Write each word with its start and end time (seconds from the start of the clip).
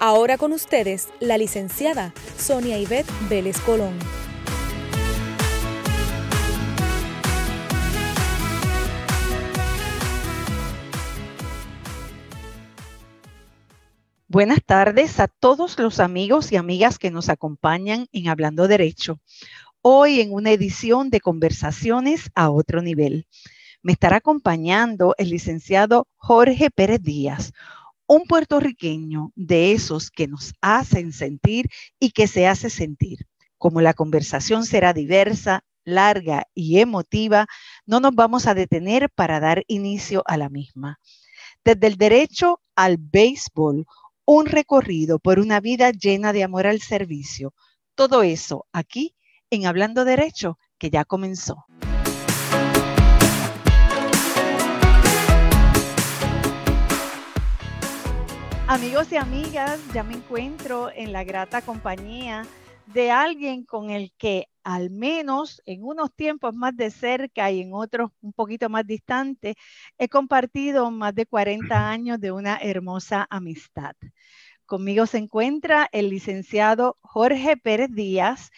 Ahora 0.00 0.36
con 0.36 0.52
ustedes, 0.52 1.08
la 1.20 1.38
licenciada 1.38 2.12
Sonia 2.36 2.78
Ivette 2.78 3.10
Vélez 3.30 3.60
Colón. 3.60 3.96
Buenas 14.26 14.58
tardes 14.66 15.20
a 15.20 15.28
todos 15.28 15.78
los 15.78 16.00
amigos 16.00 16.50
y 16.50 16.56
amigas 16.56 16.98
que 16.98 17.12
nos 17.12 17.28
acompañan 17.28 18.08
en 18.10 18.26
Hablando 18.26 18.66
Derecho. 18.66 19.20
Hoy 19.80 20.20
en 20.20 20.32
una 20.32 20.50
edición 20.50 21.08
de 21.08 21.20
Conversaciones 21.20 22.30
a 22.34 22.50
otro 22.50 22.82
nivel. 22.82 23.28
Me 23.80 23.92
estará 23.92 24.16
acompañando 24.16 25.14
el 25.18 25.30
licenciado 25.30 26.08
Jorge 26.16 26.70
Pérez 26.70 27.00
Díaz, 27.00 27.52
un 28.06 28.24
puertorriqueño 28.24 29.32
de 29.34 29.72
esos 29.72 30.10
que 30.10 30.26
nos 30.26 30.52
hacen 30.60 31.12
sentir 31.12 31.68
y 31.98 32.10
que 32.10 32.26
se 32.26 32.46
hace 32.46 32.70
sentir. 32.70 33.26
Como 33.58 33.80
la 33.80 33.94
conversación 33.94 34.66
será 34.66 34.92
diversa, 34.92 35.64
larga 35.84 36.46
y 36.54 36.78
emotiva, 36.80 37.46
no 37.86 38.00
nos 38.00 38.14
vamos 38.14 38.46
a 38.46 38.54
detener 38.54 39.10
para 39.10 39.40
dar 39.40 39.64
inicio 39.68 40.22
a 40.26 40.36
la 40.36 40.48
misma. 40.48 40.98
Desde 41.64 41.86
el 41.86 41.96
derecho 41.96 42.60
al 42.74 42.98
béisbol, 42.98 43.86
un 44.26 44.46
recorrido 44.46 45.18
por 45.18 45.38
una 45.38 45.60
vida 45.60 45.90
llena 45.90 46.32
de 46.32 46.44
amor 46.44 46.66
al 46.66 46.80
servicio. 46.80 47.54
Todo 47.94 48.22
eso 48.22 48.66
aquí 48.72 49.14
en 49.50 49.66
Hablando 49.66 50.04
Derecho, 50.04 50.58
que 50.78 50.90
ya 50.90 51.04
comenzó. 51.04 51.64
Amigos 58.74 59.12
y 59.12 59.16
amigas, 59.16 59.78
ya 59.94 60.02
me 60.02 60.14
encuentro 60.14 60.90
en 60.90 61.12
la 61.12 61.22
grata 61.22 61.62
compañía 61.62 62.44
de 62.86 63.12
alguien 63.12 63.64
con 63.64 63.90
el 63.90 64.12
que 64.18 64.48
al 64.64 64.90
menos 64.90 65.62
en 65.64 65.84
unos 65.84 66.12
tiempos 66.12 66.56
más 66.56 66.76
de 66.76 66.90
cerca 66.90 67.52
y 67.52 67.60
en 67.60 67.72
otros 67.72 68.10
un 68.20 68.32
poquito 68.32 68.68
más 68.68 68.84
distante, 68.84 69.54
he 69.96 70.08
compartido 70.08 70.90
más 70.90 71.14
de 71.14 71.24
40 71.24 71.88
años 71.88 72.18
de 72.18 72.32
una 72.32 72.56
hermosa 72.56 73.28
amistad. 73.30 73.94
Conmigo 74.66 75.06
se 75.06 75.18
encuentra 75.18 75.88
el 75.92 76.10
licenciado 76.10 76.98
Jorge 77.00 77.56
Pérez 77.56 77.90
Díaz, 77.92 78.50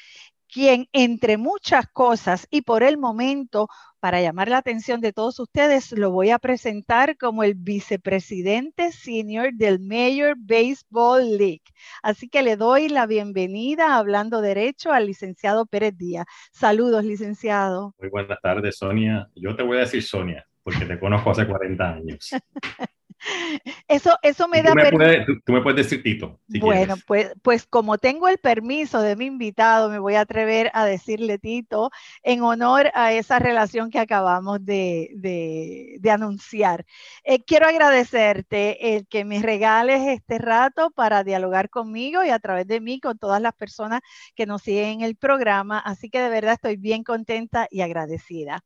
quien 0.56 0.88
entre 0.94 1.36
muchas 1.36 1.86
cosas 1.86 2.48
y 2.50 2.62
por 2.62 2.82
el 2.82 2.96
momento, 2.96 3.68
para 4.00 4.22
llamar 4.22 4.48
la 4.48 4.56
atención 4.56 5.02
de 5.02 5.12
todos 5.12 5.38
ustedes, 5.38 5.92
lo 5.92 6.10
voy 6.10 6.30
a 6.30 6.38
presentar 6.38 7.18
como 7.18 7.44
el 7.44 7.56
vicepresidente 7.56 8.90
senior 8.90 9.52
del 9.52 9.80
Major 9.80 10.34
Baseball 10.38 11.36
League. 11.36 11.60
Así 12.02 12.30
que 12.30 12.42
le 12.42 12.56
doy 12.56 12.88
la 12.88 13.06
bienvenida, 13.06 13.98
hablando 13.98 14.40
derecho, 14.40 14.92
al 14.92 15.04
licenciado 15.04 15.66
Pérez 15.66 15.94
Díaz. 15.98 16.24
Saludos, 16.52 17.04
licenciado. 17.04 17.94
Muy 17.98 18.08
buenas 18.08 18.40
tardes, 18.40 18.78
Sonia. 18.78 19.28
Yo 19.34 19.54
te 19.54 19.62
voy 19.62 19.77
a 19.77 19.80
decir 19.80 20.02
Sonia, 20.02 20.46
porque 20.62 20.86
te 20.86 20.98
conozco 20.98 21.33
hace 21.33 21.46
40 21.46 21.84
años. 21.86 22.30
Eso, 23.88 24.16
eso 24.22 24.48
me 24.48 24.62
tú 24.62 24.68
da 24.68 24.74
me 24.74 24.90
puedes, 24.90 25.27
tú, 25.44 25.52
me 25.52 25.62
puedes 25.62 25.84
decir 25.84 26.02
Tito. 26.02 26.40
Si 26.48 26.58
bueno, 26.58 26.96
pues, 27.06 27.32
pues 27.42 27.66
como 27.66 27.98
tengo 27.98 28.28
el 28.28 28.38
permiso 28.38 29.00
de 29.00 29.16
mi 29.16 29.27
invitado, 29.27 29.88
me 29.88 29.98
voy 29.98 30.14
a 30.14 30.20
atrever 30.20 30.70
a 30.74 30.84
decirle 30.84 31.38
Tito 31.38 31.90
en 32.22 32.42
honor 32.42 32.90
a 32.94 33.12
esa 33.12 33.38
relación 33.38 33.90
que 33.90 33.98
acabamos 33.98 34.64
de, 34.64 35.10
de, 35.14 35.96
de 36.00 36.10
anunciar. 36.10 36.84
Eh, 37.24 37.42
quiero 37.44 37.66
agradecerte 37.66 38.96
el 38.96 39.06
que 39.06 39.24
me 39.24 39.40
regales 39.40 40.02
este 40.08 40.38
rato 40.38 40.90
para 40.90 41.24
dialogar 41.24 41.70
conmigo 41.70 42.24
y 42.24 42.30
a 42.30 42.38
través 42.38 42.66
de 42.66 42.80
mí 42.80 43.00
con 43.00 43.18
todas 43.18 43.40
las 43.40 43.54
personas 43.54 44.00
que 44.34 44.46
nos 44.46 44.62
siguen 44.62 45.00
en 45.00 45.00
el 45.02 45.16
programa. 45.16 45.78
Así 45.78 46.10
que 46.10 46.20
de 46.20 46.28
verdad 46.28 46.54
estoy 46.54 46.77
bien 46.77 47.02
contenta 47.02 47.66
y 47.70 47.80
agradecida. 47.80 48.62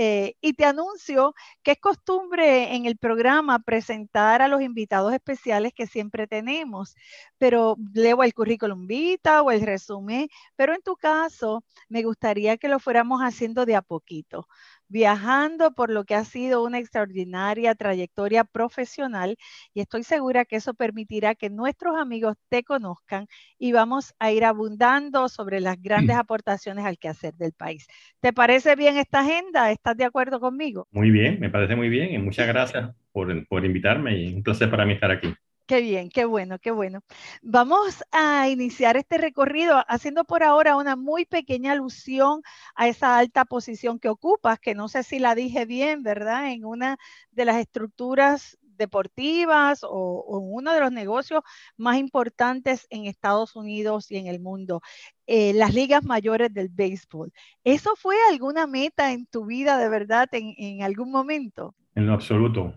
Eh, 0.00 0.36
y 0.40 0.52
te 0.52 0.64
anuncio 0.64 1.34
que 1.64 1.72
es 1.72 1.80
costumbre 1.80 2.76
en 2.76 2.86
el 2.86 2.96
programa 2.96 3.58
presentar 3.58 4.42
a 4.42 4.46
los 4.46 4.62
invitados 4.62 5.12
especiales 5.12 5.72
que 5.74 5.88
siempre 5.88 6.28
tenemos, 6.28 6.94
pero 7.36 7.76
leo 7.94 8.22
el 8.22 8.32
currículum 8.32 8.86
vita 8.86 9.42
o 9.42 9.50
el 9.50 9.60
resumen, 9.62 10.28
pero 10.54 10.72
en 10.72 10.82
tu 10.82 10.94
caso 10.96 11.64
me 11.88 12.04
gustaría 12.04 12.58
que 12.58 12.68
lo 12.68 12.78
fuéramos 12.78 13.20
haciendo 13.22 13.66
de 13.66 13.74
a 13.74 13.82
poquito 13.82 14.46
viajando 14.88 15.72
por 15.72 15.90
lo 15.90 16.04
que 16.04 16.14
ha 16.14 16.24
sido 16.24 16.64
una 16.64 16.78
extraordinaria 16.78 17.74
trayectoria 17.74 18.44
profesional 18.44 19.36
y 19.74 19.80
estoy 19.80 20.02
segura 20.02 20.44
que 20.44 20.56
eso 20.56 20.74
permitirá 20.74 21.34
que 21.34 21.50
nuestros 21.50 21.96
amigos 21.96 22.36
te 22.48 22.62
conozcan 22.64 23.26
y 23.58 23.72
vamos 23.72 24.14
a 24.18 24.32
ir 24.32 24.44
abundando 24.44 25.28
sobre 25.28 25.60
las 25.60 25.80
grandes 25.80 26.16
aportaciones 26.16 26.84
al 26.84 26.98
quehacer 26.98 27.34
del 27.34 27.52
país. 27.52 27.86
¿Te 28.20 28.32
parece 28.32 28.76
bien 28.76 28.96
esta 28.96 29.20
agenda? 29.20 29.70
¿Estás 29.70 29.96
de 29.96 30.04
acuerdo 30.04 30.40
conmigo? 30.40 30.88
Muy 30.90 31.10
bien, 31.10 31.38
me 31.40 31.50
parece 31.50 31.76
muy 31.76 31.88
bien 31.88 32.12
y 32.12 32.18
muchas 32.18 32.46
gracias 32.46 32.94
por, 33.12 33.46
por 33.48 33.64
invitarme 33.64 34.16
y 34.18 34.34
un 34.34 34.42
placer 34.42 34.70
para 34.70 34.86
mí 34.86 34.94
estar 34.94 35.10
aquí. 35.10 35.34
Qué 35.68 35.82
bien, 35.82 36.08
qué 36.08 36.24
bueno, 36.24 36.58
qué 36.58 36.70
bueno. 36.70 37.02
Vamos 37.42 38.02
a 38.10 38.48
iniciar 38.48 38.96
este 38.96 39.18
recorrido 39.18 39.84
haciendo 39.86 40.24
por 40.24 40.42
ahora 40.42 40.76
una 40.76 40.96
muy 40.96 41.26
pequeña 41.26 41.72
alusión 41.72 42.40
a 42.74 42.88
esa 42.88 43.18
alta 43.18 43.44
posición 43.44 43.98
que 43.98 44.08
ocupas, 44.08 44.58
que 44.58 44.74
no 44.74 44.88
sé 44.88 45.02
si 45.02 45.18
la 45.18 45.34
dije 45.34 45.66
bien, 45.66 46.02
¿verdad? 46.02 46.50
En 46.52 46.64
una 46.64 46.96
de 47.32 47.44
las 47.44 47.56
estructuras 47.56 48.56
deportivas 48.62 49.80
o, 49.82 50.40
en 50.40 50.54
uno 50.54 50.72
de 50.72 50.80
los 50.80 50.90
negocios 50.90 51.42
más 51.76 51.98
importantes 51.98 52.86
en 52.88 53.04
Estados 53.04 53.54
Unidos 53.54 54.10
y 54.10 54.16
en 54.16 54.26
el 54.26 54.40
mundo, 54.40 54.80
eh, 55.26 55.52
las 55.52 55.74
ligas 55.74 56.02
mayores 56.02 56.50
del 56.54 56.70
béisbol. 56.70 57.30
¿Eso 57.62 57.94
fue 57.94 58.16
alguna 58.30 58.66
meta 58.66 59.12
en 59.12 59.26
tu 59.26 59.44
vida 59.44 59.76
de 59.76 59.90
verdad 59.90 60.30
en, 60.32 60.54
en 60.56 60.82
algún 60.82 61.10
momento? 61.10 61.74
En 61.94 62.08
absoluto. 62.08 62.72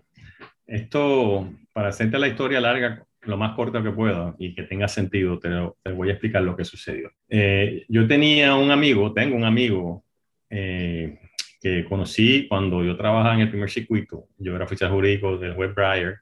Esto, 0.66 1.50
para 1.72 1.88
hacerte 1.88 2.18
la 2.18 2.28
historia 2.28 2.60
larga, 2.60 3.04
lo 3.22 3.36
más 3.36 3.54
corto 3.54 3.82
que 3.82 3.90
puedo 3.90 4.34
y 4.38 4.54
que 4.54 4.64
tenga 4.64 4.88
sentido, 4.88 5.38
te, 5.38 5.48
voy 5.92 6.08
a 6.08 6.12
explicar 6.12 6.42
lo 6.42 6.56
que 6.56 6.64
sucedió. 6.64 7.10
Eh, 7.28 7.84
yo 7.88 8.06
tenía 8.06 8.54
un 8.54 8.70
amigo, 8.70 9.12
tengo 9.12 9.36
un 9.36 9.44
amigo 9.44 10.04
eh, 10.50 11.18
que 11.60 11.84
conocí 11.84 12.46
cuando 12.48 12.82
yo 12.82 12.96
trabajaba 12.96 13.34
en 13.34 13.40
el 13.42 13.50
primer 13.50 13.70
circuito. 13.70 14.28
Yo 14.38 14.56
era 14.56 14.64
oficial 14.64 14.90
jurídico 14.90 15.38
del 15.38 15.54
juez 15.54 15.74
Breyer 15.74 16.16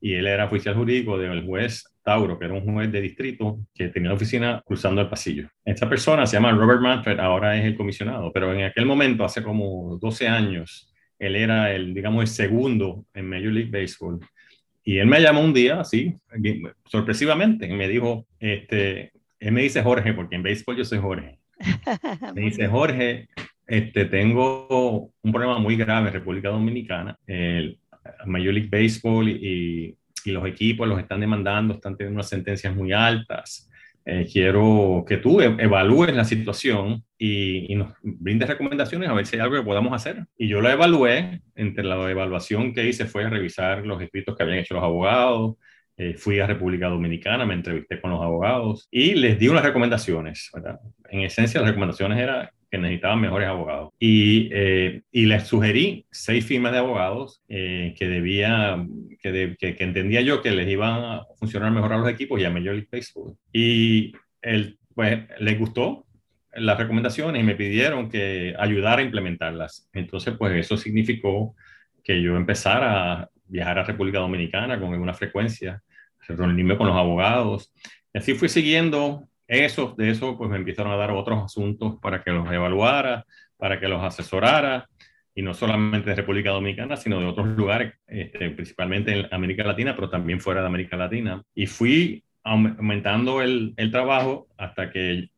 y 0.00 0.14
él 0.14 0.26
era 0.26 0.44
oficial 0.44 0.74
jurídico 0.74 1.18
del 1.18 1.44
juez 1.44 1.84
Tauro, 2.04 2.38
que 2.38 2.44
era 2.44 2.54
un 2.54 2.72
juez 2.72 2.92
de 2.92 3.00
distrito 3.00 3.58
que 3.74 3.88
tenía 3.88 4.10
la 4.10 4.14
oficina 4.14 4.62
cruzando 4.64 5.00
el 5.00 5.08
pasillo. 5.08 5.48
Esta 5.64 5.88
persona 5.88 6.26
se 6.26 6.36
llama 6.36 6.52
Robert 6.52 6.80
Manfred, 6.80 7.18
ahora 7.18 7.56
es 7.56 7.64
el 7.64 7.76
comisionado, 7.76 8.30
pero 8.32 8.52
en 8.52 8.64
aquel 8.64 8.84
momento, 8.84 9.24
hace 9.24 9.42
como 9.42 9.98
12 9.98 10.28
años, 10.28 10.93
él 11.18 11.36
era 11.36 11.72
el, 11.72 11.94
digamos, 11.94 12.22
el 12.22 12.28
segundo 12.28 13.04
en 13.14 13.28
Major 13.28 13.52
League 13.52 13.70
Baseball. 13.70 14.20
Y 14.84 14.98
él 14.98 15.06
me 15.06 15.20
llamó 15.20 15.42
un 15.42 15.54
día, 15.54 15.80
así, 15.80 16.14
sorpresivamente, 16.86 17.66
y 17.66 17.72
me 17.72 17.88
dijo, 17.88 18.26
este, 18.38 19.12
él 19.40 19.52
me 19.52 19.62
dice 19.62 19.82
Jorge, 19.82 20.12
porque 20.12 20.36
en 20.36 20.42
béisbol 20.42 20.76
yo 20.76 20.84
soy 20.84 20.98
Jorge. 20.98 21.38
me 22.34 22.42
dice, 22.42 22.66
Jorge, 22.66 23.28
este, 23.66 24.04
tengo 24.04 25.10
un 25.22 25.32
problema 25.32 25.58
muy 25.58 25.76
grave 25.76 26.08
en 26.08 26.14
República 26.14 26.50
Dominicana. 26.50 27.18
El 27.26 27.78
Major 28.26 28.52
League 28.52 28.68
Baseball 28.70 29.28
y, 29.28 29.96
y 30.24 30.30
los 30.30 30.46
equipos 30.46 30.88
los 30.88 30.98
están 30.98 31.20
demandando, 31.20 31.74
están 31.74 31.96
teniendo 31.96 32.16
unas 32.16 32.28
sentencias 32.28 32.74
muy 32.74 32.92
altas. 32.92 33.70
Eh, 34.06 34.28
quiero 34.30 35.04
que 35.08 35.16
tú 35.16 35.40
e-, 35.40 35.56
evalúes 35.58 36.14
la 36.14 36.24
situación 36.24 37.04
y, 37.18 37.74
nos 37.74 37.94
brindes 38.02 38.48
recomendaciones 38.48 39.08
a 39.08 39.14
ver 39.14 39.26
si 39.26 39.36
hay 39.36 39.42
algo 39.42 39.56
que 39.56 39.62
podamos 39.62 39.92
hacer. 39.92 40.26
Y 40.36 40.48
yo 40.48 40.60
lo 40.60 40.68
evalué, 40.70 41.40
entre 41.54 41.84
la 41.84 42.10
evaluación 42.10 42.74
que 42.74 42.86
hice 42.86 43.06
fue 43.06 43.28
revisar 43.28 43.86
los 43.86 44.02
escritos 44.02 44.36
que 44.36 44.42
habían 44.42 44.58
hecho 44.58 44.74
los 44.74 44.84
abogados, 44.84 45.56
eh, 45.96 46.14
fui 46.14 46.40
a 46.40 46.46
República 46.46 46.88
Dominicana, 46.88 47.46
me 47.46 47.54
entrevisté 47.54 48.00
con 48.00 48.10
los 48.10 48.20
abogados 48.20 48.88
y 48.90 49.14
les 49.14 49.38
di 49.38 49.48
unas 49.48 49.64
recomendaciones. 49.64 50.50
En 51.08 51.20
esencia, 51.20 51.60
las 51.60 51.70
recomendaciones 51.70 52.18
eran 52.18 52.48
necesitaban 52.78 53.20
mejores 53.20 53.48
abogados. 53.48 53.92
Y, 53.98 54.50
eh, 54.52 55.02
y 55.10 55.26
les 55.26 55.46
sugerí 55.46 56.06
seis 56.10 56.44
firmas 56.44 56.72
de 56.72 56.78
abogados 56.78 57.42
eh, 57.48 57.94
que 57.98 58.08
debía, 58.08 58.84
que, 59.20 59.56
que, 59.58 59.76
entendía 59.78 60.20
yo 60.20 60.42
que 60.42 60.50
les 60.50 60.68
iban 60.68 61.04
a 61.04 61.24
funcionar 61.38 61.70
mejor 61.70 61.92
a 61.92 61.98
los 61.98 62.08
equipos 62.08 62.40
y 62.40 62.44
a 62.44 62.50
Major 62.50 62.74
League 62.74 62.88
Baseball. 62.90 63.36
Y 63.52 64.12
él, 64.42 64.78
pues, 64.94 65.20
les 65.40 65.58
gustó 65.58 66.06
las 66.56 66.78
recomendaciones 66.78 67.42
y 67.42 67.44
me 67.44 67.56
pidieron 67.56 68.08
que 68.08 68.54
ayudara 68.58 69.00
a 69.02 69.04
implementarlas. 69.04 69.88
Entonces, 69.92 70.34
pues 70.38 70.54
eso 70.56 70.76
significó 70.76 71.54
que 72.02 72.22
yo 72.22 72.36
empezara 72.36 73.12
a 73.12 73.30
viajar 73.46 73.78
a 73.78 73.84
República 73.84 74.18
Dominicana 74.18 74.78
con 74.78 74.92
alguna 74.92 75.14
frecuencia, 75.14 75.82
reunirme 76.28 76.76
con 76.76 76.86
los 76.86 76.96
abogados. 76.96 77.72
Así 78.12 78.34
fui 78.34 78.48
siguiendo 78.48 79.28
eso, 79.48 79.94
de 79.96 80.10
eso 80.10 80.36
pues 80.36 80.50
me 80.50 80.56
empezaron 80.56 80.92
a 80.92 80.96
dar 80.96 81.10
otros 81.10 81.42
asuntos 81.42 81.96
para 82.00 82.22
que 82.22 82.30
los 82.30 82.50
evaluara, 82.50 83.24
para 83.56 83.78
que 83.78 83.88
los 83.88 84.02
asesorara, 84.02 84.88
y 85.34 85.42
no 85.42 85.52
solamente 85.52 86.10
de 86.10 86.16
República 86.16 86.50
Dominicana, 86.50 86.96
sino 86.96 87.18
de 87.18 87.26
otros 87.26 87.48
lugares, 87.48 87.94
este, 88.06 88.50
principalmente 88.50 89.18
en 89.18 89.26
América 89.32 89.64
Latina, 89.64 89.94
pero 89.94 90.08
también 90.08 90.40
fuera 90.40 90.60
de 90.60 90.68
América 90.68 90.96
Latina. 90.96 91.42
Y 91.54 91.66
fui 91.66 92.22
aumentando 92.44 93.42
el, 93.42 93.74
el 93.76 93.90
trabajo 93.90 94.48
hasta 94.56 94.90
que 94.90 95.30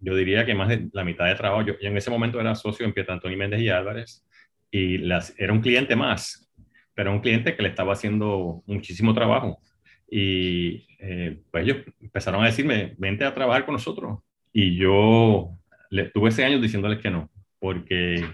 yo 0.00 0.14
diría 0.14 0.44
que 0.44 0.54
más 0.54 0.68
de 0.68 0.88
la 0.92 1.04
mitad 1.04 1.26
de 1.26 1.34
trabajo, 1.34 1.62
yo, 1.62 1.74
en 1.80 1.96
ese 1.96 2.10
momento 2.10 2.40
era 2.40 2.54
socio 2.54 2.84
en 2.84 2.92
Pietro 2.92 3.14
Antonio 3.14 3.38
Méndez 3.38 3.60
y 3.60 3.68
Álvarez, 3.68 4.24
y 4.70 4.98
las, 4.98 5.34
era 5.38 5.52
un 5.52 5.60
cliente 5.60 5.96
más, 5.96 6.48
pero 6.94 7.12
un 7.12 7.20
cliente 7.20 7.56
que 7.56 7.62
le 7.62 7.70
estaba 7.70 7.94
haciendo 7.94 8.62
muchísimo 8.66 9.14
trabajo. 9.14 9.60
Y 10.10 10.86
eh, 10.98 11.40
pues 11.50 11.64
ellos 11.64 11.78
empezaron 12.00 12.42
a 12.42 12.46
decirme, 12.46 12.94
vente 12.98 13.24
a 13.24 13.34
trabajar 13.34 13.64
con 13.64 13.74
nosotros. 13.74 14.20
Y 14.52 14.76
yo 14.76 15.50
le, 15.90 16.10
tuve 16.10 16.30
ese 16.30 16.44
año 16.44 16.60
diciéndoles 16.60 16.98
que 17.00 17.10
no, 17.10 17.30
porque 17.58 18.24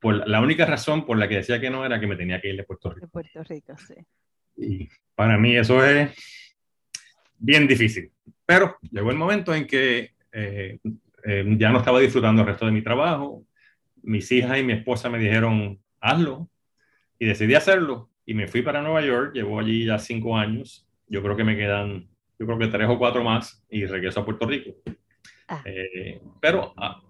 por, 0.00 0.26
la 0.26 0.40
única 0.40 0.64
razón 0.64 1.04
por 1.04 1.18
la 1.18 1.28
que 1.28 1.36
decía 1.36 1.60
que 1.60 1.70
no 1.70 1.84
era 1.84 2.00
que 2.00 2.06
me 2.06 2.16
tenía 2.16 2.40
que 2.40 2.48
ir 2.48 2.56
de 2.56 2.64
Puerto 2.64 2.90
Rico. 2.90 3.06
De 3.06 3.10
Puerto 3.10 3.42
Rico, 3.44 3.74
sí. 3.76 3.94
Y 4.56 4.88
para 5.14 5.36
mí 5.36 5.56
eso 5.56 5.84
es 5.84 6.10
bien 7.38 7.68
difícil. 7.68 8.10
Pero 8.46 8.76
llegó 8.90 9.10
el 9.10 9.16
momento 9.16 9.54
en 9.54 9.66
que 9.66 10.12
eh, 10.32 10.78
eh, 11.24 11.56
ya 11.58 11.70
no 11.70 11.78
estaba 11.78 12.00
disfrutando 12.00 12.42
el 12.42 12.48
resto 12.48 12.66
de 12.66 12.72
mi 12.72 12.82
trabajo. 12.82 13.44
Mis 14.02 14.32
hijas 14.32 14.58
y 14.58 14.64
mi 14.64 14.72
esposa 14.72 15.10
me 15.10 15.18
dijeron, 15.18 15.78
hazlo. 16.00 16.48
Y 17.18 17.26
decidí 17.26 17.54
hacerlo 17.54 18.07
y 18.28 18.34
me 18.34 18.46
fui 18.46 18.60
para 18.60 18.82
Nueva 18.82 19.00
York, 19.00 19.32
llevo 19.32 19.58
allí 19.58 19.86
ya 19.86 19.98
cinco 19.98 20.36
años, 20.36 20.86
yo 21.06 21.22
creo 21.22 21.34
que 21.34 21.44
me 21.44 21.56
quedan, 21.56 22.06
yo 22.38 22.44
creo 22.44 22.58
que 22.58 22.66
tres 22.66 22.86
o 22.86 22.98
cuatro 22.98 23.24
más 23.24 23.64
y 23.70 23.86
regreso 23.86 24.20
a 24.20 24.24
Puerto 24.26 24.46
Rico. 24.46 24.72
Ah. 25.48 25.62
Eh, 25.64 26.20
pero 26.38 26.74
ah, 26.76 27.00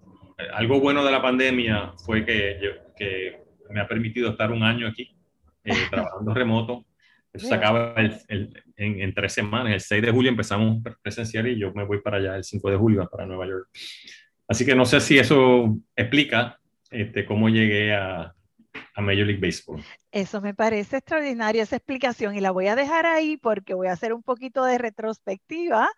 algo 0.53 0.79
bueno 0.79 1.03
de 1.03 1.11
la 1.11 1.21
pandemia 1.21 1.91
fue 2.05 2.25
que, 2.25 2.57
que 2.95 3.37
me 3.69 3.81
ha 3.81 3.87
permitido 3.87 4.29
estar 4.29 4.49
un 4.49 4.63
año 4.63 4.87
aquí 4.87 5.13
eh, 5.65 5.73
trabajando 5.91 6.33
remoto. 6.33 6.85
Eso 7.33 7.47
se 7.47 7.53
acaba 7.53 7.95
en, 7.97 8.53
en, 8.77 9.13
tres 9.13 9.33
semanas. 9.33 9.73
El 9.73 9.81
6 9.81 10.01
de 10.01 10.11
julio 10.11 10.31
empezamos 10.31 10.81
presencial 11.01 11.49
y 11.49 11.59
yo 11.59 11.73
me 11.73 11.83
voy 11.83 11.99
para 11.99 12.15
allá 12.15 12.37
el 12.37 12.45
5 12.45 12.71
de 12.71 12.77
julio 12.77 13.09
para 13.11 13.25
Nueva 13.25 13.45
York. 13.45 13.67
Así 14.47 14.65
que 14.65 14.73
no 14.73 14.85
sé 14.85 15.01
si 15.01 15.19
eso 15.19 15.77
explica 15.97 16.61
este, 16.89 17.25
cómo 17.25 17.49
llegué 17.49 17.93
a, 17.93 18.33
a 18.95 19.01
Major 19.01 19.25
League 19.25 19.41
Baseball. 19.41 19.83
Eso 20.11 20.41
me 20.41 20.53
parece 20.53 20.97
extraordinaria 20.97 21.63
esa 21.63 21.77
explicación 21.77 22.35
y 22.35 22.41
la 22.41 22.51
voy 22.51 22.67
a 22.67 22.75
dejar 22.75 23.05
ahí 23.05 23.37
porque 23.37 23.73
voy 23.73 23.87
a 23.87 23.93
hacer 23.93 24.13
un 24.13 24.23
poquito 24.23 24.63
de 24.65 24.77
retrospectiva 24.77 25.89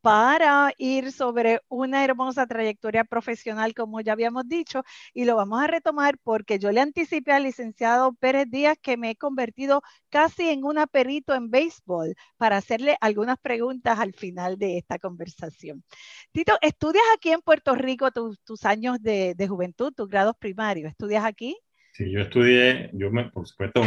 para 0.00 0.72
ir 0.78 1.12
sobre 1.12 1.60
una 1.68 2.04
hermosa 2.04 2.46
trayectoria 2.46 3.04
profesional, 3.04 3.74
como 3.74 4.00
ya 4.00 4.12
habíamos 4.12 4.48
dicho, 4.48 4.82
y 5.12 5.24
lo 5.24 5.36
vamos 5.36 5.60
a 5.60 5.66
retomar 5.66 6.18
porque 6.22 6.58
yo 6.58 6.70
le 6.72 6.80
anticipé 6.80 7.32
al 7.32 7.42
licenciado 7.42 8.12
Pérez 8.14 8.46
Díaz 8.48 8.78
que 8.80 8.96
me 8.96 9.10
he 9.10 9.16
convertido 9.16 9.82
casi 10.08 10.48
en 10.50 10.64
una 10.64 10.86
perito 10.86 11.34
en 11.34 11.50
béisbol 11.50 12.14
para 12.36 12.56
hacerle 12.56 12.96
algunas 13.00 13.38
preguntas 13.38 13.98
al 13.98 14.14
final 14.14 14.56
de 14.56 14.78
esta 14.78 14.98
conversación. 14.98 15.84
Tito, 16.32 16.56
¿estudias 16.62 17.04
aquí 17.14 17.32
en 17.32 17.42
Puerto 17.42 17.74
Rico 17.74 18.10
tus 18.12 18.64
años 18.64 19.02
de 19.02 19.46
juventud, 19.48 19.92
tus 19.92 20.08
grados 20.08 20.36
primarios? 20.38 20.90
¿Estudias 20.90 21.24
aquí? 21.24 21.56
Sí, 21.98 22.12
yo 22.12 22.20
estudié, 22.20 22.90
yo 22.92 23.10
me, 23.10 23.24
por 23.28 23.44
supuesto, 23.44 23.82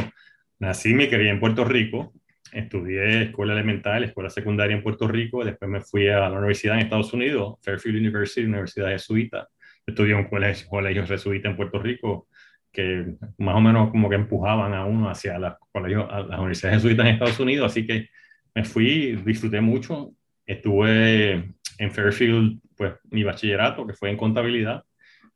nací 0.60 0.90
y 0.90 0.94
me 0.96 1.08
crié 1.08 1.30
en 1.30 1.40
Puerto 1.40 1.64
Rico, 1.64 2.12
estudié 2.52 3.22
escuela 3.24 3.54
elemental, 3.54 4.04
escuela 4.04 4.30
secundaria 4.30 4.76
en 4.76 4.84
Puerto 4.84 5.08
Rico, 5.08 5.46
después 5.46 5.72
me 5.72 5.80
fui 5.80 6.10
a 6.10 6.30
la 6.30 6.38
universidad 6.38 6.76
en 6.76 6.82
Estados 6.82 7.14
Unidos, 7.14 7.60
Fairfield 7.62 8.00
University, 8.00 8.46
Universidad 8.46 8.90
Jesuita, 8.90 9.48
estudié 9.88 10.12
en 10.12 10.18
un 10.18 10.26
colegio, 10.26 10.68
colegio 10.68 11.08
jesuita 11.08 11.48
en 11.48 11.56
Puerto 11.56 11.80
Rico, 11.80 12.28
que 12.70 13.16
más 13.38 13.56
o 13.56 13.62
menos 13.62 13.92
como 13.92 14.10
que 14.10 14.16
empujaban 14.16 14.74
a 14.74 14.84
uno 14.84 15.10
hacia 15.10 15.40
la, 15.40 15.58
colegio, 15.72 16.12
a 16.12 16.24
las 16.24 16.38
universidades 16.38 16.82
jesuitas 16.82 17.06
en 17.06 17.14
Estados 17.14 17.40
Unidos, 17.40 17.72
así 17.72 17.88
que 17.88 18.10
me 18.54 18.66
fui, 18.66 19.22
disfruté 19.26 19.62
mucho, 19.62 20.12
estuve 20.46 21.54
en 21.78 21.92
Fairfield, 21.92 22.60
pues 22.76 22.92
mi 23.10 23.24
bachillerato, 23.24 23.88
que 23.88 23.94
fue 23.94 24.10
en 24.10 24.18
contabilidad, 24.18 24.84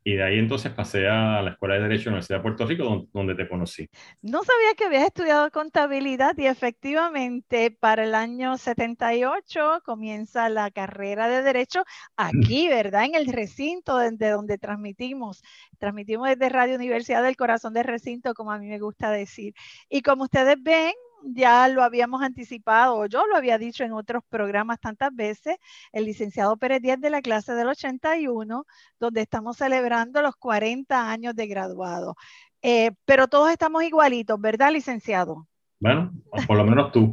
y 0.06 0.14
de 0.14 0.22
ahí 0.22 0.38
entonces 0.38 0.72
pasé 0.72 1.08
a 1.08 1.42
la 1.42 1.50
Escuela 1.50 1.74
de 1.74 1.80
Derecho 1.80 2.04
de 2.04 2.04
la 2.04 2.10
Universidad 2.12 2.38
de 2.38 2.42
Puerto 2.44 2.64
Rico, 2.64 3.08
donde, 3.12 3.34
te 3.34 3.48
conocí. 3.48 3.90
No 4.22 4.44
sabía 4.44 4.74
que 4.76 4.84
habías 4.84 5.02
estudiado 5.02 5.50
contabilidad 5.50 6.38
y 6.38 6.46
efectivamente 6.46 7.72
para 7.72 8.04
el 8.04 8.14
año 8.14 8.56
78 8.56 9.80
comienza 9.84 10.48
la 10.48 10.70
carrera 10.70 11.26
de 11.26 11.42
Derecho 11.42 11.82
aquí, 12.16 12.68
¿verdad? 12.68 13.06
En 13.06 13.16
el 13.16 13.26
recinto 13.26 13.98
desde 13.98 14.30
donde 14.30 14.58
transmitimos. 14.58 15.42
Transmitimos 15.78 16.28
desde 16.28 16.50
Radio 16.50 16.76
Universidad 16.76 17.24
del 17.24 17.34
Corazón 17.34 17.72
del 17.74 17.82
Recinto, 17.82 18.32
como 18.34 18.52
a 18.52 18.60
mí 18.60 18.68
me 18.68 18.78
gusta 18.78 19.10
decir. 19.10 19.54
Y 19.88 20.02
como 20.02 20.22
ustedes 20.22 20.54
ven, 20.62 20.92
ya 21.24 21.68
lo 21.68 21.82
habíamos 21.82 22.22
anticipado, 22.22 23.06
yo 23.06 23.26
lo 23.26 23.36
había 23.36 23.58
dicho 23.58 23.84
en 23.84 23.92
otros 23.92 24.22
programas 24.28 24.80
tantas 24.80 25.14
veces, 25.14 25.56
el 25.92 26.04
licenciado 26.04 26.56
Pérez 26.56 26.82
Díaz 26.82 27.00
de 27.00 27.10
la 27.10 27.22
clase 27.22 27.52
del 27.54 27.68
81, 27.68 28.66
donde 29.00 29.20
estamos 29.20 29.56
celebrando 29.56 30.22
los 30.22 30.36
40 30.36 31.10
años 31.10 31.34
de 31.34 31.46
graduado. 31.46 32.16
Eh, 32.62 32.92
pero 33.04 33.28
todos 33.28 33.50
estamos 33.50 33.84
igualitos, 33.84 34.40
¿verdad, 34.40 34.72
licenciado? 34.72 35.46
Bueno, 35.78 36.12
por 36.46 36.56
lo 36.56 36.64
menos 36.64 36.90
tú. 36.92 37.12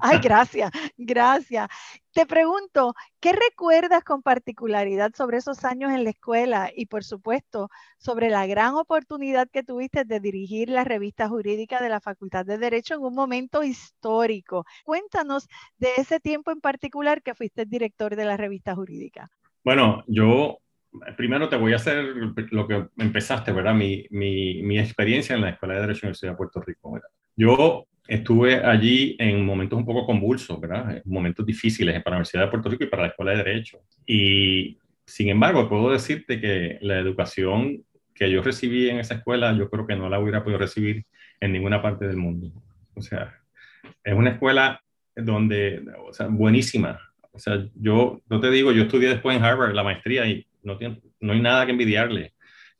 Ay, 0.00 0.18
gracias, 0.22 0.70
gracias. 0.96 1.68
Te 2.12 2.26
pregunto, 2.26 2.94
¿qué 3.20 3.32
recuerdas 3.32 4.02
con 4.02 4.22
particularidad 4.22 5.12
sobre 5.14 5.38
esos 5.38 5.64
años 5.64 5.92
en 5.92 6.04
la 6.04 6.10
escuela 6.10 6.70
y, 6.74 6.86
por 6.86 7.04
supuesto, 7.04 7.68
sobre 7.98 8.30
la 8.30 8.46
gran 8.46 8.74
oportunidad 8.74 9.48
que 9.50 9.62
tuviste 9.62 10.04
de 10.04 10.20
dirigir 10.20 10.70
la 10.70 10.84
revista 10.84 11.28
jurídica 11.28 11.80
de 11.80 11.90
la 11.90 12.00
Facultad 12.00 12.46
de 12.46 12.58
Derecho 12.58 12.94
en 12.94 13.02
un 13.02 13.14
momento 13.14 13.62
histórico? 13.62 14.64
Cuéntanos 14.84 15.48
de 15.78 15.90
ese 15.98 16.20
tiempo 16.20 16.50
en 16.50 16.60
particular 16.60 17.22
que 17.22 17.34
fuiste 17.34 17.66
director 17.66 18.16
de 18.16 18.24
la 18.24 18.36
revista 18.36 18.74
jurídica. 18.74 19.28
Bueno, 19.62 20.04
yo 20.06 20.58
primero 21.16 21.48
te 21.48 21.56
voy 21.56 21.72
a 21.72 21.76
hacer 21.76 22.14
lo 22.50 22.66
que 22.66 22.88
empezaste, 22.96 23.52
¿verdad? 23.52 23.74
Mi, 23.74 24.06
mi, 24.10 24.62
mi 24.62 24.78
experiencia 24.78 25.34
en 25.34 25.42
la 25.42 25.50
Escuela 25.50 25.74
de 25.74 25.80
Derecho 25.80 25.98
en 25.98 26.02
la 26.02 26.08
Universidad 26.08 26.32
de 26.32 26.36
Puerto 26.36 26.60
Rico. 26.62 26.92
¿verdad? 26.92 27.08
Yo 27.36 27.86
estuve 28.08 28.64
allí 28.64 29.16
en 29.18 29.44
momentos 29.44 29.78
un 29.78 29.84
poco 29.84 30.06
convulsos, 30.06 30.60
¿verdad? 30.60 31.02
Momentos 31.04 31.44
difíciles 31.44 32.02
para 32.02 32.14
la 32.14 32.18
Universidad 32.18 32.44
de 32.44 32.50
Puerto 32.50 32.68
Rico 32.68 32.84
y 32.84 32.88
para 32.88 33.02
la 33.02 33.08
Escuela 33.08 33.32
de 33.32 33.38
Derecho. 33.38 33.78
Y 34.06 34.78
sin 35.04 35.28
embargo, 35.28 35.68
puedo 35.68 35.90
decirte 35.90 36.40
que 36.40 36.78
la 36.80 36.98
educación 36.98 37.84
que 38.14 38.30
yo 38.30 38.42
recibí 38.42 38.88
en 38.88 38.98
esa 38.98 39.14
escuela, 39.14 39.52
yo 39.52 39.68
creo 39.68 39.86
que 39.86 39.96
no 39.96 40.08
la 40.08 40.18
hubiera 40.18 40.42
podido 40.42 40.58
recibir 40.58 41.04
en 41.40 41.52
ninguna 41.52 41.82
parte 41.82 42.06
del 42.06 42.16
mundo. 42.16 42.50
O 42.94 43.02
sea, 43.02 43.34
es 44.02 44.14
una 44.14 44.30
escuela 44.30 44.80
donde, 45.14 45.84
o 46.06 46.12
sea, 46.12 46.26
buenísima. 46.28 46.98
O 47.32 47.38
sea, 47.38 47.66
yo 47.74 48.22
no 48.28 48.40
te 48.40 48.50
digo, 48.50 48.72
yo 48.72 48.84
estudié 48.84 49.08
después 49.08 49.36
en 49.36 49.44
Harvard 49.44 49.74
la 49.74 49.84
maestría 49.84 50.26
y 50.26 50.46
no, 50.62 50.78
tiene, 50.78 51.00
no 51.20 51.34
hay 51.34 51.40
nada 51.40 51.66
que 51.66 51.72
envidiarle. 51.72 52.32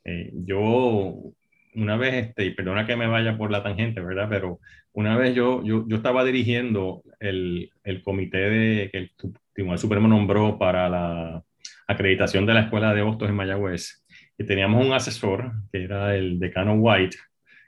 Eh, 0.05 0.31
yo 0.33 1.33
una 1.77 1.97
vez, 1.97 2.15
este, 2.15 2.45
y 2.47 2.51
perdona 2.51 2.87
que 2.87 2.97
me 2.97 3.07
vaya 3.07 3.37
por 3.37 3.51
la 3.51 3.63
tangente, 3.63 4.01
¿verdad? 4.01 4.29
Pero 4.29 4.61
una 4.93 5.17
vez 5.17 5.35
yo, 5.35 5.63
yo, 5.63 5.85
yo 5.87 5.97
estaba 5.97 6.25
dirigiendo 6.25 7.03
el, 7.21 7.71
el, 7.85 8.03
comité 8.03 8.39
de, 8.39 8.91
que 8.91 8.99
el 8.99 9.13
Tribunal 9.53 9.79
Supremo 9.79 10.09
nombró 10.09 10.59
para 10.59 10.89
la 10.89 11.43
acreditación 11.87 12.47
de 12.47 12.55
la 12.55 12.61
Escuela 12.63 12.95
de 12.95 13.03
Hostos 13.03 13.29
en 13.29 13.37
Mayagüez. 13.37 14.05
Y 14.39 14.45
teníamos 14.45 14.85
un 14.85 14.93
asesor, 14.93 15.53
que 15.71 15.85
era 15.85 16.17
el 16.17 16.39
decano 16.39 16.75
White, 16.75 17.17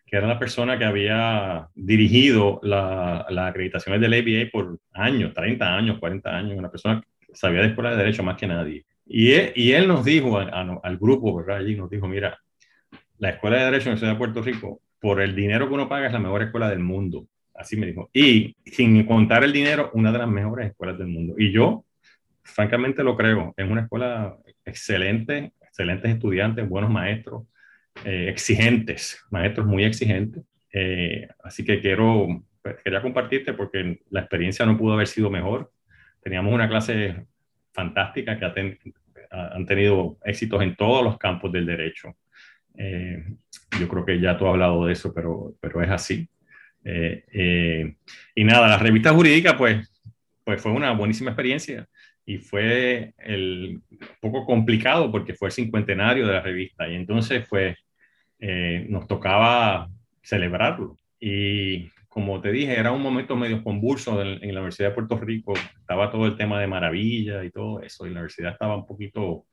que 0.07 0.17
era 0.17 0.27
la 0.27 0.39
persona 0.39 0.79
que 0.79 0.85
había 0.85 1.69
dirigido 1.75 2.61
las 2.63 3.31
la 3.31 3.47
acreditaciones 3.47 4.01
del 4.01 4.15
ABA 4.15 4.51
por 4.51 4.79
años, 4.93 5.35
30 5.35 5.77
años, 5.77 5.99
40 5.99 6.31
años, 6.31 6.59
una 6.59 6.71
persona 6.71 7.03
que 7.21 7.35
sabía 7.35 7.61
de 7.61 7.69
escuela 7.69 7.91
de 7.91 7.99
derecho 7.99 8.23
más 8.23 8.37
que 8.37 8.47
nadie. 8.47 8.85
Y 9.05 9.33
él, 9.33 9.53
y 9.55 9.73
él 9.73 9.87
nos 9.87 10.05
dijo 10.05 10.39
al 10.39 10.99
grupo, 10.99 11.35
¿verdad? 11.37 11.59
Allí 11.59 11.75
nos 11.75 11.91
dijo, 11.91 12.09
mira, 12.09 12.39
la 13.19 13.31
Escuela 13.31 13.59
de 13.59 13.65
Derecho 13.65 13.89
en 13.89 13.95
la 13.95 13.99
Ciudad 13.99 14.13
de 14.13 14.19
Puerto 14.19 14.43
Rico, 14.43 14.81
por 15.01 15.21
el 15.21 15.35
dinero 15.35 15.69
que 15.69 15.75
uno 15.75 15.89
paga, 15.89 16.07
es 16.07 16.13
la 16.13 16.19
mejor 16.19 16.43
escuela 16.43 16.69
del 16.69 16.81
mundo. 16.81 17.27
Así 17.55 17.77
me 17.77 17.87
dijo. 17.87 18.09
Y 18.13 18.57
sin 18.65 19.05
contar 19.05 19.45
el 19.45 19.53
dinero, 19.53 19.91
una 19.95 20.13
de 20.13 20.19
las 20.19 20.29
mejores 20.29 20.71
escuelas 20.71 20.99
del 20.99 21.09
mundo. 21.09 21.35
Y 21.39 21.51
yo, 21.53 21.85
francamente, 22.43 23.03
lo 23.03 23.17
creo. 23.17 23.55
Es 23.57 23.69
una 23.69 23.83
escuela 23.83 24.37
excelente, 24.65 25.53
excelentes 25.61 26.11
estudiantes, 26.13 26.69
buenos 26.69 26.91
maestros, 26.91 27.45
eh, 28.05 28.29
exigentes, 28.29 29.25
maestros 29.31 29.67
muy 29.67 29.85
exigentes. 29.85 30.45
Eh, 30.73 31.29
así 31.43 31.65
que 31.65 31.81
quiero, 31.81 32.45
pues, 32.63 32.77
quería 32.85 33.03
compartirte 33.03 33.53
porque 33.55 34.01
la 34.11 34.21
experiencia 34.21 34.65
no 34.65 34.79
pudo 34.79 34.95
haber 34.95 35.09
sido 35.09 35.31
mejor. 35.31 35.73
Teníamos 36.23 36.53
una 36.53 36.69
clase 36.69 37.27
fantástica 37.73 38.39
que 38.39 38.79
han 39.31 39.67
tenido 39.67 40.19
éxitos 40.25 40.63
en 40.63 40.77
todos 40.77 41.05
los 41.05 41.19
campos 41.19 41.51
del 41.53 41.67
derecho. 41.67 42.17
Eh, 42.79 43.25
yo 43.79 43.89
creo 43.89 44.05
que 44.07 44.21
ya 44.21 44.39
tú 44.39 44.47
has 44.47 44.53
hablado 44.53 44.87
de 44.87 44.93
eso, 44.95 45.13
pero, 45.13 45.55
pero 45.61 45.83
es 45.83 45.91
así. 45.91 46.29
y 48.35 48.45
nada, 48.45 48.69
la 48.69 48.79
revista 48.79 49.13
jurídica, 49.13 49.57
pues, 49.57 49.93
pues 50.45 50.63
fue 50.63 50.73
una 50.73 50.93
buenísima 50.93 51.33
experiencia 51.33 51.87
y 52.29 52.37
fue 52.37 53.15
el, 53.17 53.81
un 53.91 53.99
poco 54.21 54.45
complicado 54.45 55.11
porque 55.11 55.33
fue 55.33 55.49
el 55.49 55.53
cincuentenario 55.53 56.27
de 56.27 56.35
la 56.35 56.43
revista 56.43 56.87
y 56.87 56.95
entonces 56.95 57.47
pues 57.49 57.75
eh, 58.39 58.85
nos 58.91 59.09
tocaba 59.09 59.89
celebrarlo. 60.23 60.99
Y 61.19 61.89
como 62.07 62.43
te 62.43 62.53
dije, 62.53 62.79
era 62.79 62.93
un 62.93 63.01
momento 63.01 63.35
medio 63.35 63.65
convulso 63.65 64.21
en, 64.21 64.41
la 64.41 64.61
Universidad 64.61 64.91
de 64.91 64.95
Puerto 64.95 65.19
Rico, 65.19 65.55
estaba 65.81 66.11
todo 66.11 66.27
el 66.27 66.37
tema 66.37 66.61
de 66.61 66.67
maravilla 66.67 67.43
y 67.45 67.51
todo 67.51 67.81
eso, 67.81 68.07
y 68.07 68.11
la 68.11 68.21
universidad 68.21 68.53
estaba 68.53 68.77
un 68.77 68.87
poquito 68.87 69.47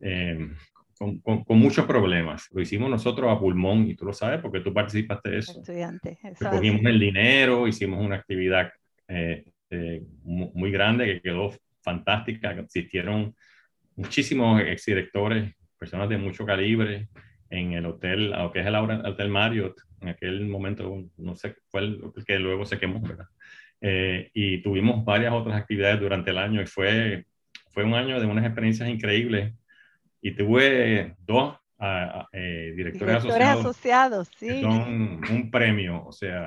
eh, 0.00 0.50
con, 0.98 1.20
con, 1.20 1.58
muchos 1.58 1.86
problemas. 1.86 2.48
Lo 2.52 2.60
hicimos 2.60 2.90
nosotros 2.90 3.30
a 3.30 3.38
pulmón, 3.38 3.88
y 3.88 3.94
tú 3.94 4.04
lo 4.04 4.12
sabes 4.12 4.40
porque 4.40 4.60
tú 4.60 4.74
participaste 4.74 5.30
de 5.30 5.38
eso. 5.38 5.60
Estudiante. 5.60 6.18
Recogimos 6.40 6.84
el 6.84 6.98
dinero, 6.98 7.66
hicimos 7.68 8.04
una 8.04 8.16
actividad 8.16 8.70
eh, 9.06 9.44
muy 10.24 10.70
grande 10.70 11.06
que 11.06 11.20
quedó 11.20 11.52
fantástica, 11.82 12.52
existieron 12.52 13.34
muchísimos 13.96 14.60
exdirectores, 14.62 15.54
personas 15.78 16.08
de 16.08 16.18
mucho 16.18 16.44
calibre 16.44 17.08
en 17.50 17.72
el 17.72 17.86
hotel, 17.86 18.32
aunque 18.34 18.60
es 18.60 18.66
el 18.66 18.74
Hotel 18.74 19.28
Marriott, 19.28 19.80
en 20.00 20.08
aquel 20.08 20.46
momento, 20.46 21.04
no 21.16 21.34
sé, 21.34 21.56
fue 21.68 21.80
el, 21.80 22.00
que 22.26 22.38
luego 22.38 22.64
se 22.64 22.78
quemó, 22.78 23.00
¿verdad? 23.00 23.26
Eh, 23.80 24.30
y 24.34 24.62
tuvimos 24.62 25.04
varias 25.04 25.32
otras 25.32 25.56
actividades 25.56 26.00
durante 26.00 26.30
el 26.30 26.38
año 26.38 26.60
y 26.60 26.66
fue, 26.66 27.26
fue 27.70 27.84
un 27.84 27.94
año 27.94 28.20
de 28.20 28.26
unas 28.26 28.44
experiencias 28.44 28.88
increíbles. 28.88 29.54
Y 30.20 30.34
tuve 30.34 31.16
dos 31.20 31.56
eh, 32.32 32.72
directores, 32.74 33.16
asociados, 33.16 33.60
asociados 33.60 34.28
sí. 34.36 34.62
son 34.62 35.20
un 35.30 35.50
premio, 35.50 36.04
o 36.06 36.12
sea, 36.12 36.46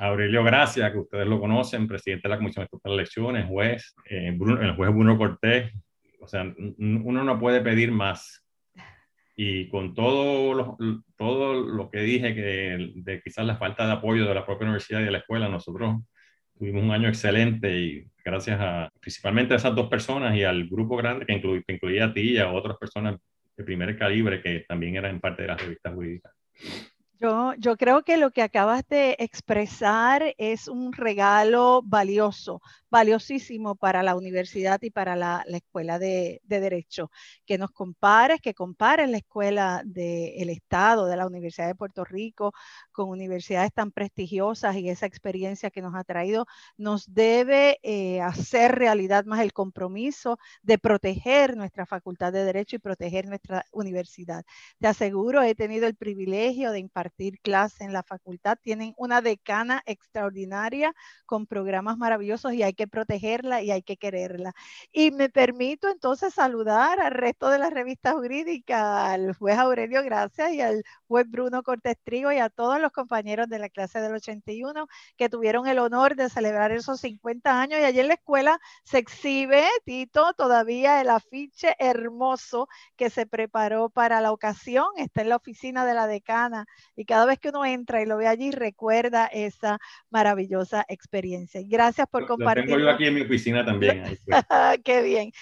Aurelio 0.00 0.44
Gracia, 0.44 0.92
que 0.92 0.98
ustedes 0.98 1.26
lo 1.26 1.40
conocen, 1.40 1.88
presidente 1.88 2.28
de 2.28 2.34
la 2.34 2.38
Comisión 2.38 2.68
de 2.70 2.92
Elecciones, 2.92 3.46
juez, 3.46 3.94
eh, 4.08 4.28
el 4.28 4.76
juez 4.76 4.90
Bruno 4.90 5.18
Cortés. 5.18 5.72
O 6.20 6.26
sea, 6.28 6.42
uno 6.78 7.24
no 7.24 7.38
puede 7.38 7.60
pedir 7.60 7.90
más. 7.92 8.46
Y 9.36 9.68
con 9.68 9.94
todo 9.94 10.54
lo, 10.54 10.78
todo 11.16 11.54
lo 11.54 11.90
que 11.90 12.00
dije, 12.00 12.34
que 12.34 12.92
de 12.94 13.20
quizás 13.20 13.44
la 13.44 13.56
falta 13.56 13.86
de 13.86 13.92
apoyo 13.92 14.26
de 14.26 14.34
la 14.34 14.46
propia 14.46 14.64
universidad 14.64 15.00
y 15.00 15.04
de 15.04 15.10
la 15.10 15.18
escuela, 15.18 15.48
nosotros 15.48 16.02
tuvimos 16.58 16.82
un 16.82 16.90
año 16.90 17.08
excelente 17.08 17.78
y 17.78 18.06
gracias 18.24 18.58
a 18.60 18.90
principalmente 19.00 19.54
a 19.54 19.56
esas 19.56 19.74
dos 19.74 19.88
personas 19.88 20.34
y 20.36 20.44
al 20.44 20.68
grupo 20.68 20.96
grande 20.96 21.26
que, 21.26 21.40
que 21.40 21.72
incluía 21.74 22.06
a 22.06 22.14
ti 22.14 22.32
y 22.32 22.38
a 22.38 22.50
otras 22.50 22.76
personas 22.78 23.16
de 23.56 23.64
primer 23.64 23.98
calibre 23.98 24.42
que 24.42 24.64
también 24.68 24.96
eran 24.96 25.20
parte 25.20 25.42
de 25.42 25.48
las 25.48 25.60
revistas 25.60 25.94
jurídicas. 25.94 26.32
Yo, 27.58 27.76
creo 27.78 28.02
que 28.02 28.18
lo 28.18 28.32
que 28.32 28.42
acabas 28.42 28.86
de 28.86 29.16
expresar 29.18 30.34
es 30.36 30.68
un 30.68 30.92
regalo 30.92 31.80
valioso, 31.82 32.60
valiosísimo 32.90 33.76
para 33.76 34.02
la 34.02 34.14
universidad 34.14 34.82
y 34.82 34.90
para 34.90 35.16
la, 35.16 35.42
escuela 35.48 35.98
de, 35.98 36.42
Derecho. 36.44 37.10
Que 37.46 37.56
nos 37.56 37.70
compares, 37.70 38.42
que 38.42 38.52
compares 38.52 39.08
la 39.08 39.16
escuela 39.16 39.80
del 39.86 40.50
Estado, 40.50 41.06
de 41.06 41.16
la 41.16 41.26
Universidad 41.26 41.66
de 41.66 41.74
Puerto 41.74 42.04
Rico, 42.04 42.52
con 42.92 43.08
universidades 43.08 43.72
tan 43.72 43.90
prestigiosas 43.90 44.76
y 44.76 44.90
esa 44.90 45.06
experiencia 45.06 45.70
que 45.70 45.80
nos 45.80 45.94
ha 45.94 46.04
traído, 46.04 46.46
nos 46.76 47.12
debe 47.14 47.78
eh, 47.82 48.20
hacer 48.20 48.74
realidad 48.74 49.24
más 49.24 49.40
el 49.40 49.54
compromiso 49.54 50.38
de 50.62 50.76
proteger 50.78 51.56
nuestra 51.56 51.86
facultad 51.86 52.34
de 52.34 52.44
Derecho 52.44 52.76
y 52.76 52.80
proteger 52.80 53.26
nuestra 53.26 53.64
universidad. 53.72 54.44
Te 54.78 54.88
aseguro, 54.88 55.40
he 55.42 55.54
tenido 55.54 55.86
el 55.86 55.94
privilegio 55.96 56.70
de 56.70 56.80
impartir 56.80 57.13
clase 57.42 57.84
en 57.84 57.92
la 57.92 58.02
facultad. 58.02 58.58
Tienen 58.62 58.94
una 58.96 59.20
decana 59.20 59.82
extraordinaria 59.86 60.94
con 61.26 61.46
programas 61.46 61.96
maravillosos 61.98 62.52
y 62.54 62.62
hay 62.62 62.74
que 62.74 62.86
protegerla 62.86 63.62
y 63.62 63.70
hay 63.70 63.82
que 63.82 63.96
quererla. 63.96 64.52
Y 64.92 65.10
me 65.10 65.28
permito 65.28 65.88
entonces 65.88 66.34
saludar 66.34 67.00
al 67.00 67.12
resto 67.12 67.48
de 67.50 67.58
la 67.58 67.70
revista 67.70 68.12
jurídica, 68.12 69.12
al 69.12 69.34
juez 69.34 69.58
Aurelio 69.58 70.02
Gracias 70.02 70.52
y 70.52 70.60
al 70.60 70.84
juez 71.08 71.26
Bruno 71.28 71.62
Cortés 71.62 71.96
Trigo 72.02 72.32
y 72.32 72.38
a 72.38 72.50
todos 72.50 72.80
los 72.80 72.92
compañeros 72.92 73.48
de 73.48 73.58
la 73.58 73.68
clase 73.68 74.00
del 74.00 74.14
81 74.14 74.86
que 75.16 75.28
tuvieron 75.28 75.66
el 75.66 75.78
honor 75.78 76.16
de 76.16 76.28
celebrar 76.28 76.72
esos 76.72 77.00
50 77.00 77.60
años. 77.60 77.80
Y 77.80 77.84
allí 77.84 78.00
en 78.00 78.08
la 78.08 78.14
escuela 78.14 78.60
se 78.84 78.98
exhibe, 78.98 79.66
Tito, 79.84 80.32
todavía 80.34 81.00
el 81.00 81.10
afiche 81.10 81.76
hermoso 81.78 82.68
que 82.96 83.10
se 83.10 83.26
preparó 83.26 83.88
para 83.90 84.20
la 84.20 84.32
ocasión. 84.32 84.86
Está 84.96 85.22
en 85.22 85.28
la 85.30 85.36
oficina 85.36 85.84
de 85.86 85.94
la 85.94 86.06
decana 86.06 86.66
y 86.96 87.03
cada 87.04 87.26
vez 87.26 87.38
que 87.38 87.50
uno 87.50 87.64
entra 87.64 88.02
y 88.02 88.06
lo 88.06 88.16
ve 88.16 88.26
allí, 88.26 88.50
recuerda 88.50 89.26
esa 89.26 89.78
maravillosa 90.10 90.84
experiencia. 90.88 91.60
Gracias 91.64 92.06
por 92.08 92.26
compartir. 92.26 92.66
Tengo 92.66 92.78
yo 92.78 92.90
aquí 92.90 93.06
en 93.06 93.14
mi 93.14 93.22
oficina 93.22 93.64
también. 93.64 94.18
Qué 94.84 95.02
bien. 95.02 95.32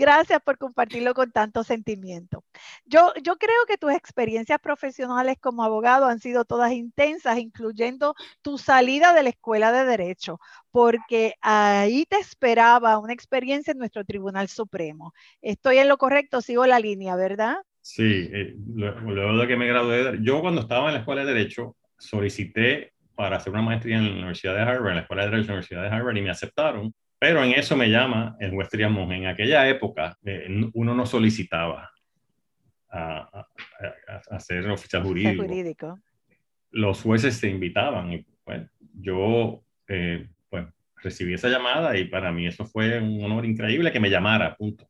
Gracias 0.00 0.40
por 0.40 0.56
compartirlo 0.56 1.12
con 1.12 1.30
tanto 1.30 1.62
sentimiento. 1.62 2.42
Yo, 2.86 3.12
yo 3.22 3.36
creo 3.36 3.66
que 3.68 3.76
tus 3.76 3.92
experiencias 3.92 4.58
profesionales 4.58 5.36
como 5.38 5.62
abogado 5.62 6.06
han 6.06 6.20
sido 6.20 6.46
todas 6.46 6.72
intensas, 6.72 7.36
incluyendo 7.38 8.14
tu 8.40 8.56
salida 8.56 9.12
de 9.12 9.24
la 9.24 9.28
escuela 9.28 9.72
de 9.72 9.84
derecho, 9.84 10.40
porque 10.70 11.34
ahí 11.42 12.06
te 12.06 12.16
esperaba 12.16 12.96
una 12.96 13.12
experiencia 13.12 13.72
en 13.72 13.78
nuestro 13.78 14.02
Tribunal 14.06 14.48
Supremo. 14.48 15.12
Estoy 15.42 15.76
en 15.76 15.88
lo 15.88 15.98
correcto, 15.98 16.40
sigo 16.40 16.64
la 16.64 16.80
línea, 16.80 17.14
¿verdad? 17.14 17.58
Sí, 17.92 18.30
eh, 18.32 18.54
luego 18.76 19.36
de 19.36 19.48
que 19.48 19.56
me 19.56 19.66
gradué, 19.66 20.20
yo 20.22 20.40
cuando 20.40 20.60
estaba 20.60 20.86
en 20.86 20.94
la 20.94 21.00
escuela 21.00 21.24
de 21.24 21.34
Derecho 21.34 21.76
solicité 21.98 22.92
para 23.16 23.38
hacer 23.38 23.52
una 23.52 23.62
maestría 23.62 23.98
en 23.98 24.04
la 24.04 24.12
Universidad 24.12 24.54
de 24.54 24.60
Harvard, 24.60 24.90
en 24.90 24.94
la 24.94 25.00
Escuela 25.02 25.24
de 25.24 25.30
Derecho 25.30 25.46
de 25.46 25.48
la 25.48 25.54
Universidad 25.54 25.82
de 25.82 25.88
Harvard, 25.88 26.16
y 26.16 26.22
me 26.22 26.30
aceptaron. 26.30 26.94
Pero 27.18 27.42
en 27.42 27.50
eso 27.50 27.76
me 27.76 27.90
llama 27.90 28.36
el 28.38 28.52
juez 28.52 28.68
Triamón. 28.68 29.10
En 29.10 29.26
aquella 29.26 29.68
época 29.68 30.16
eh, 30.24 30.46
uno 30.72 30.94
no 30.94 31.04
solicitaba 31.04 31.90
a, 32.88 33.46
ser 34.38 34.70
oficial 34.70 35.02
jurídico. 35.02 35.98
Los 36.70 37.02
jueces 37.02 37.34
se 37.34 37.48
invitaban. 37.48 38.12
Y, 38.12 38.24
bueno, 38.46 38.68
yo 39.00 39.64
eh, 39.88 40.28
pues, 40.48 40.64
recibí 41.02 41.34
esa 41.34 41.48
llamada 41.48 41.98
y 41.98 42.04
para 42.04 42.30
mí 42.30 42.46
eso 42.46 42.64
fue 42.64 43.00
un 43.00 43.24
honor 43.24 43.44
increíble 43.44 43.90
que 43.90 43.98
me 43.98 44.10
llamara, 44.10 44.54
punto. 44.54 44.89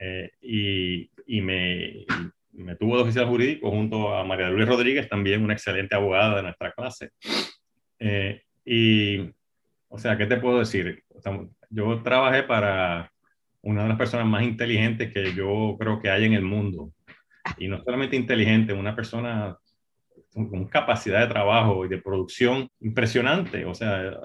Eh, 0.00 0.30
y, 0.40 1.10
me 1.42 2.76
tuvo 2.76 2.96
de 2.96 3.02
oficial 3.02 3.26
jurídico 3.26 3.70
junto 3.70 4.14
a 4.14 4.24
María 4.24 4.50
Luis 4.50 4.68
Rodríguez, 4.68 5.08
también 5.08 5.42
una 5.42 5.52
excelente 5.52 5.94
abogada 5.94 6.36
de 6.36 6.42
nuestra 6.42 6.72
clase. 6.72 7.10
Eh, 7.98 8.42
y, 8.64 9.30
o 9.88 9.98
sea, 9.98 10.16
¿qué 10.16 10.26
te 10.26 10.38
puedo 10.38 10.58
decir? 10.58 11.04
yo 11.68 12.02
trabajé 12.02 12.42
para 12.42 13.12
una 13.62 13.82
de 13.82 13.90
las 13.90 13.98
personas 13.98 14.26
más 14.26 14.42
inteligentes 14.42 15.12
que 15.12 15.34
yo 15.34 15.76
creo 15.78 16.00
que 16.00 16.10
hay 16.10 16.24
en 16.24 16.32
el 16.32 16.42
mundo. 16.42 16.92
Y 17.58 17.68
no 17.68 17.82
solamente 17.82 18.16
inteligente, 18.16 18.72
una 18.72 18.96
persona 18.96 19.56
con 20.32 20.66
capacidad 20.66 21.20
de 21.20 21.26
trabajo 21.26 21.84
y 21.84 21.88
de 21.88 21.98
producción 21.98 22.68
impresionante. 22.80 23.64
O 23.64 23.74
sea, 23.74 24.16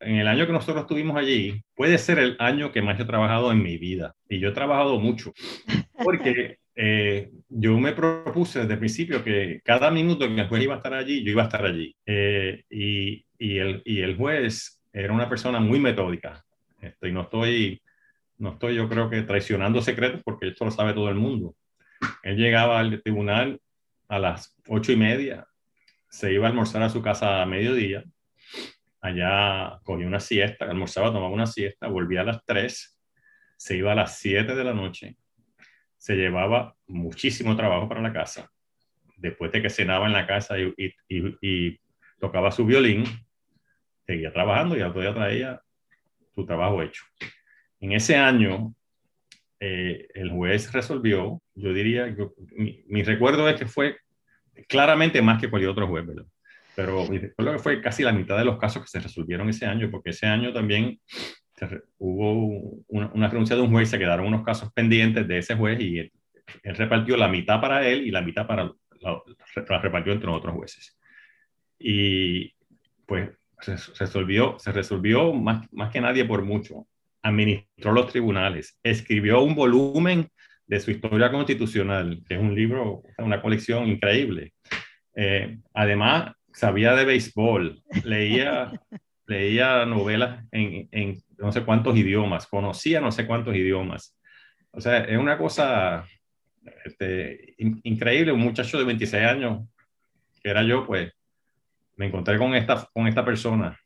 en 0.00 0.16
el 0.16 0.28
año 0.28 0.46
que 0.46 0.52
nosotros 0.52 0.82
estuvimos 0.82 1.16
allí, 1.16 1.62
puede 1.74 1.98
ser 1.98 2.18
el 2.18 2.36
año 2.38 2.72
que 2.72 2.82
más 2.82 2.98
he 3.00 3.04
trabajado 3.04 3.50
en 3.50 3.62
mi 3.62 3.78
vida. 3.78 4.14
Y 4.28 4.38
yo 4.40 4.50
he 4.50 4.52
trabajado 4.52 4.98
mucho, 4.98 5.32
porque 6.02 6.58
eh, 6.76 7.30
yo 7.48 7.78
me 7.78 7.92
propuse 7.92 8.60
desde 8.60 8.74
el 8.74 8.78
principio 8.78 9.24
que 9.24 9.60
cada 9.64 9.90
minuto 9.90 10.26
que 10.26 10.40
el 10.40 10.48
juez 10.48 10.62
iba 10.62 10.74
a 10.74 10.78
estar 10.78 10.94
allí, 10.94 11.24
yo 11.24 11.30
iba 11.30 11.42
a 11.42 11.46
estar 11.46 11.64
allí. 11.64 11.96
Eh, 12.04 12.64
y, 12.68 13.24
y, 13.38 13.58
el, 13.58 13.82
y 13.84 14.00
el 14.00 14.16
juez 14.16 14.82
era 14.92 15.12
una 15.12 15.28
persona 15.28 15.60
muy 15.60 15.80
metódica. 15.80 16.44
Este, 16.80 17.08
y 17.08 17.12
no 17.12 17.22
estoy, 17.22 17.80
no 18.38 18.50
estoy, 18.52 18.74
yo 18.74 18.88
creo 18.88 19.08
que 19.08 19.22
traicionando 19.22 19.80
secretos, 19.80 20.20
porque 20.24 20.48
esto 20.48 20.66
lo 20.66 20.70
sabe 20.70 20.92
todo 20.92 21.08
el 21.08 21.16
mundo. 21.16 21.54
Él 22.22 22.36
llegaba 22.36 22.78
al 22.78 23.02
tribunal 23.02 23.60
a 24.08 24.18
las 24.18 24.54
ocho 24.68 24.92
y 24.92 24.96
media, 24.96 25.46
se 26.14 26.32
iba 26.32 26.46
a 26.46 26.50
almorzar 26.50 26.80
a 26.80 26.88
su 26.88 27.02
casa 27.02 27.42
a 27.42 27.46
mediodía, 27.46 28.04
allá 29.00 29.80
cogía 29.82 30.06
una 30.06 30.20
siesta, 30.20 30.64
almorzaba, 30.64 31.08
tomaba 31.08 31.28
una 31.28 31.46
siesta, 31.46 31.88
volvía 31.88 32.20
a 32.20 32.24
las 32.24 32.44
3, 32.44 33.00
se 33.56 33.76
iba 33.76 33.90
a 33.90 33.96
las 33.96 34.16
7 34.18 34.54
de 34.54 34.62
la 34.62 34.72
noche, 34.72 35.16
se 35.98 36.14
llevaba 36.14 36.76
muchísimo 36.86 37.56
trabajo 37.56 37.88
para 37.88 38.00
la 38.00 38.12
casa, 38.12 38.48
después 39.16 39.50
de 39.50 39.62
que 39.62 39.70
cenaba 39.70 40.06
en 40.06 40.12
la 40.12 40.24
casa 40.24 40.54
y, 40.56 41.80
tocaba 42.20 42.52
su 42.52 42.64
violín, 42.64 43.04
seguía 44.06 44.32
trabajando 44.32 44.76
y 44.76 44.82
al 44.82 44.90
otro 44.90 45.02
día 45.02 45.14
traía 45.14 45.60
su 46.32 46.46
trabajo 46.46 46.80
hecho. 46.80 47.02
En 47.80 47.90
ese 47.90 48.16
año, 48.16 48.72
eh, 49.58 50.06
el 50.14 50.30
juez 50.30 50.72
resolvió, 50.72 51.42
yo 51.56 51.72
diría, 51.72 52.14
mi, 52.86 53.02
recuerdo 53.02 53.48
es 53.48 53.58
que 53.58 53.66
fue 53.66 53.96
claramente 54.68 55.22
más 55.22 55.40
que 55.40 55.50
cualquier 55.50 55.70
otro 55.70 55.86
juez, 55.86 56.06
¿verdad? 56.06 56.26
Pero 56.76 57.06
que 57.08 57.58
fue 57.58 57.80
casi 57.80 58.02
la 58.02 58.12
mitad 58.12 58.36
de 58.36 58.44
los 58.44 58.58
casos 58.58 58.82
que 58.82 58.88
se 58.88 59.00
resolvieron 59.00 59.48
ese 59.48 59.66
año, 59.66 59.90
porque 59.90 60.10
ese 60.10 60.26
año 60.26 60.52
también 60.52 60.98
hubo 61.98 62.82
una, 62.88 63.28
renuncia 63.28 63.56
de 63.56 63.62
un 63.62 63.70
juez, 63.70 63.88
se 63.88 63.98
quedaron 63.98 64.26
unos 64.26 64.44
casos 64.44 64.72
pendientes 64.72 65.26
de 65.28 65.38
ese 65.38 65.54
juez 65.54 65.80
y 65.80 65.98
él, 65.98 66.12
repartió 66.64 67.16
la 67.16 67.28
mitad 67.28 67.60
para 67.60 67.86
él 67.86 68.06
y 68.06 68.10
la 68.10 68.20
mitad 68.20 68.46
para 68.46 68.70
la, 69.00 69.22
repartió 69.80 70.12
entre 70.12 70.28
otros 70.30 70.54
jueces. 70.54 70.98
Y 71.78 72.54
pues 73.06 73.30
se, 73.60 73.76
resolvió, 73.98 74.58
se 74.58 74.72
resolvió 74.72 75.32
más, 75.32 75.66
más 75.72 75.90
que 75.90 76.00
nadie 76.00 76.24
por 76.24 76.42
mucho. 76.42 76.86
Administró 77.22 77.92
los 77.92 78.08
tribunales, 78.08 78.78
escribió 78.82 79.40
un 79.42 79.54
volumen 79.54 80.28
de 80.66 80.80
su 80.80 80.90
historia 80.90 81.30
constitucional, 81.30 82.22
que 82.26 82.34
es 82.34 82.40
un 82.40 82.54
libro, 82.54 83.02
una 83.18 83.40
colección 83.42 83.86
increíble. 83.86 84.52
Eh, 85.14 85.58
además, 85.74 86.32
sabía 86.52 86.94
de 86.94 87.04
béisbol, 87.04 87.82
leía, 88.04 88.72
leía 89.26 89.84
novelas 89.84 90.44
en, 90.50 90.88
en, 90.90 91.22
no 91.38 91.52
sé 91.52 91.64
cuántos 91.64 91.96
idiomas, 91.96 92.46
conocía 92.46 93.00
no 93.00 93.12
sé 93.12 93.26
cuántos 93.26 93.54
idiomas. 93.54 94.16
O 94.70 94.80
sea, 94.80 94.98
es 95.04 95.18
una 95.18 95.38
cosa 95.38 96.04
este, 96.84 97.54
increíble, 97.58 98.32
un 98.32 98.40
muchacho 98.40 98.78
de 98.78 98.84
26 98.84 99.24
años, 99.24 99.68
que 100.42 100.50
era 100.50 100.62
yo, 100.62 100.86
pues 100.86 101.12
me 101.96 102.06
encontré 102.06 102.38
con 102.38 102.54
esta, 102.54 102.88
con 102.92 103.06
esta 103.06 103.24
persona, 103.24 103.78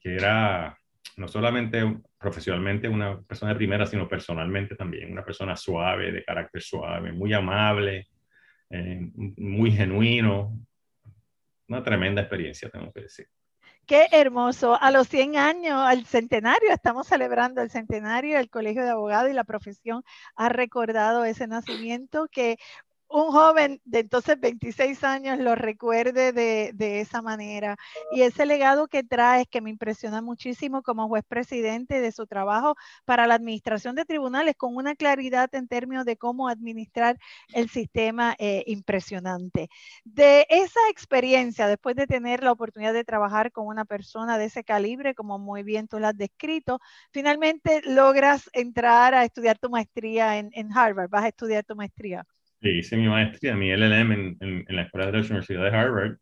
que 0.00 0.14
era 0.14 0.76
no 1.16 1.28
solamente 1.28 1.84
profesionalmente 2.20 2.86
una 2.86 3.18
persona 3.22 3.52
de 3.52 3.56
primera, 3.56 3.86
sino 3.86 4.06
personalmente 4.06 4.76
también, 4.76 5.10
una 5.10 5.24
persona 5.24 5.56
suave, 5.56 6.12
de 6.12 6.22
carácter 6.22 6.60
suave, 6.60 7.12
muy 7.12 7.32
amable, 7.32 8.08
eh, 8.68 9.10
muy 9.14 9.72
genuino. 9.72 10.54
Una 11.68 11.82
tremenda 11.82 12.20
experiencia, 12.20 12.68
tengo 12.68 12.92
que 12.92 13.02
decir. 13.02 13.26
Qué 13.86 14.06
hermoso. 14.12 14.76
A 14.80 14.90
los 14.90 15.08
100 15.08 15.36
años, 15.36 15.80
al 15.80 16.04
centenario, 16.04 16.70
estamos 16.70 17.06
celebrando 17.06 17.62
el 17.62 17.70
centenario 17.70 18.36
del 18.36 18.50
Colegio 18.50 18.84
de 18.84 18.90
Abogados 18.90 19.30
y 19.30 19.34
la 19.34 19.44
profesión 19.44 20.02
ha 20.36 20.50
recordado 20.50 21.24
ese 21.24 21.46
nacimiento 21.46 22.28
que 22.30 22.58
un 23.10 23.32
joven 23.32 23.80
de 23.84 24.00
entonces 24.00 24.38
26 24.40 25.02
años 25.04 25.38
lo 25.38 25.54
recuerde 25.56 26.32
de, 26.32 27.00
esa 27.00 27.22
manera. 27.22 27.76
Y 28.12 28.22
ese 28.22 28.46
legado 28.46 28.86
que 28.88 29.02
trae, 29.02 29.46
que 29.46 29.60
me 29.60 29.70
impresiona 29.70 30.22
muchísimo 30.22 30.82
como 30.82 31.08
juez 31.08 31.24
presidente 31.26 32.00
de 32.00 32.12
su 32.12 32.26
trabajo 32.26 32.76
para 33.04 33.26
la 33.26 33.34
administración 33.34 33.96
de 33.96 34.04
tribunales, 34.04 34.54
con 34.56 34.76
una 34.76 34.94
claridad 34.94 35.52
en 35.54 35.66
términos 35.68 36.04
de 36.04 36.16
cómo 36.16 36.48
administrar 36.48 37.18
el 37.52 37.68
sistema 37.68 38.36
eh, 38.38 38.62
impresionante. 38.66 39.68
De 40.04 40.46
esa 40.48 40.80
experiencia, 40.90 41.66
después 41.66 41.96
de 41.96 42.06
tener 42.06 42.44
la 42.44 42.52
oportunidad 42.52 42.92
de 42.92 43.04
trabajar 43.04 43.50
con 43.52 43.66
una 43.66 43.84
persona 43.84 44.38
de 44.38 44.46
ese 44.46 44.62
calibre, 44.64 45.14
como 45.14 45.38
muy 45.38 45.62
bien 45.64 45.88
tú 45.88 45.98
lo 45.98 46.06
has 46.06 46.16
descrito, 46.16 46.80
finalmente 47.12 47.82
logras 47.84 48.48
entrar 48.52 49.14
a 49.14 49.24
estudiar 49.24 49.58
tu 49.58 49.68
maestría 49.70 50.38
en, 50.38 50.50
en 50.52 50.72
Harvard, 50.76 51.10
vas 51.10 51.24
a 51.24 51.28
estudiar 51.28 51.64
tu 51.64 51.74
maestría. 51.74 52.26
Sí, 52.62 52.68
hice 52.68 52.96
mi 52.96 53.08
maestría, 53.08 53.56
mi 53.56 53.70
LLM 53.70 54.12
en, 54.12 54.36
en, 54.40 54.76
la 54.76 54.82
Escuela 54.82 55.06
de 55.06 55.12
Derecho 55.12 55.28
de 55.28 55.34
la 55.34 55.38
Universidad 55.40 55.64
de 55.64 55.76
Harvard, 55.76 56.16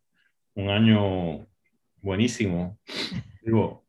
un 0.55 0.71
año 0.71 1.47
buenísimo. 2.01 2.79
Digo, 3.43 3.85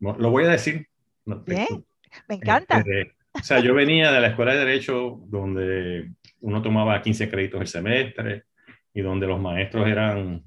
lo 0.00 0.30
voy 0.30 0.44
a 0.44 0.48
decir. 0.48 0.86
Bien, 1.24 1.66
me 2.28 2.34
encanta. 2.34 2.78
Este, 2.78 3.12
o 3.32 3.42
sea, 3.42 3.60
yo 3.60 3.74
venía 3.74 4.10
de 4.12 4.20
la 4.20 4.28
Escuela 4.28 4.52
de 4.52 4.64
Derecho 4.64 5.20
donde 5.26 6.12
uno 6.40 6.62
tomaba 6.62 7.00
15 7.00 7.30
créditos 7.30 7.60
el 7.60 7.68
semestre 7.68 8.44
y 8.92 9.00
donde 9.00 9.26
los 9.26 9.40
maestros 9.40 9.86
eran 9.88 10.44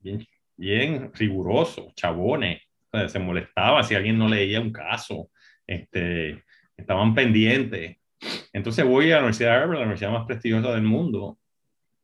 bien, 0.00 0.26
bien 0.56 1.12
rigurosos, 1.14 1.94
chabones. 1.94 2.62
O 2.92 2.98
sea, 2.98 3.08
se 3.08 3.18
molestaba 3.18 3.82
si 3.82 3.94
alguien 3.94 4.18
no 4.18 4.28
leía 4.28 4.60
un 4.60 4.70
caso. 4.70 5.30
Este, 5.66 6.44
estaban 6.76 7.14
pendientes. 7.14 7.96
Entonces 8.52 8.84
voy 8.84 9.10
a 9.10 9.16
la 9.16 9.18
Universidad 9.20 9.50
de 9.50 9.56
Harvard, 9.56 9.78
la 9.78 9.82
universidad 9.82 10.12
más 10.12 10.26
prestigiosa 10.26 10.72
del 10.72 10.82
mundo, 10.82 11.38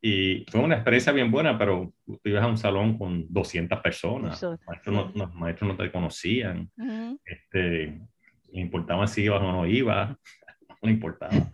y 0.03 0.45
fue 0.49 0.61
una 0.61 0.75
experiencia 0.75 1.13
bien 1.13 1.29
buena, 1.29 1.57
pero 1.59 1.93
tú 2.05 2.19
ibas 2.23 2.43
a 2.43 2.47
un 2.47 2.57
salón 2.57 2.97
con 2.97 3.25
200 3.29 3.79
personas, 3.81 4.41
los 4.41 5.33
maestros 5.35 5.69
no, 5.69 5.77
te 5.77 5.91
conocían, 5.91 6.71
este, 7.23 8.01
importaba 8.51 9.05
si 9.05 9.23
ibas 9.23 9.41
o 9.41 9.51
no 9.51 9.67
ibas, 9.67 10.17
no 10.81 10.89
importaba. 10.89 11.51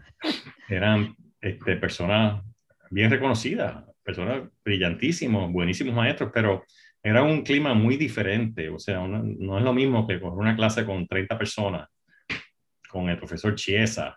Eran 0.70 1.14
este, 1.42 1.76
personas 1.76 2.42
bien 2.90 3.12
reconocidas, 3.12 3.84
personas 4.02 4.44
brillantísimos, 4.64 5.52
buenísimos 5.52 5.94
maestros, 5.94 6.32
pero 6.34 6.64
era 7.04 7.24
un 7.24 7.42
clima 7.42 7.74
muy 7.74 7.98
diferente, 7.98 8.70
o 8.70 8.80
sea, 8.80 9.06
no 9.06 9.58
es 9.58 9.64
lo 9.64 9.74
mismo 9.74 10.08
que 10.08 10.22
con 10.22 10.38
una 10.38 10.56
clase 10.56 10.86
con 10.86 11.06
30 11.06 11.38
personas, 11.38 11.90
con 12.90 13.10
el 13.10 13.18
profesor 13.18 13.56
Chiesa, 13.56 14.16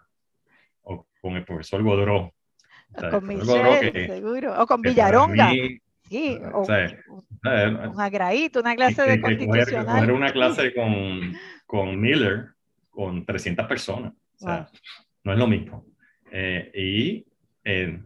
con 1.20 1.37
el 1.37 1.44
profesor 1.44 1.83
Godró. 1.83 2.35
con 3.11 3.26
Michelle, 3.26 4.06
seguro. 4.06 4.61
O 4.62 4.66
con 4.66 4.83
Villaronga. 4.83 5.50
sí, 6.09 6.38
o, 6.52 6.64
con 6.64 8.00
Agraíto, 8.00 8.61
una 8.61 8.74
clase 8.74 9.02
de 9.02 9.20
constitucional. 9.20 10.11
una 10.11 10.28
clase 10.33 10.74
con, 10.74 11.35
con 11.66 12.00
Miller 12.00 12.48
con 12.90 13.24
300 13.24 13.66
personas. 13.66 14.12
O 14.37 14.38
sea, 14.38 14.68
no 15.24 15.33
es 15.33 15.38
lo 15.38 15.46
mismo. 15.46 15.87
Eh, 16.30 16.70
y 16.74 17.26
eh, 17.64 18.00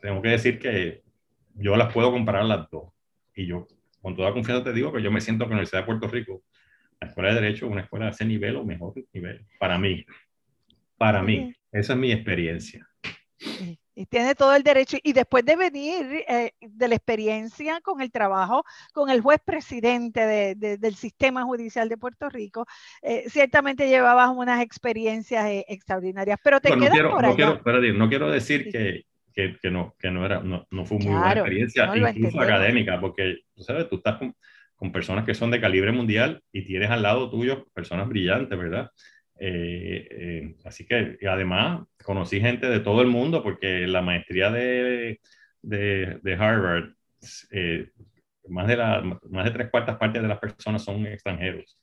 tengo 0.00 0.22
que 0.22 0.28
decir 0.28 0.58
que 0.58 1.02
yo 1.54 1.76
las 1.76 1.92
puedo 1.92 2.10
comparar 2.10 2.44
las 2.44 2.70
dos. 2.70 2.92
Y 3.34 3.46
yo, 3.46 3.66
con 4.00 4.16
toda 4.16 4.32
confianza, 4.32 4.64
te 4.64 4.72
digo 4.72 4.92
que 4.92 5.02
yo 5.02 5.10
me 5.10 5.20
siento 5.20 5.44
que 5.44 5.50
la 5.50 5.56
Universidad 5.56 5.82
de 5.82 5.86
Puerto 5.86 6.08
Rico, 6.08 6.42
la 7.00 7.08
Escuela 7.08 7.28
de 7.30 7.40
Derecho, 7.40 7.66
es 7.66 7.72
una 7.72 7.82
escuela 7.82 8.06
de 8.06 8.10
ese 8.12 8.24
nivel 8.24 8.56
o 8.56 8.64
mejor 8.64 8.94
nivel, 9.12 9.46
para 9.58 9.78
mí. 9.78 10.04
Para 10.96 11.22
mí. 11.22 11.54
Esa 11.78 11.92
es 11.92 11.98
mi 11.98 12.12
experiencia. 12.12 12.88
Y 13.94 14.06
tiene 14.06 14.34
todo 14.34 14.54
el 14.54 14.62
derecho. 14.62 14.96
Y 15.02 15.12
después 15.12 15.44
de 15.44 15.56
venir 15.56 16.24
eh, 16.28 16.52
de 16.60 16.88
la 16.88 16.94
experiencia 16.94 17.80
con 17.80 18.00
el 18.00 18.10
trabajo 18.10 18.64
con 18.92 19.10
el 19.10 19.20
juez 19.20 19.40
presidente 19.44 20.54
del 20.56 20.94
sistema 20.94 21.42
judicial 21.42 21.88
de 21.88 21.96
Puerto 21.96 22.28
Rico, 22.28 22.66
eh, 23.02 23.24
ciertamente 23.28 23.88
llevabas 23.88 24.30
unas 24.34 24.62
experiencias 24.62 25.46
eh, 25.46 25.64
extraordinarias. 25.68 26.38
Pero 26.42 26.60
te 26.60 26.70
quedas 26.70 26.98
por 27.10 27.22
no 27.22 27.34
Quiero, 27.34 27.94
no 27.94 28.08
quiero 28.08 28.30
decir 28.30 28.70
que, 28.70 29.04
que, 29.34 29.70
no, 29.70 29.94
que 29.98 30.10
no, 30.10 30.24
era, 30.24 30.40
no, 30.40 30.66
no 30.70 30.84
fue 30.84 30.98
muy 30.98 31.12
buena 31.12 31.32
experiencia, 31.32 31.92
incluso 31.96 32.40
académica, 32.40 33.00
porque 33.00 33.38
tú 33.54 33.62
sabes, 33.62 33.88
tú 33.88 33.96
estás 33.96 34.18
con, 34.18 34.34
con 34.74 34.92
personas 34.92 35.24
que 35.24 35.34
son 35.34 35.50
de 35.50 35.60
calibre 35.60 35.92
mundial 35.92 36.42
y 36.52 36.62
tienes 36.62 36.90
al 36.90 37.02
lado 37.02 37.30
tuyo 37.30 37.66
personas 37.72 38.08
brillantes, 38.08 38.56
¿verdad? 38.56 38.90
Eh, 39.40 40.08
eh, 40.10 40.54
así 40.64 40.84
que 40.84 41.18
además 41.28 41.86
conocí 42.02 42.40
gente 42.40 42.66
de 42.66 42.80
todo 42.80 43.02
el 43.02 43.08
mundo 43.08 43.42
porque 43.42 43.86
la 43.86 44.02
maestría 44.02 44.50
de, 44.50 45.20
de, 45.62 46.36
Harvard, 46.38 46.94
eh, 47.50 47.90
más, 48.48 48.66
de 48.66 48.76
la, 48.76 49.20
más 49.30 49.44
de 49.44 49.50
tres 49.52 49.70
cuartas 49.70 49.96
partes 49.96 50.22
de 50.22 50.28
las 50.28 50.38
personas 50.38 50.82
son 50.84 51.06
extranjeros. 51.06 51.78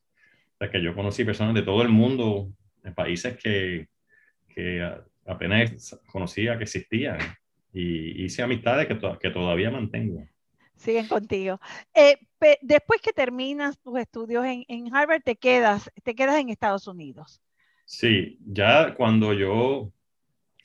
O 0.55 0.57
sea 0.57 0.69
que 0.69 0.81
yo 0.81 0.93
conocí 0.95 1.23
personas 1.23 1.53
de 1.53 1.61
todo 1.61 1.81
el 1.81 1.89
mundo, 1.89 2.49
de 2.83 2.91
países 2.91 3.37
que, 3.37 3.87
que 4.47 4.87
apenas 5.25 5.99
conocía 6.11 6.57
que 6.57 6.63
existían 6.63 7.19
y 7.73 8.23
hice 8.23 8.41
amistades 8.41 8.87
que, 8.87 8.97
que 9.19 9.29
todavía 9.29 9.71
mantengo 9.71 10.25
siguen 10.77 11.07
contigo. 11.07 11.59
después 12.61 13.01
que 13.01 13.13
terminas 13.13 13.79
tus 13.79 13.97
estudios 13.97 14.45
en, 14.45 14.65
en, 14.67 14.93
Harvard, 14.93 15.21
te 15.23 15.37
quedas, 15.37 15.89
te 16.03 16.13
quedas 16.15 16.35
en 16.35 16.49
Estados 16.49 16.85
Unidos. 16.87 17.41
Sí, 17.85 18.39
ya 18.45 18.95
cuando 18.95 19.31
yo 19.33 19.91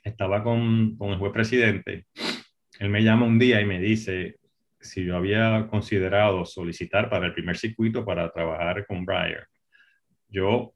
estaba 0.03 0.43
con, 0.43 0.97
con 0.97 1.11
el 1.11 1.19
juez 1.19 1.33
presidente, 1.33 2.07
él 2.79 2.89
me 2.89 3.03
llama 3.03 3.27
un 3.27 3.39
día 3.39 3.61
y 3.61 3.67
me 3.67 3.79
dice 3.79 4.39
si 4.81 5.05
yo 5.05 5.17
había 5.17 5.69
considerado 5.69 6.47
solicitar 6.47 7.11
para 7.11 7.27
el 7.27 7.35
primer 7.35 7.59
circuito 7.59 8.05
para 8.05 8.33
trabajar 8.33 8.87
con 8.87 9.05
Breyer. 9.05 9.47
Yo, 10.29 10.73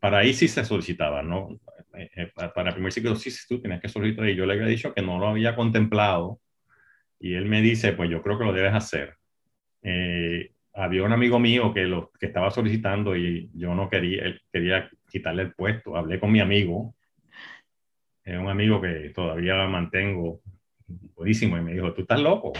para 0.00 0.18
ahí 0.18 0.32
sí 0.32 0.48
se 0.48 0.64
solicitaba, 0.64 1.22
¿no? 1.22 1.60
Eh, 1.94 2.10
eh, 2.16 2.32
para 2.34 2.70
el 2.70 2.74
primer 2.74 2.92
circuito 2.92 3.16
sí, 3.16 3.30
tú 3.46 3.60
tienes 3.60 3.80
que 3.80 3.88
solicitar 3.88 4.28
y 4.28 4.34
yo 4.34 4.46
le 4.46 4.54
había 4.54 4.66
dicho 4.66 4.94
que 4.94 5.02
no 5.02 5.18
lo 5.18 5.28
había 5.28 5.54
contemplado 5.54 6.40
y 7.20 7.34
él 7.34 7.46
me 7.46 7.60
dice, 7.60 7.92
pues 7.92 8.10
yo 8.10 8.22
creo 8.22 8.38
que 8.38 8.44
lo 8.44 8.52
debes 8.52 8.74
hacer. 8.74 9.16
Eh, 9.82 10.52
había 10.76 11.04
un 11.04 11.12
amigo 11.12 11.38
mío 11.38 11.72
que, 11.72 11.84
lo, 11.84 12.12
que 12.18 12.26
estaba 12.26 12.50
solicitando 12.50 13.16
y 13.16 13.50
yo 13.54 13.74
no 13.74 13.88
quería, 13.88 14.24
él 14.24 14.42
quería 14.52 14.90
quitarle 15.08 15.42
el 15.42 15.54
puesto. 15.54 15.96
Hablé 15.96 16.20
con 16.20 16.30
mi 16.30 16.40
amigo, 16.40 16.94
es 18.22 18.38
un 18.38 18.48
amigo 18.48 18.80
que 18.80 19.10
todavía 19.14 19.66
mantengo 19.66 20.42
buenísimo, 20.86 21.56
y 21.56 21.62
me 21.62 21.72
dijo, 21.72 21.92
tú 21.94 22.02
estás 22.02 22.20
loco, 22.20 22.52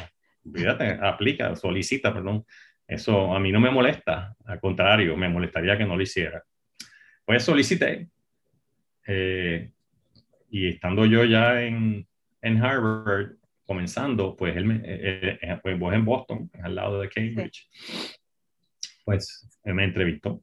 fíjate, 0.51 0.99
aplica, 1.03 1.55
solicita, 1.55 2.13
perdón. 2.13 2.45
Eso 2.89 3.35
a 3.35 3.41
mí 3.41 3.53
no 3.53 3.61
me 3.61 3.71
molesta, 3.71 4.35
al 4.47 4.61
contrario, 4.61 5.17
me 5.17 5.29
molestaría 5.29 5.77
que 5.77 5.85
no 5.85 5.97
lo 5.97 6.03
hiciera. 6.03 6.43
pues 7.25 7.43
solicité, 7.43 8.09
eh, 9.07 9.73
y 10.51 10.69
estando 10.69 11.05
yo 11.05 11.25
ya 11.25 11.63
en, 11.63 12.07
en 12.41 12.65
Harvard, 12.65 13.33
comenzando, 13.67 14.37
pues 14.37 14.57
él, 14.57 14.65
me, 14.65 14.77
eh, 14.85 15.39
eh, 15.43 15.59
pues 15.63 15.95
en 15.95 16.05
Boston, 16.05 16.51
al 16.63 16.75
lado 16.75 17.01
de 17.01 17.09
Cambridge, 17.09 17.69
pues 19.05 19.49
él 19.65 19.75
me 19.75 19.85
entrevistó. 19.85 20.43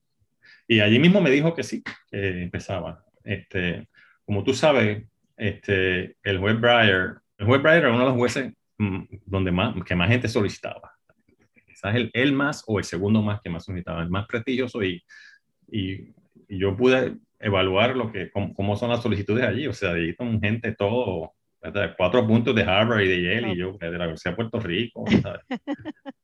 Y 0.68 0.80
allí 0.80 1.00
mismo 1.00 1.22
me 1.22 1.32
dijo 1.32 1.54
que 1.54 1.64
sí, 1.64 1.84
que 2.12 2.44
empezaba. 2.44 3.04
Este, 3.24 3.88
como 4.26 4.44
tú 4.44 4.54
sabes, 4.54 5.04
este, 5.38 6.18
el 6.24 6.40
juez 6.40 6.60
Breyer, 6.60 7.16
el 7.38 7.46
juez 7.46 7.62
Breyer 7.62 7.84
era 7.84 7.90
uno 7.90 8.00
de 8.00 8.06
los 8.06 8.16
jueces 8.16 8.54
mm, 8.78 9.04
donde 9.26 9.52
más, 9.52 9.76
que 9.84 9.96
más 9.96 10.10
gente 10.10 10.28
solicitaba. 10.28 10.92
Quizás 11.66 11.96
el, 11.96 12.12
el 12.14 12.34
más 12.34 12.64
o 12.68 12.80
el 12.80 12.86
segundo 12.86 13.22
más 13.22 13.42
que 13.42 13.50
más 13.50 13.66
solicitaba, 13.66 14.04
el 14.04 14.10
más 14.10 14.28
prestigioso 14.28 14.84
y, 14.84 15.04
y, 15.70 16.14
yo 16.50 16.78
pude 16.78 17.18
evaluar 17.40 17.96
lo 17.96 18.12
que, 18.12 18.30
cómo, 18.30 18.76
son 18.76 18.90
las 18.90 19.02
solicitudes 19.02 19.44
allí. 19.44 19.66
O 19.68 19.74
sea, 19.74 19.92
allí 19.92 20.14
son 20.14 20.40
gente 20.40 20.72
todo, 20.74 21.34
cuatro 21.98 22.28
puntos 22.28 22.56
de 22.56 22.64
Harvard 22.64 23.02
y 23.02 23.08
de 23.08 23.24
Yale 23.24 23.54
y 23.54 23.58
yo 23.58 23.78
de 23.80 23.92
la 23.92 24.06
Universidad 24.06 24.32
de 24.32 24.36
Puerto 24.36 24.60
Rico. 24.60 25.06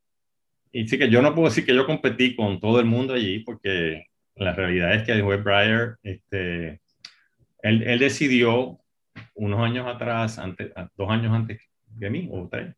y 0.72 0.88
sí 0.88 0.98
que 0.98 1.10
yo 1.10 1.22
no 1.22 1.34
puedo 1.34 1.50
decir 1.50 1.66
que 1.66 1.76
yo 1.76 1.86
competí 1.86 2.36
con 2.36 2.60
todo 2.60 2.80
el 2.80 2.86
mundo 2.86 3.14
allí 3.14 3.40
porque 3.40 4.06
la 4.36 4.54
realidad 4.54 4.94
es 4.96 5.04
que 5.04 5.12
el 5.14 5.22
juez 5.22 5.44
Breyer, 5.44 5.96
este, 6.04 6.82
él, 7.62 7.84
él 7.84 8.00
decidió 8.00 8.80
unos 9.36 9.60
años 9.60 9.88
atrás, 9.88 10.40
antes, 10.40 10.72
dos 10.98 11.10
años 11.10 11.34
antes 11.34 11.62
de 11.88 12.10
mí, 12.10 12.30
o 12.32 12.48
tres, 12.50 12.76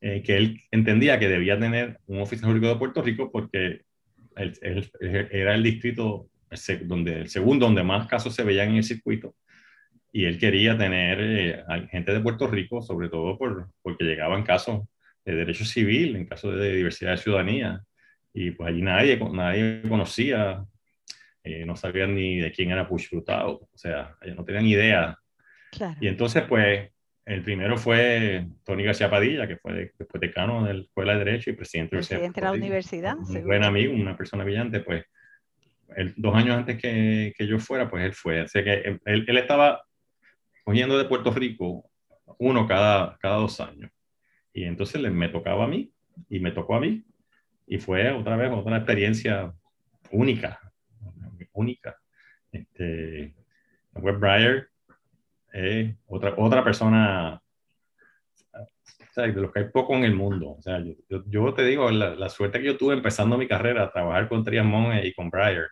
eh, 0.00 0.22
que 0.22 0.36
él 0.36 0.60
entendía 0.70 1.18
que 1.18 1.28
debía 1.28 1.58
tener 1.58 1.98
un 2.06 2.20
oficial 2.20 2.48
jurídico 2.48 2.72
de 2.72 2.78
Puerto 2.78 3.02
Rico 3.02 3.30
porque 3.30 3.82
él, 4.36 4.90
era 5.00 5.54
el 5.54 5.62
distrito 5.62 6.28
donde, 6.84 7.20
el 7.20 7.28
segundo 7.28 7.66
donde 7.66 7.82
más 7.82 8.06
casos 8.06 8.34
se 8.34 8.44
veían 8.44 8.70
en 8.70 8.76
el 8.76 8.84
circuito 8.84 9.34
y 10.12 10.26
él 10.26 10.38
quería 10.38 10.76
tener 10.76 11.18
eh, 11.20 11.64
gente 11.90 12.12
de 12.12 12.20
Puerto 12.20 12.46
Rico, 12.46 12.82
sobre 12.82 13.08
todo 13.08 13.38
por, 13.38 13.68
porque 13.82 14.04
llegaban 14.04 14.42
casos 14.42 14.82
de 15.24 15.34
derecho 15.34 15.64
civil, 15.64 16.16
en 16.16 16.26
casos 16.26 16.58
de 16.58 16.72
diversidad 16.74 17.12
de 17.12 17.18
ciudadanía, 17.18 17.82
y 18.34 18.50
pues 18.50 18.68
allí 18.68 18.82
nadie, 18.82 19.18
nadie 19.32 19.82
conocía, 19.88 20.64
eh, 21.44 21.64
no 21.64 21.76
sabían 21.76 22.14
ni 22.14 22.38
de 22.38 22.52
quién 22.52 22.70
era 22.70 22.88
Push 22.88 23.08
o 23.14 23.68
sea, 23.74 24.16
ellos 24.22 24.36
no 24.36 24.44
tenían 24.44 24.66
idea 24.66 25.18
y 26.00 26.08
entonces, 26.08 26.44
pues, 26.48 26.90
el 27.24 27.42
primero 27.42 27.76
fue 27.76 28.46
Tony 28.64 28.84
García 28.84 29.10
Padilla, 29.10 29.46
que 29.46 29.56
fue 29.56 29.92
después 29.98 30.20
decano 30.20 30.64
de 30.64 30.74
la 30.74 30.80
Escuela 30.80 31.12
de 31.12 31.24
Derecho 31.24 31.50
y 31.50 31.54
presidente, 31.54 31.96
de 31.96 32.40
la 32.40 32.52
universidad. 32.52 33.16
Un 33.16 33.44
buen 33.44 33.64
amigo, 33.64 33.94
una 33.94 34.16
persona 34.16 34.44
brillante, 34.44 34.80
pues, 34.80 35.04
dos 36.16 36.34
años 36.34 36.56
antes 36.56 36.80
que, 36.80 37.32
que, 37.36 37.46
yo 37.46 37.58
fuera, 37.58 37.88
pues 37.88 38.04
él 38.04 38.12
fue. 38.12 38.40
Así 38.40 38.62
que 38.64 38.98
él, 39.04 39.24
él, 39.26 39.38
estaba 39.38 39.82
cogiendo 40.64 40.98
de 40.98 41.04
Puerto 41.04 41.30
Rico 41.30 41.90
uno 42.38 42.66
cada, 42.66 43.16
cada 43.18 43.36
dos 43.36 43.60
años. 43.60 43.90
Y 44.52 44.64
entonces 44.64 45.00
le, 45.00 45.10
me 45.10 45.28
tocaba 45.28 45.64
a 45.64 45.68
mí 45.68 45.92
y 46.28 46.40
me 46.40 46.52
tocó 46.52 46.76
a 46.76 46.80
mí. 46.80 47.04
Y 47.66 47.78
fue 47.78 48.10
otra 48.12 48.36
vez 48.36 48.50
otra 48.52 48.76
experiencia 48.76 49.54
única, 50.10 50.60
única. 51.52 51.96
Este, 52.50 53.34
Web 53.94 54.18
Breyer 54.18 54.72
eh, 55.52 55.96
otra, 56.06 56.34
otra 56.36 56.64
persona, 56.64 57.40
de 59.14 59.32
los 59.32 59.52
que 59.52 59.60
hay 59.60 59.68
poco 59.68 59.94
en 59.94 60.04
el 60.04 60.14
mundo. 60.14 60.52
O 60.52 60.62
sea, 60.62 60.80
yo, 60.80 60.94
yo, 61.26 61.54
te 61.54 61.64
digo, 61.64 61.90
la, 61.90 62.28
suerte 62.30 62.60
que 62.60 62.66
yo 62.66 62.78
tuve 62.78 62.94
empezando 62.94 63.36
mi 63.36 63.46
carrera 63.46 63.84
a 63.84 63.92
trabajar 63.92 64.28
con 64.28 64.44
Trias 64.44 64.64
Monge 64.64 65.06
y 65.06 65.12
con 65.12 65.28
Breyer, 65.28 65.68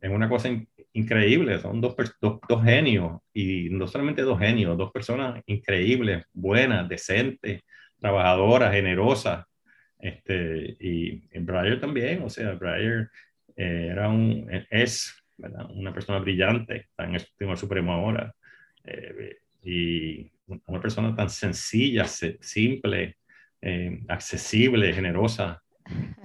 es 0.00 0.10
una 0.10 0.28
cosa 0.28 0.48
increíble. 0.92 1.58
Son 1.60 1.80
dos, 1.80 1.94
dos, 2.20 2.38
dos, 2.48 2.64
genios, 2.64 3.20
y 3.32 3.68
no 3.70 3.86
solamente 3.86 4.22
dos 4.22 4.38
genios, 4.38 4.76
dos 4.76 4.92
personas 4.92 5.42
increíbles, 5.46 6.24
buenas, 6.32 6.88
decentes, 6.88 7.62
trabajadoras, 8.00 8.72
generosas. 8.72 9.44
Este, 9.98 10.76
y, 10.80 11.22
Breyer 11.38 11.80
también, 11.80 12.22
o 12.22 12.28
sea, 12.28 12.52
Breyer 12.52 13.08
eh, 13.56 13.88
era 13.90 14.08
un, 14.08 14.48
es 14.70 15.14
una 15.70 15.92
persona 15.92 16.18
brillante, 16.18 16.76
está 16.76 17.04
en 17.04 17.14
el 17.14 17.26
Tribunal 17.36 17.58
Supremo 17.58 17.92
ahora. 17.92 18.34
Eh, 18.84 19.36
y 19.64 20.30
una 20.66 20.80
persona 20.80 21.14
tan 21.14 21.30
sencilla, 21.30 22.04
simple, 22.06 23.16
eh, 23.60 24.00
accesible, 24.08 24.92
generosa. 24.92 25.62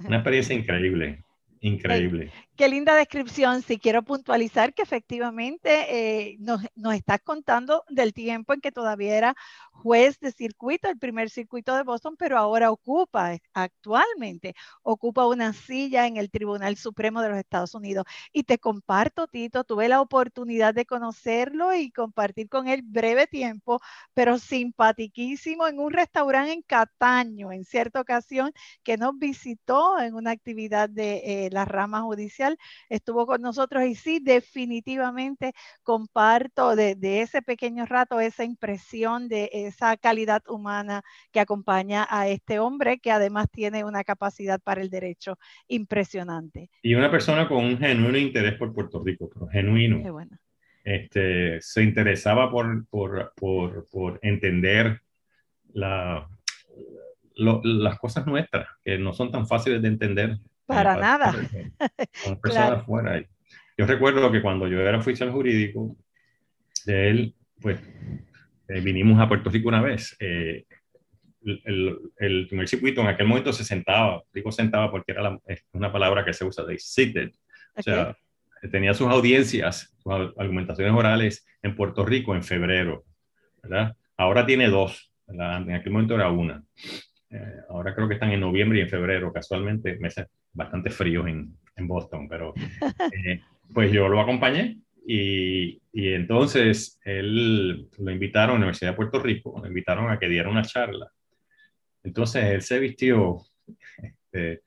Una 0.04 0.16
experiencia 0.16 0.54
increíble, 0.54 1.24
increíble. 1.60 2.32
Qué 2.58 2.68
linda 2.68 2.96
descripción. 2.96 3.62
Si 3.62 3.78
quiero 3.78 4.02
puntualizar 4.02 4.74
que 4.74 4.82
efectivamente 4.82 6.30
eh, 6.30 6.36
nos, 6.40 6.60
nos, 6.74 6.94
estás 6.94 7.20
contando 7.20 7.84
del 7.88 8.12
tiempo 8.12 8.52
en 8.52 8.60
que 8.60 8.72
todavía 8.72 9.16
era 9.16 9.36
juez 9.78 10.18
de 10.20 10.32
circuito, 10.32 10.88
el 10.88 10.98
primer 10.98 11.30
circuito 11.30 11.76
de 11.76 11.84
Boston, 11.84 12.16
pero 12.18 12.36
ahora 12.36 12.70
ocupa, 12.70 13.36
actualmente, 13.52 14.54
ocupa 14.82 15.26
una 15.26 15.52
silla 15.52 16.06
en 16.06 16.16
el 16.16 16.30
Tribunal 16.30 16.76
Supremo 16.76 17.22
de 17.22 17.28
los 17.28 17.38
Estados 17.38 17.74
Unidos. 17.74 18.04
Y 18.32 18.42
te 18.44 18.58
comparto, 18.58 19.28
Tito, 19.28 19.64
tuve 19.64 19.88
la 19.88 20.00
oportunidad 20.00 20.74
de 20.74 20.86
conocerlo 20.86 21.74
y 21.74 21.90
compartir 21.92 22.48
con 22.48 22.68
él 22.68 22.82
breve 22.82 23.26
tiempo, 23.26 23.80
pero 24.14 24.38
simpatiquísimo 24.38 25.66
en 25.68 25.78
un 25.78 25.92
restaurante 25.92 26.52
en 26.52 26.62
Cataño, 26.62 27.52
en 27.52 27.64
cierta 27.64 28.00
ocasión, 28.00 28.52
que 28.82 28.96
nos 28.96 29.16
visitó 29.18 30.00
en 30.00 30.14
una 30.14 30.32
actividad 30.32 30.88
de 30.88 31.46
eh, 31.46 31.50
la 31.52 31.64
rama 31.64 32.02
judicial, 32.02 32.47
estuvo 32.88 33.26
con 33.26 33.42
nosotros 33.42 33.84
y 33.84 33.94
sí, 33.94 34.20
definitivamente 34.22 35.52
comparto 35.82 36.76
de, 36.76 36.94
de 36.94 37.22
ese 37.22 37.42
pequeño 37.42 37.86
rato 37.86 38.20
esa 38.20 38.44
impresión 38.44 39.28
de 39.28 39.50
esa 39.52 39.96
calidad 39.96 40.42
humana 40.48 41.02
que 41.32 41.40
acompaña 41.40 42.06
a 42.08 42.28
este 42.28 42.58
hombre 42.58 42.98
que 42.98 43.10
además 43.10 43.48
tiene 43.50 43.84
una 43.84 44.04
capacidad 44.04 44.60
para 44.60 44.80
el 44.80 44.90
derecho 44.90 45.38
impresionante. 45.66 46.70
Y 46.82 46.94
una 46.94 47.10
persona 47.10 47.48
con 47.48 47.64
un 47.64 47.78
genuino 47.78 48.18
interés 48.18 48.54
por 48.54 48.72
Puerto 48.72 49.02
Rico, 49.02 49.28
pero 49.32 49.48
genuino. 49.48 50.02
Qué 50.02 50.10
bueno. 50.10 50.38
Este, 50.84 51.60
se 51.60 51.82
interesaba 51.82 52.50
por, 52.50 52.86
por, 52.88 53.32
por, 53.36 53.86
por 53.90 54.18
entender 54.22 55.02
la, 55.72 56.28
las 57.36 57.98
cosas 57.98 58.26
nuestras, 58.26 58.68
que 58.84 58.98
no 58.98 59.12
son 59.12 59.30
tan 59.30 59.46
fáciles 59.46 59.82
de 59.82 59.88
entender. 59.88 60.38
Para 60.68 60.96
nada. 60.96 61.32
Fuera. 62.86 63.24
Yo 63.76 63.86
recuerdo 63.86 64.30
que 64.30 64.42
cuando 64.42 64.68
yo 64.68 64.80
era 64.80 64.98
oficial 64.98 65.30
jurídico, 65.30 65.96
de 66.84 67.08
él, 67.08 67.34
pues 67.60 67.80
eh, 68.68 68.80
vinimos 68.80 69.18
a 69.18 69.28
Puerto 69.28 69.48
Rico 69.48 69.68
una 69.68 69.80
vez. 69.80 70.14
Eh, 70.20 70.66
el, 71.42 71.98
el, 72.18 72.46
primer 72.48 72.68
circuito 72.68 73.00
en 73.00 73.06
aquel 73.06 73.26
momento 73.26 73.52
se 73.52 73.64
sentaba, 73.64 74.22
digo 74.34 74.52
sentaba 74.52 74.90
porque 74.90 75.12
era 75.12 75.38
una 75.72 75.90
palabra 75.90 76.22
que 76.24 76.34
se 76.34 76.44
usa, 76.44 76.64
de 76.64 76.78
seated. 76.78 77.30
O 77.74 77.82
sea, 77.82 78.14
tenía 78.70 78.92
sus 78.92 79.08
audiencias, 79.08 79.94
sus 80.02 80.12
argumentaciones 80.36 80.92
orales 80.92 81.46
en 81.62 81.74
Puerto 81.74 82.04
Rico 82.04 82.34
en 82.34 82.42
febrero, 82.42 83.04
¿verdad? 83.62 83.96
Ahora 84.18 84.44
tiene 84.44 84.68
dos, 84.68 85.10
en 85.28 85.72
aquel 85.72 85.92
momento 85.92 86.14
era 86.14 86.30
una. 86.30 86.62
Eh, 87.30 87.56
ahora 87.68 87.94
creo 87.94 88.08
que 88.08 88.14
están 88.14 88.32
en 88.32 88.40
noviembre 88.40 88.78
y 88.78 88.82
en 88.82 88.88
febrero, 88.88 89.32
casualmente, 89.32 89.98
meses 89.98 90.26
bastante 90.58 90.90
fríos 90.90 91.26
en, 91.28 91.56
en 91.76 91.88
Boston, 91.88 92.28
pero 92.28 92.52
pues 93.72 93.92
yo 93.92 94.08
lo 94.08 94.20
acompañé 94.20 94.78
y, 95.06 95.80
y, 95.92 96.12
entonces 96.12 97.00
él 97.04 97.88
lo 97.98 98.10
invitaron 98.10 98.50
a 98.50 98.52
la 98.54 98.58
Universidad 98.58 98.90
de 98.90 98.96
Puerto 98.96 99.20
Rico, 99.20 99.58
lo 99.58 99.66
invitaron 99.66 100.10
a 100.10 100.18
que 100.18 100.28
diera 100.28 100.50
una 100.50 100.62
charla. 100.62 101.10
Entonces 102.02 102.44
él 102.44 102.62
se 102.62 102.78
vistió 102.78 103.38
este, 103.96 104.62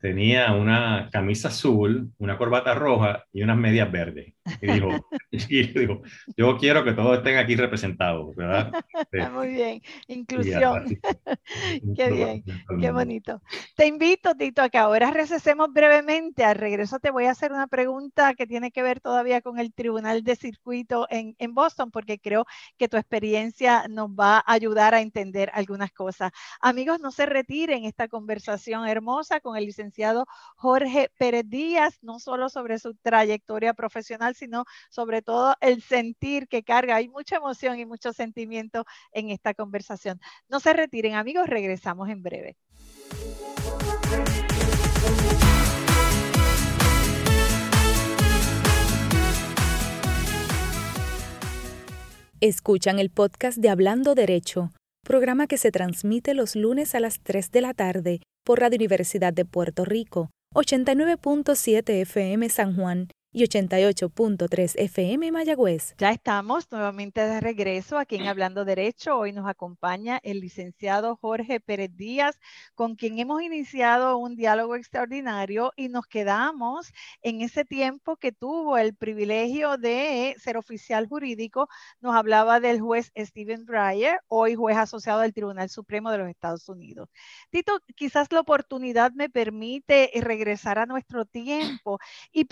tenía 0.00 0.52
una 0.52 1.08
camisa 1.10 1.48
azul, 1.48 2.10
una 2.18 2.36
corbata 2.36 2.74
roja 2.74 3.24
y 3.32 3.42
unas 3.42 3.56
medias 3.56 3.90
verdes. 3.90 4.34
Y 4.60 4.72
dijo, 4.72 4.88
dijo 5.30 6.02
yo 6.36 6.58
quiero 6.58 6.84
que 6.84 6.92
todos 6.92 7.18
estén 7.18 7.38
aquí 7.38 7.56
representados, 7.56 8.34
¿verdad? 8.36 8.72
Muy 9.32 9.48
bien, 9.48 9.82
inclusión. 10.08 10.84
qué 11.96 12.10
bien, 12.10 12.44
qué 12.80 12.90
bonito. 12.90 13.40
Te 13.76 13.86
invito, 13.86 14.34
Tito, 14.34 14.62
a 14.62 14.68
que 14.68 14.78
ahora 14.78 15.10
recesemos 15.10 15.72
brevemente. 15.72 16.44
Al 16.44 16.56
regreso 16.56 16.98
te 16.98 17.10
voy 17.10 17.24
a 17.24 17.30
hacer 17.30 17.52
una 17.52 17.66
pregunta 17.66 18.34
que 18.34 18.46
tiene 18.46 18.70
que 18.70 18.82
ver 18.82 19.00
todavía 19.00 19.40
con 19.40 19.58
el 19.58 19.72
Tribunal 19.72 20.22
de 20.22 20.36
Circuito 20.36 21.06
en, 21.10 21.34
en 21.38 21.54
Boston, 21.54 21.90
porque 21.90 22.18
creo 22.18 22.46
que 22.76 22.88
tu 22.88 22.96
experiencia 22.96 23.86
nos 23.88 24.10
va 24.10 24.38
a 24.38 24.52
ayudar 24.52 24.94
a 24.94 25.00
entender 25.00 25.50
algunas 25.54 25.92
cosas. 25.92 26.32
Amigos, 26.60 27.00
no 27.00 27.10
se 27.10 27.26
retiren 27.26 27.84
esta 27.84 28.08
conversación 28.08 28.86
hermosa 28.86 29.40
con 29.40 29.56
el 29.56 29.64
licenciado 29.64 30.26
Jorge 30.56 31.10
Pérez 31.18 31.44
Díaz, 31.48 31.98
no 32.02 32.18
solo 32.18 32.48
sobre 32.48 32.78
su 32.78 32.94
trayectoria 32.94 33.74
profesional, 33.74 34.33
sino 34.34 34.64
sobre 34.90 35.22
todo 35.22 35.54
el 35.60 35.82
sentir 35.82 36.48
que 36.48 36.62
carga. 36.62 36.96
Hay 36.96 37.08
mucha 37.08 37.36
emoción 37.36 37.78
y 37.78 37.86
mucho 37.86 38.12
sentimiento 38.12 38.84
en 39.12 39.30
esta 39.30 39.54
conversación. 39.54 40.20
No 40.48 40.60
se 40.60 40.72
retiren, 40.72 41.14
amigos, 41.14 41.48
regresamos 41.48 42.08
en 42.08 42.22
breve. 42.22 42.56
Escuchan 52.40 52.98
el 52.98 53.08
podcast 53.08 53.56
de 53.56 53.70
Hablando 53.70 54.14
Derecho, 54.14 54.70
programa 55.02 55.46
que 55.46 55.56
se 55.56 55.70
transmite 55.70 56.34
los 56.34 56.56
lunes 56.56 56.94
a 56.94 57.00
las 57.00 57.20
3 57.20 57.50
de 57.50 57.60
la 57.62 57.72
tarde 57.72 58.20
por 58.44 58.60
Radio 58.60 58.76
Universidad 58.76 59.32
de 59.32 59.46
Puerto 59.46 59.86
Rico, 59.86 60.28
89.7 60.54 62.02
FM 62.02 62.48
San 62.50 62.76
Juan 62.76 63.08
y 63.34 63.42
88.3 63.42 64.74
FM 64.76 65.32
Mayagüez. 65.32 65.96
Ya 65.98 66.12
estamos 66.12 66.70
nuevamente 66.70 67.20
de 67.20 67.40
regreso 67.40 67.98
aquí 67.98 68.14
en 68.14 68.28
Hablando 68.28 68.64
Derecho. 68.64 69.18
Hoy 69.18 69.32
nos 69.32 69.48
acompaña 69.48 70.20
el 70.22 70.38
licenciado 70.38 71.16
Jorge 71.16 71.58
Pérez 71.58 71.90
Díaz, 71.96 72.38
con 72.76 72.94
quien 72.94 73.18
hemos 73.18 73.42
iniciado 73.42 74.18
un 74.18 74.36
diálogo 74.36 74.76
extraordinario 74.76 75.72
y 75.74 75.88
nos 75.88 76.06
quedamos 76.06 76.92
en 77.22 77.40
ese 77.40 77.64
tiempo 77.64 78.16
que 78.16 78.30
tuvo 78.30 78.78
el 78.78 78.94
privilegio 78.94 79.78
de 79.78 80.36
ser 80.38 80.56
oficial 80.56 81.08
jurídico. 81.08 81.68
Nos 82.00 82.14
hablaba 82.14 82.60
del 82.60 82.80
juez 82.80 83.10
Stephen 83.18 83.66
Breyer, 83.66 84.20
hoy 84.28 84.54
juez 84.54 84.76
asociado 84.76 85.18
del 85.18 85.34
Tribunal 85.34 85.68
Supremo 85.70 86.12
de 86.12 86.18
los 86.18 86.28
Estados 86.28 86.68
Unidos. 86.68 87.08
Tito, 87.50 87.80
quizás 87.96 88.30
la 88.30 88.38
oportunidad 88.38 89.10
me 89.10 89.28
permite 89.28 90.12
regresar 90.22 90.78
a 90.78 90.86
nuestro 90.86 91.24
tiempo 91.24 91.98
y 92.30 92.44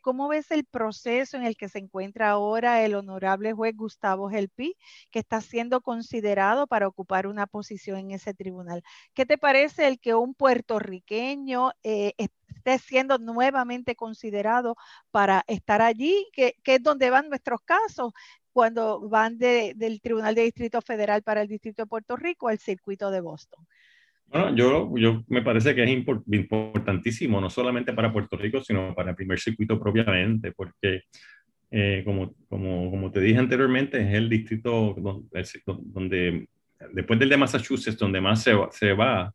cómo 0.00 0.28
ves 0.28 0.50
el 0.50 0.64
proceso 0.64 1.36
en 1.36 1.44
el 1.44 1.56
que 1.56 1.68
se 1.68 1.78
encuentra 1.78 2.30
ahora 2.30 2.84
el 2.84 2.94
honorable 2.94 3.52
juez 3.52 3.76
Gustavo 3.76 4.28
Gelpi, 4.30 4.76
que 5.10 5.18
está 5.20 5.40
siendo 5.40 5.80
considerado 5.80 6.66
para 6.66 6.88
ocupar 6.88 7.26
una 7.26 7.46
posición 7.46 7.98
en 7.98 8.10
ese 8.12 8.34
tribunal. 8.34 8.82
¿Qué 9.14 9.26
te 9.26 9.38
parece 9.38 9.88
el 9.88 9.98
que 9.98 10.14
un 10.14 10.34
puertorriqueño 10.34 11.72
eh, 11.82 12.14
esté 12.18 12.78
siendo 12.78 13.18
nuevamente 13.18 13.96
considerado 13.96 14.76
para 15.10 15.44
estar 15.46 15.82
allí, 15.82 16.28
que, 16.32 16.56
es 16.64 16.82
donde 16.82 17.10
van 17.10 17.28
nuestros 17.28 17.60
casos? 17.62 18.12
cuando 18.54 19.08
van 19.08 19.38
del 19.38 20.02
Tribunal 20.02 20.34
de 20.34 20.42
Distrito 20.42 20.82
Federal 20.82 21.22
para 21.22 21.40
el 21.40 21.48
Distrito 21.48 21.84
de 21.84 21.86
Puerto 21.86 22.16
Rico 22.16 22.48
al 22.48 22.58
circuito 22.58 23.10
de 23.10 23.22
Boston. 23.22 23.66
Bueno, 24.32 24.56
yo, 24.56 24.90
yo 24.96 25.24
me 25.28 25.42
parece 25.42 25.74
que 25.74 25.84
es 25.84 25.90
importantísimo, 25.90 27.38
no 27.38 27.50
solamente 27.50 27.92
para 27.92 28.10
Puerto 28.10 28.38
Rico, 28.38 28.62
sino 28.62 28.94
para 28.94 29.10
el 29.10 29.16
primer 29.16 29.38
circuito 29.38 29.78
propiamente, 29.78 30.52
porque 30.52 31.02
eh, 31.70 32.02
como, 32.02 32.34
como, 32.48 32.90
como, 32.90 33.10
te 33.10 33.20
dije 33.20 33.38
anteriormente, 33.38 34.00
es 34.00 34.14
el 34.14 34.30
distrito 34.30 34.94
donde, 34.96 36.48
después 36.94 37.18
del 37.18 37.28
de 37.28 37.36
Massachusetts, 37.36 37.98
donde 37.98 38.22
más 38.22 38.42
se, 38.42 38.54
se 38.70 38.94
va 38.94 39.34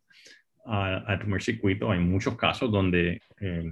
al 0.65 1.19
primer 1.19 1.43
circuito, 1.43 1.91
hay 1.91 1.99
muchos 1.99 2.35
casos 2.35 2.71
donde, 2.71 3.21
eh, 3.39 3.71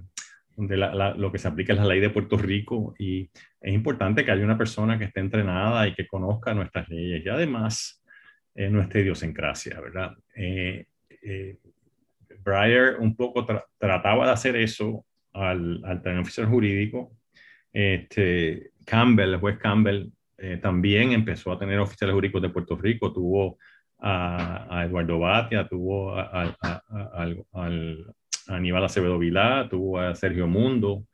donde 0.55 0.77
lo 0.77 1.31
que 1.31 1.39
se 1.39 1.47
aplica 1.47 1.73
es 1.73 1.79
la 1.79 1.87
ley 1.87 2.01
de 2.01 2.11
Puerto 2.11 2.37
Rico 2.37 2.93
y 2.99 3.29
es 3.59 3.73
importante 3.73 4.23
que 4.23 4.31
haya 4.31 4.45
una 4.45 4.57
persona 4.57 4.97
que 4.99 5.05
esté 5.05 5.21
entrenada 5.21 5.87
y 5.87 5.95
que 5.95 6.05
conozca 6.05 6.53
nuestras 6.53 6.87
leyes 6.87 7.25
y 7.25 7.29
además 7.29 8.03
eh, 8.53 8.69
nuestra 8.69 9.01
idiosincrasia, 9.01 9.81
¿verdad? 9.81 10.11
Eh, 11.25 11.57
Breyer 12.43 12.97
un 12.99 13.15
poco 13.15 13.45
trataba 13.79 14.27
de 14.27 14.31
hacer 14.31 14.55
eso 14.55 15.03
al, 15.33 15.81
al 15.83 16.19
oficial 16.19 16.45
jurídico. 16.47 17.11
Este, 17.73 18.71
Campbell, 18.85 19.33
el 19.33 19.39
juez 19.39 19.57
Campbell, 19.57 20.11
eh, 20.37 20.57
también 20.61 21.11
empezó 21.11 21.51
a 21.51 21.59
tener 21.59 21.79
oficiales 21.79 22.13
jurídicos 22.13 22.41
de 22.41 22.49
Puerto 22.49 22.75
Rico. 22.77 23.11
Tuvo 23.11 23.57
a, 23.99 24.83
Eduardo 24.85 25.19
Batia, 25.19 25.67
tuvo 25.67 26.15
a, 26.15 26.55
Aníbal 28.47 28.85
Acevedo 28.85 29.17
Vilá, 29.17 29.67
tuvo 29.69 29.99
a 29.99 30.13
Sergio 30.13 30.47
Mundo, 30.47 31.05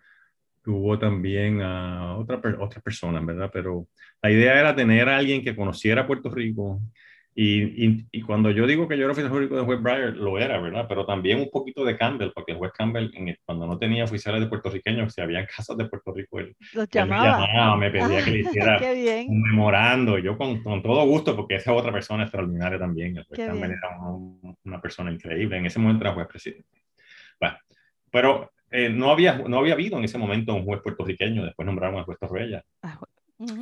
tuvo 0.62 1.00
también 1.00 1.62
a 1.62 2.18
otra, 2.18 2.42
otras 2.60 2.84
personas, 2.84 3.26
¿verdad? 3.26 3.50
Pero 3.54 3.88
la 4.22 4.32
idea 4.32 4.60
era 4.60 4.76
tener 4.76 5.08
a 5.08 5.18
alguien 5.18 5.44
que 5.44 5.56
conociera 5.56 6.06
Puerto 6.06 6.30
Rico, 6.30 6.82
y, 7.44 8.06
y, 8.12 8.22
cuando 8.22 8.52
yo 8.52 8.68
digo 8.68 8.88
que 8.88 8.96
yo 8.96 9.06
era 9.06 9.14
oficial 9.14 9.32
jurídico 9.32 9.56
de 9.56 9.64
juez 9.64 9.82
Breyer, 9.82 10.16
lo 10.16 10.38
era, 10.38 10.60
¿verdad? 10.60 10.86
Pero 10.88 11.08
también 11.08 11.40
un 11.40 11.50
poquito 11.50 11.84
de 11.84 11.98
Campbell, 11.98 12.32
porque 12.36 12.52
el 12.52 12.60
juez 12.60 12.72
Campbell, 12.72 13.10
cuando 13.46 13.66
no 13.66 13.80
tenía 13.80 14.04
oficiales 14.04 14.42
de 14.42 14.48
puertorriqueños, 14.48 15.14
si 15.14 15.22
había 15.22 15.46
casas 15.56 15.76
de 15.76 15.86
Puerto 15.86 16.14
Rico, 16.14 16.40
él, 16.40 16.56
Los 16.74 16.88
llamaba. 16.90 17.40
me, 17.40 17.48
llamaba, 17.48 17.78
me 17.78 17.90
pedía 17.90 18.24
que 18.24 18.32
le 18.32 18.40
hiciera 18.42 18.80
un 19.28 19.42
memorando. 19.42 20.20
Yo 20.20 20.38
con, 20.38 20.62
con, 20.62 20.84
todo 20.84 21.04
gusto, 21.06 21.36
porque 21.36 21.56
esa 21.56 21.74
otra 21.74 21.92
persona 21.92 22.24
extraordinaria 22.24 22.78
también. 22.78 23.18
El 23.18 23.24
juez 23.24 23.40
Campbell 23.40 23.72
era 23.72 23.98
una 24.64 24.80
persona 24.80 25.12
increíble. 25.12 25.58
En 25.58 25.66
ese 25.66 25.80
momento 25.80 26.04
era 26.04 26.14
juez 26.14 26.28
presidente. 26.28 26.84
Bueno, 27.40 27.58
pero 28.12 28.52
eh, 28.70 28.90
no, 28.90 29.10
había, 29.10 29.38
no 29.38 29.58
había 29.58 29.74
habido 29.74 29.98
en 29.98 30.04
ese 30.04 30.18
momento 30.18 30.54
un 30.54 30.64
juez 30.64 30.82
puertorriqueño, 30.82 31.44
después 31.44 31.66
nombraron 31.66 31.98
al 31.98 32.06
juez 32.06 32.20
Torrella. 32.20 32.64
Ah, 32.84 33.00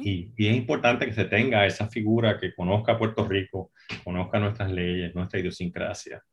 y, 0.04 0.34
es 0.38 0.56
importante 0.56 1.06
que 1.06 1.13
se 1.13 1.26
tenga 1.26 1.65
esa 1.65 1.88
figura 1.88 2.38
que 2.38 2.54
conozca 2.54 2.98
Puerto 2.98 3.28
Rico, 3.28 3.72
conozca 4.04 4.39
nuestras 4.39 4.72
leyes, 4.72 5.15
nuestra 5.15 5.39
idiosincrasia, 5.39 6.24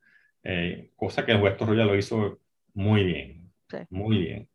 eh, 0.43 0.91
cosa 0.97 1.25
que 1.25 1.33
el 1.33 1.41
juez 1.41 1.57
Torroya 1.57 1.85
lo 1.85 1.97
hizo 1.97 2.41
muy 2.75 3.05
bien, 3.05 3.51
muy 3.91 4.19
bien. 4.19 4.49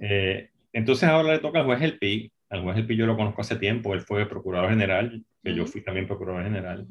Eh, 0.00 0.50
entonces 0.72 1.08
ahora 1.08 1.32
le 1.32 1.38
toca 1.38 1.60
al 1.60 1.66
juez 1.66 1.82
El 1.82 1.98
Pi, 1.98 2.32
al 2.50 2.62
juez 2.62 2.76
El 2.76 2.86
Pi 2.86 2.96
yo 2.96 3.06
lo 3.06 3.16
conozco 3.16 3.40
hace 3.40 3.56
tiempo, 3.56 3.94
él 3.94 4.00
fue 4.00 4.28
procurador 4.28 4.70
general, 4.70 5.24
que 5.42 5.54
yo 5.54 5.66
fui 5.66 5.82
también 5.82 6.06
procurador 6.06 6.44
general. 6.44 6.86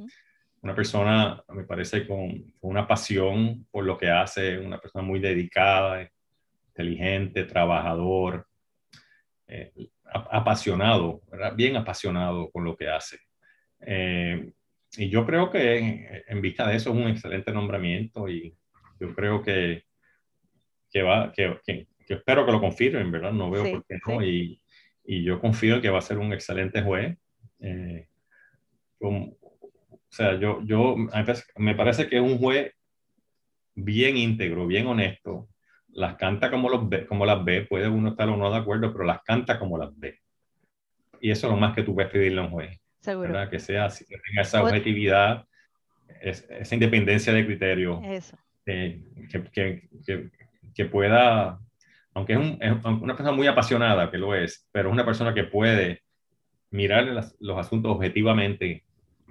Una 0.62 0.76
persona, 0.76 1.44
me 1.50 1.64
parece, 1.64 2.08
con, 2.08 2.54
una 2.62 2.88
pasión 2.88 3.66
por 3.70 3.84
lo 3.84 3.98
que 3.98 4.10
hace, 4.10 4.60
una 4.60 4.80
persona 4.80 5.06
muy 5.06 5.20
dedicada, 5.20 6.10
inteligente, 6.70 7.44
trabajador. 7.44 8.48
Eh, 9.56 9.72
apasionado, 10.32 11.22
bien 11.56 11.76
apasionado 11.76 12.50
con 12.50 12.64
lo 12.64 12.76
que 12.76 12.88
hace. 12.88 13.20
Eh, 13.82 14.52
y 14.98 15.10
yo 15.10 15.28
creo 15.28 15.52
que 15.52 16.24
en, 16.28 16.42
vista 16.42 16.68
de 16.68 16.76
eso 16.76 16.90
es 16.90 16.96
un 16.96 17.08
excelente 17.08 17.52
nombramiento 17.52 18.28
y 18.28 18.56
yo 19.00 19.14
creo 19.14 19.44
que, 19.44 19.84
que 20.92 21.04
va, 21.04 21.32
que, 21.32 21.60
que, 21.64 21.88
espero 22.08 22.48
que 22.48 22.52
lo 22.52 22.60
confirmen, 22.60 23.12
¿verdad? 23.12 23.32
No 23.32 23.52
veo 23.52 23.64
por 23.64 23.86
qué 23.86 24.00
no. 24.08 24.24
Y, 24.24 24.60
y, 25.04 25.24
yo 25.24 25.40
confío 25.40 25.76
en 25.76 25.82
que 25.82 25.90
va 25.90 26.00
a 26.00 26.02
ser 26.02 26.18
un 26.18 26.34
excelente 26.34 26.82
juez. 26.82 27.16
Eh, 27.60 28.08
o 29.02 29.36
sea, 30.10 30.40
yo, 30.40 30.62
yo 30.64 30.96
me 31.58 31.76
parece 31.76 32.08
que 32.08 32.16
es 32.16 32.24
un 32.24 32.40
juez 32.40 32.72
bien 33.76 34.18
íntegro, 34.18 34.66
bien 34.66 34.88
honesto, 34.88 35.48
las 35.94 36.16
canta 36.16 36.50
como, 36.50 36.70
los 36.70 36.88
ve, 36.90 37.06
como 37.06 37.26
las 37.26 37.44
ve, 37.44 37.62
puede 37.62 37.88
uno 37.88 38.10
estar 38.10 38.30
o 38.30 38.38
no 38.38 38.52
de 38.52 38.58
acuerdo, 38.58 38.92
pero 38.92 39.04
las 39.04 39.22
canta 39.24 39.60
como 39.60 39.78
las 39.78 39.98
ve. 39.98 40.20
Y 41.22 41.32
eso 41.32 41.48
es 41.48 41.54
lo 41.54 41.60
más 41.60 41.74
que 41.74 41.84
tú 41.84 41.94
puedes 41.94 42.12
pedirle 42.12 42.42
a 42.42 42.46
un 42.46 42.52
juez. 42.52 42.80
Seguro. 43.00 43.50
Que 43.50 43.60
sea 43.60 43.86
así, 43.86 44.06
que 44.06 44.18
tenga 44.18 44.42
esa 44.42 44.64
objetividad, 44.64 45.46
esa 46.22 46.74
independencia 46.74 47.34
de 47.34 47.46
criterio. 47.46 48.02
Eso. 48.04 48.38
Eh, 48.66 49.04
que, 49.30 49.44
que, 49.52 50.30
que, 50.74 50.86
pueda, 50.86 51.60
aunque 52.14 52.34
es, 52.34 52.40
un, 52.40 52.58
es, 52.62 52.72
una 52.86 53.16
persona 53.16 53.36
muy 53.36 53.48
apasionada, 53.48 54.10
que 54.10 54.18
lo 54.18 54.34
es, 54.36 54.68
pero 54.72 54.90
es 54.90 54.94
una 54.94 55.06
persona 55.06 55.34
que 55.34 55.44
puede 55.44 56.02
mirar 56.72 57.06
los 57.40 57.58
asuntos 57.58 57.92
objetivamente. 57.92 58.84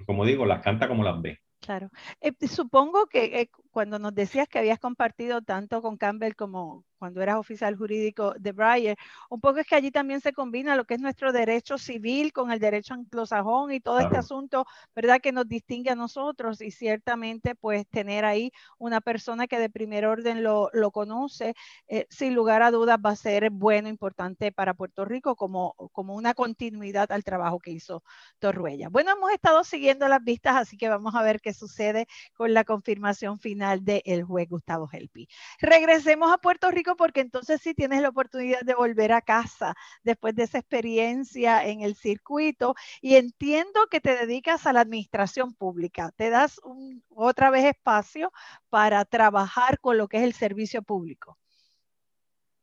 Como 0.06 0.24
digo, 0.24 0.44
las 0.44 0.62
canta 0.62 0.88
como 0.88 1.02
las 1.02 1.20
ve. 1.20 1.40
Claro. 1.60 1.90
Eh, 2.20 2.32
supongo 2.48 3.06
que 3.06 3.40
eh, 3.40 3.50
cuando 3.72 3.98
nos 3.98 4.14
decías 4.14 4.48
que 4.48 4.58
habías 4.58 4.78
compartido 4.78 5.42
tanto 5.42 5.82
con 5.82 5.96
Campbell 5.96 6.34
como 6.34 6.84
cuando 6.98 7.20
eras 7.20 7.36
oficial 7.36 7.74
jurídico 7.76 8.32
de 8.38 8.52
Breyer, 8.52 8.96
un 9.28 9.40
poco 9.40 9.58
es 9.58 9.66
que 9.66 9.74
allí 9.74 9.90
también 9.90 10.20
se 10.20 10.32
combina 10.32 10.76
lo 10.76 10.84
que 10.84 10.94
es 10.94 11.00
nuestro 11.00 11.32
derecho 11.32 11.76
civil 11.76 12.32
con 12.32 12.52
el 12.52 12.60
derecho 12.60 12.94
anglosajón 12.94 13.72
y 13.72 13.80
todo 13.80 13.98
este 13.98 14.18
asunto, 14.18 14.66
¿verdad? 14.94 15.20
Que 15.20 15.32
nos 15.32 15.48
distingue 15.48 15.90
a 15.90 15.96
nosotros 15.96 16.60
y 16.60 16.70
ciertamente 16.70 17.56
pues 17.56 17.88
tener 17.88 18.24
ahí 18.24 18.52
una 18.78 19.00
persona 19.00 19.48
que 19.48 19.58
de 19.58 19.68
primer 19.68 20.06
orden 20.06 20.44
lo, 20.44 20.70
lo 20.72 20.92
conoce, 20.92 21.54
eh, 21.88 22.06
sin 22.08 22.36
lugar 22.36 22.62
a 22.62 22.70
dudas 22.70 22.98
va 23.04 23.10
a 23.10 23.16
ser 23.16 23.50
bueno, 23.50 23.88
importante 23.88 24.52
para 24.52 24.74
Puerto 24.74 25.04
Rico 25.04 25.34
como, 25.34 25.74
como 25.90 26.14
una 26.14 26.34
continuidad 26.34 27.10
al 27.10 27.24
trabajo 27.24 27.58
que 27.58 27.72
hizo 27.72 28.04
Torruella. 28.38 28.90
Bueno, 28.90 29.10
hemos 29.10 29.32
estado 29.32 29.64
siguiendo 29.64 30.06
las 30.06 30.22
vistas, 30.22 30.54
así 30.54 30.76
que 30.76 30.88
vamos 30.88 31.16
a 31.16 31.22
ver 31.22 31.40
qué 31.40 31.52
sucede 31.52 32.06
con 32.36 32.54
la 32.54 32.62
confirmación 32.62 33.40
final 33.40 33.61
del 33.80 34.24
juez 34.24 34.48
Gustavo 34.48 34.88
Helpi. 34.90 35.28
Regresemos 35.60 36.32
a 36.32 36.38
Puerto 36.38 36.70
Rico 36.70 36.96
porque 36.96 37.20
entonces 37.20 37.60
sí 37.62 37.74
tienes 37.74 38.02
la 38.02 38.08
oportunidad 38.08 38.62
de 38.62 38.74
volver 38.74 39.12
a 39.12 39.22
casa 39.22 39.74
después 40.02 40.34
de 40.34 40.44
esa 40.44 40.58
experiencia 40.58 41.64
en 41.66 41.82
el 41.82 41.94
circuito 41.94 42.74
y 43.00 43.14
entiendo 43.16 43.86
que 43.90 44.00
te 44.00 44.16
dedicas 44.16 44.66
a 44.66 44.72
la 44.72 44.80
administración 44.80 45.54
pública. 45.54 46.12
Te 46.16 46.30
das 46.30 46.60
otra 47.08 47.50
vez 47.50 47.64
espacio 47.64 48.32
para 48.68 49.04
trabajar 49.04 49.78
con 49.78 49.96
lo 49.96 50.08
que 50.08 50.18
es 50.18 50.24
el 50.24 50.32
servicio 50.32 50.82
público. 50.82 51.38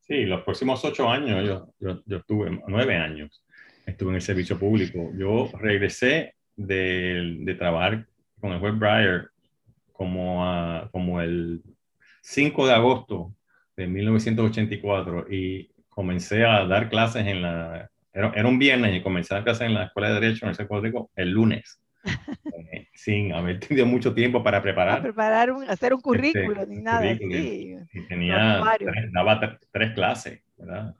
Sí, 0.00 0.24
los 0.24 0.42
próximos 0.42 0.84
ocho 0.84 1.08
años, 1.08 1.46
yo, 1.46 1.72
yo, 1.78 2.02
yo 2.04 2.16
estuve 2.18 2.60
nueve 2.66 2.96
años, 2.96 3.44
estuve 3.86 4.10
en 4.10 4.16
el 4.16 4.22
servicio 4.22 4.58
público. 4.58 5.10
Yo 5.16 5.50
regresé 5.58 6.34
de, 6.56 7.36
de 7.40 7.54
trabajar 7.54 8.06
con 8.40 8.52
el 8.52 8.58
juez 8.58 8.76
Breyer 8.78 9.30
como, 10.00 10.88
como 10.92 11.20
el 11.20 11.62
5 12.22 12.66
de 12.66 12.72
agosto 12.72 13.34
de 13.76 13.86
1984 13.86 15.26
y 15.30 15.70
comencé 15.90 16.46
a 16.46 16.64
dar 16.64 16.88
clases 16.88 17.26
en 17.26 17.42
la 17.42 17.90
era, 18.10 18.32
era, 18.34 18.48
un 18.48 18.58
viernes 18.58 18.96
y 18.96 19.02
comencé 19.02 19.34
a 19.34 19.44
clase 19.44 19.66
en 19.66 19.74
la 19.74 19.84
Escuela 19.84 20.08
de 20.08 20.20
Derecho 20.20 20.46
en 20.46 20.52
el 20.58 20.66
Puerto 20.66 20.80
Rico 20.80 21.10
el 21.16 21.32
lunes, 21.32 21.82
eh, 22.72 22.88
sin 22.94 23.34
haber 23.34 23.60
tenido 23.60 23.84
mucho 23.84 24.14
tiempo 24.14 24.42
para 24.42 24.62
preparar. 24.62 25.02
preparar 25.02 25.50
un, 25.50 25.68
hacer 25.68 25.92
un 25.92 25.98
este, 25.98 26.02
currículo 26.02 26.64
ni 26.64 26.78
nada. 26.78 27.14
Sí. 27.18 27.76
Y 27.92 28.00
tenía, 28.08 28.62
tres, 28.78 29.12
daba 29.12 29.58
tres 29.70 29.92
clases, 29.92 30.40
¿verdad? 30.56 30.94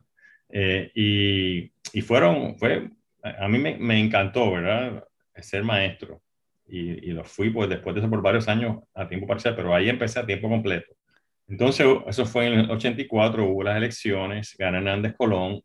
Eh, 0.51 0.93
y, 0.95 1.73
y, 1.95 2.03
fueron, 2.03 2.59
fue, 2.59 2.91
a 3.23 3.49
mí 3.49 3.57
me, 3.57 3.79
me 3.79 3.99
encantó, 3.99 4.53
¿verdad? 4.53 5.03
Ser 5.37 5.65
maestro. 5.65 6.21
Y, 6.73 7.11
y, 7.11 7.13
lo 7.13 7.25
fui 7.25 7.51
pues 7.51 7.69
después 7.69 7.95
de 7.95 8.01
eso 8.01 8.09
por 8.09 8.23
varios 8.23 8.47
años 8.49 8.79
a 8.95 9.09
tiempo 9.09 9.27
parcial, 9.27 9.57
pero 9.57 9.75
ahí 9.75 9.89
empecé 9.89 10.21
a 10.21 10.27
tiempo 10.27 10.49
completo. 10.49 10.95
Entonces, 11.49 11.85
eso 12.07 12.27
fue 12.27 12.47
en 12.47 12.61
el 12.61 12.71
84, 12.71 13.45
hubo 13.45 13.65
las 13.65 13.77
elecciones, 13.77 14.55
gana 14.57 14.79
Hernández 14.79 15.15
Colón 15.17 15.63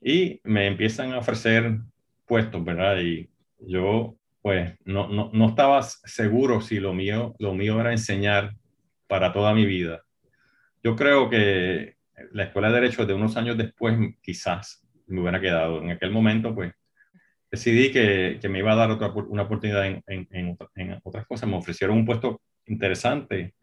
y 0.00 0.40
me 0.44 0.68
empiezan 0.68 1.12
a 1.12 1.18
ofrecer 1.18 1.78
puestos, 2.24 2.64
¿verdad? 2.64 3.00
Y 3.00 3.28
yo, 3.58 4.16
pues, 4.42 4.74
no, 4.84 5.08
no, 5.08 5.30
no 5.32 5.48
estaba 5.48 5.82
seguro 5.82 6.60
si 6.60 6.78
lo 6.78 6.94
mío, 6.94 7.34
lo 7.40 7.52
mío 7.52 7.80
era 7.80 7.90
enseñar 7.90 8.54
para 9.08 9.32
toda 9.32 9.54
mi 9.54 9.66
vida. 9.66 10.04
Yo 10.84 10.94
creo 10.94 11.28
que 11.28 11.96
la 12.32 12.44
Escuela 12.44 12.68
de 12.68 12.74
Derecho 12.74 13.04
de 13.04 13.14
unos 13.14 13.36
años 13.36 13.58
después 13.58 13.98
quizás 14.22 14.86
me 15.08 15.20
hubiera 15.20 15.40
quedado. 15.40 15.82
En 15.82 15.90
aquel 15.90 16.12
momento, 16.12 16.54
pues, 16.54 16.72
decidí 17.50 17.90
que, 17.90 18.38
que 18.40 18.48
me 18.48 18.58
iba 18.58 18.72
a 18.72 18.76
dar 18.76 18.90
otra, 18.90 19.08
una 19.08 19.42
oportunidad 19.42 19.86
en, 19.86 20.02
en, 20.06 20.56
en, 20.74 21.00
otras 21.02 21.26
cosas. 21.26 21.48
Me 21.48 21.56
ofrecieron 21.56 21.96
un 21.96 22.04
puesto 22.04 22.42
interesante, 22.66 23.54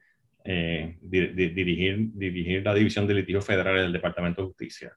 eh, 0.43 0.97
dirigir, 1.01 2.11
dirigir 2.13 2.63
la 2.63 2.73
División 2.73 3.07
de 3.07 3.15
Litigios 3.15 3.45
Federales 3.45 3.83
del 3.83 3.93
Departamento 3.93 4.41
de 4.41 4.47
Justicia. 4.47 4.93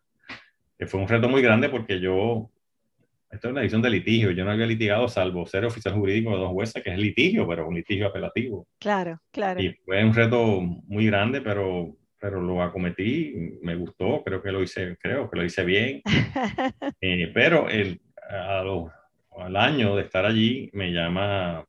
Que 0.79 0.87
fue 0.87 1.01
un 1.01 1.09
reto 1.09 1.29
muy 1.29 1.43
grande 1.43 1.69
porque 1.69 2.01
yo, 2.01 2.51
esto 3.31 3.49
es 3.49 3.53
una 3.53 3.61
división 3.61 3.83
de 3.83 3.91
litigio, 3.91 4.31
yo 4.31 4.45
no 4.45 4.53
había 4.53 4.67
litigado 4.67 5.09
salvo 5.09 5.47
ser 5.47 5.65
oficial 5.65 5.95
jurídico 5.95 6.31
de 6.31 6.39
dos 6.39 6.53
jueces, 6.53 6.83
que 6.83 6.91
es 6.91 6.99
litigio, 6.99 7.47
pero 7.47 7.69
un 7.69 7.75
litigio 7.75 8.07
apelativo. 8.07 8.69
Claro, 8.79 9.21
claro. 9.33 9.61
Y 9.61 9.75
fue 9.85 10.05
un 10.05 10.15
reto 10.15 10.61
muy 10.61 11.07
grande, 11.07 11.41
pero 11.41 11.97
pero 12.21 12.41
lo 12.41 12.63
acometí, 12.63 13.33
me 13.63 13.77
gustó, 13.77 14.23
creo 14.25 14.43
que 14.43 14.51
lo 14.51 14.63
hice, 14.63 14.97
creo 15.01 15.31
que 15.31 15.39
lo 15.39 15.45
hice 15.45 15.65
bien. 15.65 16.03
Eh, 17.01 17.31
pero 17.33 17.69
el, 17.69 18.01
al 18.29 19.57
año 19.57 19.97
de 19.97 20.03
estar 20.03 20.27
allí 20.27 20.71
me 20.73 20.93
llama 20.93 21.65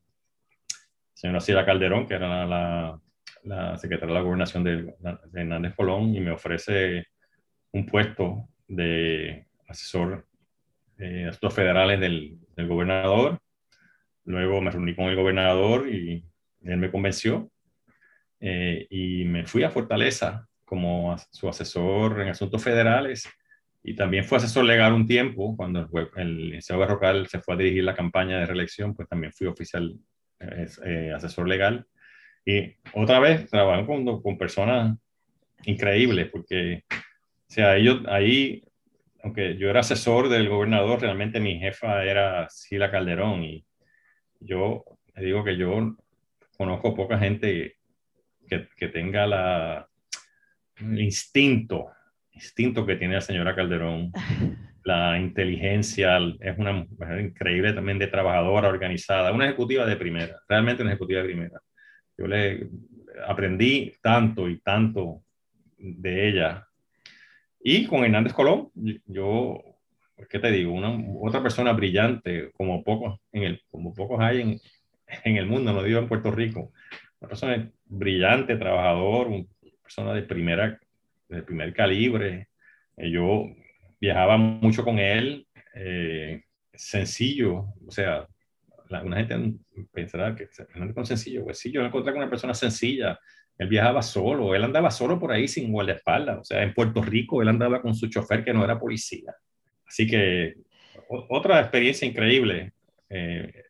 señora 1.13 1.41
Sila 1.41 1.65
Calderón, 1.65 2.07
que 2.07 2.13
era 2.13 2.45
la, 2.45 2.99
la, 3.43 3.77
secretaria 3.77 4.13
de 4.13 4.19
la 4.19 4.25
gobernación 4.25 4.63
de, 4.63 4.93
Hernández 5.33 5.75
Colón, 5.75 6.15
y 6.15 6.21
me 6.21 6.31
ofrece 6.31 7.07
un 7.73 7.85
puesto 7.85 8.47
de 8.67 9.45
asesor 9.67 10.25
de 10.95 11.27
asuntos 11.27 11.53
federales 11.53 11.99
del, 11.99 12.39
del 12.55 12.67
gobernador. 12.67 13.39
Luego 14.23 14.61
me 14.61 14.71
reuní 14.71 14.95
con 14.95 15.05
el 15.05 15.15
gobernador 15.17 15.89
y 15.89 16.23
él 16.63 16.77
me 16.77 16.91
convenció 16.91 17.51
eh, 18.39 18.87
y 18.89 19.25
me 19.25 19.45
fui 19.45 19.63
a 19.63 19.69
Fortaleza 19.69 20.47
como 20.63 21.17
su 21.31 21.49
asesor 21.49 22.21
en 22.21 22.29
asuntos 22.29 22.63
federales 22.63 23.27
y 23.83 23.95
también 23.95 24.25
fue 24.25 24.37
asesor 24.37 24.65
legal 24.65 24.93
un 24.93 25.07
tiempo, 25.07 25.55
cuando 25.55 25.87
el, 26.17 26.45
licenciado 26.45 26.81
Berrocal 26.81 27.27
se 27.27 27.39
fue 27.39 27.53
a 27.53 27.57
dirigir 27.57 27.83
la 27.83 27.95
campaña 27.95 28.39
de 28.39 28.45
reelección, 28.45 28.93
pues 28.93 29.07
también 29.07 29.31
fui 29.31 29.47
oficial 29.47 29.97
eh, 30.39 31.11
asesor 31.15 31.47
legal. 31.47 31.85
Y 32.45 32.75
otra 32.93 33.19
vez 33.19 33.49
trabajando 33.49 33.87
con, 33.87 34.21
con 34.21 34.37
personas 34.37 34.97
increíbles, 35.63 36.29
porque, 36.29 36.83
o 36.91 37.51
sea, 37.51 37.77
ellos 37.77 38.01
ahí, 38.07 38.63
aunque 39.23 39.57
yo 39.57 39.69
era 39.69 39.79
asesor 39.79 40.29
del 40.29 40.49
gobernador, 40.49 41.01
realmente 41.01 41.39
mi 41.39 41.59
jefa 41.59 42.03
era 42.03 42.49
Sila 42.49 42.91
Calderón 42.91 43.43
y 43.43 43.65
yo 44.41 44.83
le 45.15 45.25
digo 45.25 45.43
que 45.43 45.57
yo 45.57 45.95
conozco 46.57 46.95
poca 46.95 47.17
gente 47.17 47.77
que, 48.47 48.67
que 48.75 48.87
tenga 48.89 49.25
la, 49.25 49.89
el 50.77 51.01
instinto, 51.01 51.87
instinto 52.31 52.85
que 52.85 52.95
tiene 52.95 53.15
la 53.15 53.21
señora 53.21 53.55
Calderón, 53.55 54.11
la 54.83 55.19
inteligencia, 55.19 56.17
es 56.39 56.57
una 56.57 56.73
mujer 56.73 57.19
increíble 57.19 57.73
también 57.73 57.99
de 57.99 58.07
trabajadora, 58.07 58.69
organizada, 58.69 59.31
una 59.31 59.45
ejecutiva 59.45 59.85
de 59.85 59.95
primera, 59.95 60.39
realmente 60.47 60.81
una 60.81 60.91
ejecutiva 60.91 61.21
de 61.21 61.27
primera. 61.27 61.61
Yo 62.17 62.27
le 62.27 62.67
aprendí 63.27 63.93
tanto 64.01 64.49
y 64.49 64.59
tanto 64.59 65.23
de 65.77 66.29
ella. 66.29 66.67
Y 67.61 67.85
con 67.85 68.03
Hernández 68.03 68.33
Colón, 68.33 68.71
yo, 69.05 69.61
¿qué 70.29 70.39
te 70.39 70.51
digo? 70.51 70.73
Una, 70.73 70.97
otra 71.21 71.41
persona 71.41 71.73
brillante, 71.73 72.51
como 72.53 72.83
pocos, 72.83 73.19
en 73.31 73.43
el, 73.43 73.61
como 73.69 73.93
pocos 73.93 74.19
hay 74.21 74.41
en, 74.41 74.59
en 75.23 75.37
el 75.37 75.45
mundo, 75.45 75.73
no 75.73 75.83
digo 75.83 75.99
en 75.99 76.07
Puerto 76.07 76.31
Rico, 76.31 76.71
una 77.19 77.29
persona 77.29 77.69
brillante, 77.85 78.55
trabajador, 78.55 79.27
una 79.27 79.45
persona 79.81 80.13
de 80.13 80.23
primera, 80.23 80.79
de 81.29 81.43
primer 81.43 81.73
calibre. 81.73 82.49
Eh, 82.97 83.11
yo 83.11 83.45
viajaba 84.01 84.37
mucho 84.37 84.83
con 84.83 84.99
él, 84.99 85.47
eh, 85.75 86.43
sencillo, 86.73 87.73
o 87.85 87.91
sea, 87.91 88.27
una 88.89 89.17
gente 89.17 89.59
pensará 89.91 90.35
que 90.35 90.49
no 90.75 90.85
es 91.01 91.07
sencillo, 91.07 91.43
pues 91.43 91.59
sí, 91.59 91.71
yo 91.71 91.81
me 91.81 91.87
encontré 91.87 92.11
con 92.11 92.21
una 92.21 92.29
persona 92.29 92.53
sencilla, 92.53 93.19
él 93.57 93.67
viajaba 93.67 94.01
solo, 94.01 94.55
él 94.55 94.63
andaba 94.63 94.89
solo 94.89 95.19
por 95.19 95.31
ahí 95.31 95.47
sin 95.47 95.71
guardaespaldas, 95.71 96.39
o 96.39 96.43
sea, 96.43 96.63
en 96.63 96.73
Puerto 96.73 97.01
Rico 97.01 97.41
él 97.41 97.49
andaba 97.49 97.81
con 97.81 97.93
su 97.93 98.07
chofer 98.09 98.43
que 98.43 98.53
no 98.53 98.63
era 98.63 98.79
policía. 98.79 99.35
Así 99.85 100.07
que 100.07 100.55
otra 101.07 101.59
experiencia 101.59 102.07
increíble. 102.07 102.73
Eh, 103.09 103.63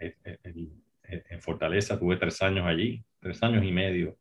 en 0.00 1.40
Fortaleza, 1.40 1.98
tuve 1.98 2.16
tres 2.16 2.40
años 2.42 2.66
allí, 2.66 3.02
tres 3.20 3.42
años 3.42 3.64
y 3.64 3.72
medio. 3.72 4.18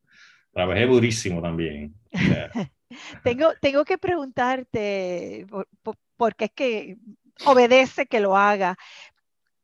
Trabajé 0.51 0.85
durísimo 0.85 1.41
también. 1.41 1.95
tengo, 3.23 3.53
tengo 3.61 3.85
que 3.85 3.97
preguntarte, 3.97 5.45
porque 6.17 6.45
es 6.45 6.51
que 6.51 6.97
obedece 7.45 8.05
que 8.07 8.19
lo 8.19 8.35
haga. 8.35 8.77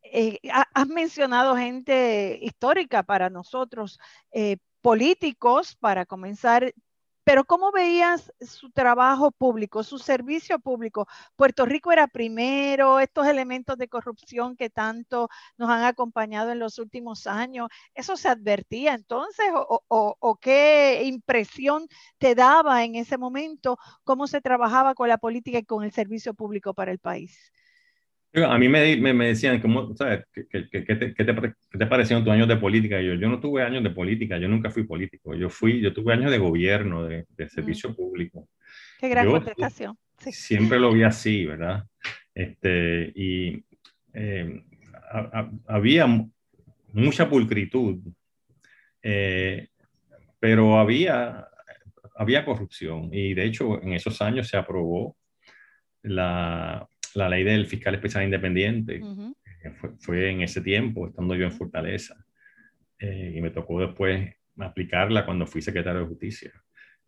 Eh, 0.03 0.39
has 0.73 0.87
mencionado 0.87 1.57
gente 1.57 2.37
histórica 2.41 3.03
para 3.03 3.29
nosotros, 3.29 3.99
eh, 4.31 4.57
políticos, 4.81 5.75
para 5.79 6.05
comenzar, 6.05 6.73
pero 7.23 7.45
¿cómo 7.45 7.71
veías 7.71 8.33
su 8.41 8.71
trabajo 8.71 9.31
público, 9.31 9.83
su 9.83 9.99
servicio 9.99 10.59
público? 10.59 11.07
Puerto 11.35 11.65
Rico 11.65 11.91
era 11.91 12.07
primero, 12.07 12.99
estos 12.99 13.27
elementos 13.27 13.77
de 13.77 13.87
corrupción 13.87 14.55
que 14.57 14.69
tanto 14.69 15.29
nos 15.57 15.69
han 15.69 15.83
acompañado 15.83 16.51
en 16.51 16.59
los 16.59 16.79
últimos 16.79 17.27
años, 17.27 17.69
¿eso 17.93 18.17
se 18.17 18.27
advertía 18.29 18.93
entonces 18.93 19.45
o, 19.55 20.37
qué 20.41 21.03
impresión 21.05 21.87
te 22.17 22.35
daba 22.35 22.83
en 22.83 22.95
ese 22.95 23.17
momento 23.17 23.77
cómo 24.03 24.27
se 24.27 24.41
trabajaba 24.41 24.95
con 24.95 25.07
la 25.09 25.17
política 25.17 25.59
y 25.59 25.65
con 25.65 25.83
el 25.83 25.91
servicio 25.93 26.33
público 26.33 26.73
para 26.73 26.91
el 26.91 26.99
país? 26.99 27.52
A 28.35 28.57
mí 28.57 28.67
me, 28.67 28.95
me, 29.13 29.27
decían, 29.27 29.61
¿cómo, 29.61 29.95
sabes, 29.95 30.25
¿qué, 30.33 30.47
qué, 30.47 30.67
qué, 30.69 30.95
te, 30.95 31.13
qué, 31.13 31.23
te, 31.23 31.85
parecieron 31.85 32.23
tus 32.23 32.33
años 32.33 32.47
de 32.47 32.57
política? 32.57 32.99
yo, 32.99 33.13
yo 33.13 33.29
no 33.29 33.39
tuve 33.39 33.61
años 33.61 33.83
de 33.83 33.91
política, 33.91 34.39
yo 34.39 34.47
nunca 34.47 34.71
fui 34.71 34.83
político. 34.85 35.35
Yo 35.35 35.49
fui, 35.49 35.79
yo 35.81 35.93
tuve 35.93 36.13
años 36.13 36.31
de 36.31 36.39
gobierno, 36.39 37.05
de, 37.05 37.25
de 37.29 37.49
servicio 37.49 37.95
público. 37.95 38.49
Qué 38.99 39.09
gran 39.09 39.29
contestación. 39.29 39.95
Siempre 40.17 40.79
lo 40.79 40.91
vi 40.93 41.03
así, 41.03 41.45
¿verdad? 41.45 41.83
Este, 42.33 43.11
y 43.15 43.63
eh, 44.13 44.63
había 45.67 46.07
mucha 46.93 47.29
pulcritud, 47.29 47.99
eh, 49.01 49.67
pero 50.39 50.79
había, 50.79 51.47
había 52.15 52.45
corrupción. 52.45 53.09
Y 53.11 53.33
de 53.33 53.45
hecho, 53.45 53.81
en 53.81 53.93
esos 53.93 54.21
años 54.21 54.47
se 54.47 54.57
aprobó 54.57 55.17
la 56.01 56.87
la 57.15 57.29
ley 57.29 57.43
del 57.43 57.65
fiscal 57.65 57.95
especial 57.95 58.23
independiente. 58.23 59.01
fue, 59.99 60.29
en 60.29 60.41
ese 60.41 60.61
tiempo, 60.61 61.07
estando 61.07 61.35
yo 61.35 61.45
en 61.45 61.51
Fortaleza. 61.51 62.15
Eh, 62.99 63.33
y 63.35 63.41
me 63.41 63.49
tocó 63.49 63.79
después 63.79 64.33
aplicarla 64.57 65.25
cuando 65.25 65.47
fui 65.47 65.61
secretario 65.61 66.01
de 66.01 66.07
Justicia. 66.07 66.51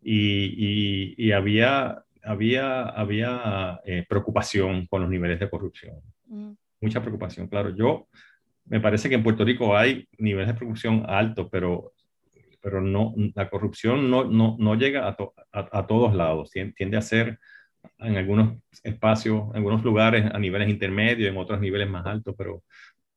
Y, 0.02 1.14
y, 1.16 1.32
había, 1.32 2.04
había, 2.22 2.82
había 2.82 3.80
eh, 3.84 4.04
preocupación 4.08 4.86
con 4.86 5.02
los 5.02 5.10
niveles 5.10 5.40
de 5.40 5.50
corrupción. 5.50 5.96
Mucha 6.80 7.00
preocupación, 7.00 7.48
claro. 7.48 7.74
Yo, 7.74 8.08
me 8.66 8.80
parece 8.80 9.08
que 9.08 9.14
en 9.14 9.22
Puerto 9.22 9.44
Rico 9.44 9.76
hay 9.76 10.08
niveles 10.18 10.52
de 10.52 10.58
corrupción 10.58 11.04
altos, 11.08 11.48
pero, 11.50 11.92
pero 12.60 12.80
no, 12.80 13.14
la 13.34 13.48
corrupción 13.48 14.10
no, 14.10 14.24
no, 14.24 14.56
no 14.58 14.74
llega 14.74 15.08
a, 15.08 15.16
a, 15.52 15.86
todos 15.86 16.14
lados. 16.14 16.50
Tiende 16.50 16.96
a 16.96 17.02
ser 17.02 17.38
en 17.98 18.16
algunos 18.16 18.58
espacios, 18.82 19.50
en 19.50 19.56
algunos 19.56 19.84
lugares 19.84 20.24
a 20.32 20.38
niveles 20.38 20.68
intermedios, 20.68 21.30
en 21.30 21.36
otros 21.36 21.60
niveles 21.60 21.88
más 21.88 22.06
altos, 22.06 22.34
pero 22.36 22.62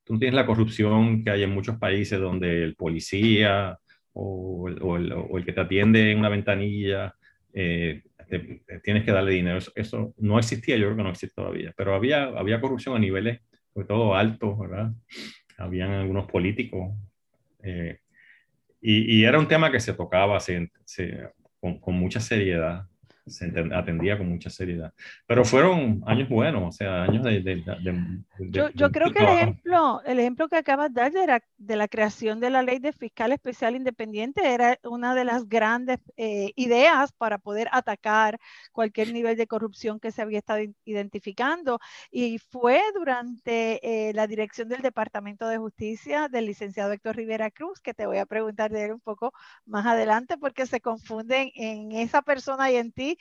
tú 0.03 0.17
tienes 0.17 0.36
la 0.36 0.45
corrupción 0.45 1.24
que 1.24 1.30
hay 1.30 1.43
en 1.43 1.51
muchos 1.51 1.78
países 1.78 2.20
donde 2.20 2.63
el 2.63 2.76
policía 2.76 3.78
o, 4.13 4.70
o, 4.82 4.97
el, 4.97 5.45
que 5.45 5.53
te 5.53 5.61
atiende 5.61 6.11
en 6.11 6.20
una 6.20 6.30
ventanilla 6.30 7.13
eh, 7.53 8.01
tienes 8.84 9.03
que 9.03 9.11
darle 9.11 9.32
dinero. 9.32 9.59
Eso, 9.76 10.13
no 10.17 10.39
existía, 10.39 10.78
yo 10.78 10.86
creo 10.86 10.97
que 10.97 11.03
no 11.03 11.09
existe 11.09 11.36
todavía, 11.36 11.74
pero 11.76 11.95
había, 11.95 12.26
había 12.26 12.61
corrupción 12.61 12.95
a 12.95 12.99
niveles, 12.99 13.39
sobre 13.74 13.88
todo 13.88 14.15
altos, 14.15 14.57
¿verdad? 14.59 14.91
Habían 15.57 15.91
algunos 15.91 16.28
políticos. 16.28 16.95
Eh, 17.63 17.99
y, 18.82 19.17
y, 19.17 19.26
era 19.26 19.39
un 19.39 19.47
tema 19.47 19.72
que 19.72 19.80
se 19.80 19.93
tocaba 19.93 20.39
se, 20.39 20.70
con, 21.59 21.80
con, 21.80 21.95
mucha 21.95 22.22
seriedad 22.22 22.86
se 23.30 23.51
atendía 23.73 24.17
con 24.17 24.30
mucha 24.30 24.49
seriedad. 24.49 24.93
Pero 25.27 25.45
fueron 25.45 26.01
años 26.05 26.30
buenos, 26.30 26.63
o 26.63 26.71
sea, 26.71 27.03
años 27.03 27.23
de... 27.23 27.41
de, 27.41 27.63
yo, 28.51 28.69
yo 28.69 28.91
creo 28.91 29.11
que 29.11 29.19
el 29.19 29.30
ejemplo, 29.30 30.01
el 30.05 30.19
ejemplo 30.19 30.47
que 30.47 30.57
acabas 30.57 30.93
de 30.93 31.01
dar 31.01 31.11
de 31.11 31.27
la, 31.27 31.43
de 31.57 31.75
la, 31.75 31.88
creación 31.88 32.39
de 32.39 32.49
la 32.49 32.63
ley 32.63 32.80
de 32.80 32.93
fiscal 32.93 33.32
especial 33.32 33.75
independiente 33.75 34.53
era 34.53 34.80
una 34.84 35.15
de 35.15 35.25
las 35.25 35.47
grandes 35.47 35.99
eh, 36.17 36.51
ideas 36.55 37.11
para 37.13 37.38
poder 37.38 37.67
atacar 37.71 38.39
cualquier 38.71 39.13
nivel 39.13 39.38
de 39.38 39.47
corrupción 39.47 39.99
que 39.99 40.11
se 40.11 40.21
había 40.21 40.39
estado 40.39 40.61
identificando. 40.86 41.80
Y 42.11 42.39
fue 42.39 42.82
durante 42.93 43.80
eh, 44.09 44.13
la 44.13 44.27
dirección 44.27 44.69
del 44.69 44.82
Departamento 44.82 45.47
de 45.47 45.57
Justicia 45.57 46.27
del 46.27 46.45
licenciado 46.45 46.91
Héctor 46.91 47.15
Rivera 47.15 47.51
Cruz, 47.51 47.80
que 47.80 47.93
te 47.93 48.05
voy 48.05 48.17
a 48.17 48.25
preguntar 48.25 48.71
de 48.71 48.86
él 48.86 48.93
un 48.93 48.99
poco 48.99 49.34
más 49.65 49.86
adelante, 49.86 50.38
porque 50.38 50.65
se 50.65 50.82
confunden 50.82 51.51
en 51.55 51.91
esa 51.91 52.21
persona 52.21 52.71
y 52.71 52.77
en 52.77 52.91
ti 52.91 53.17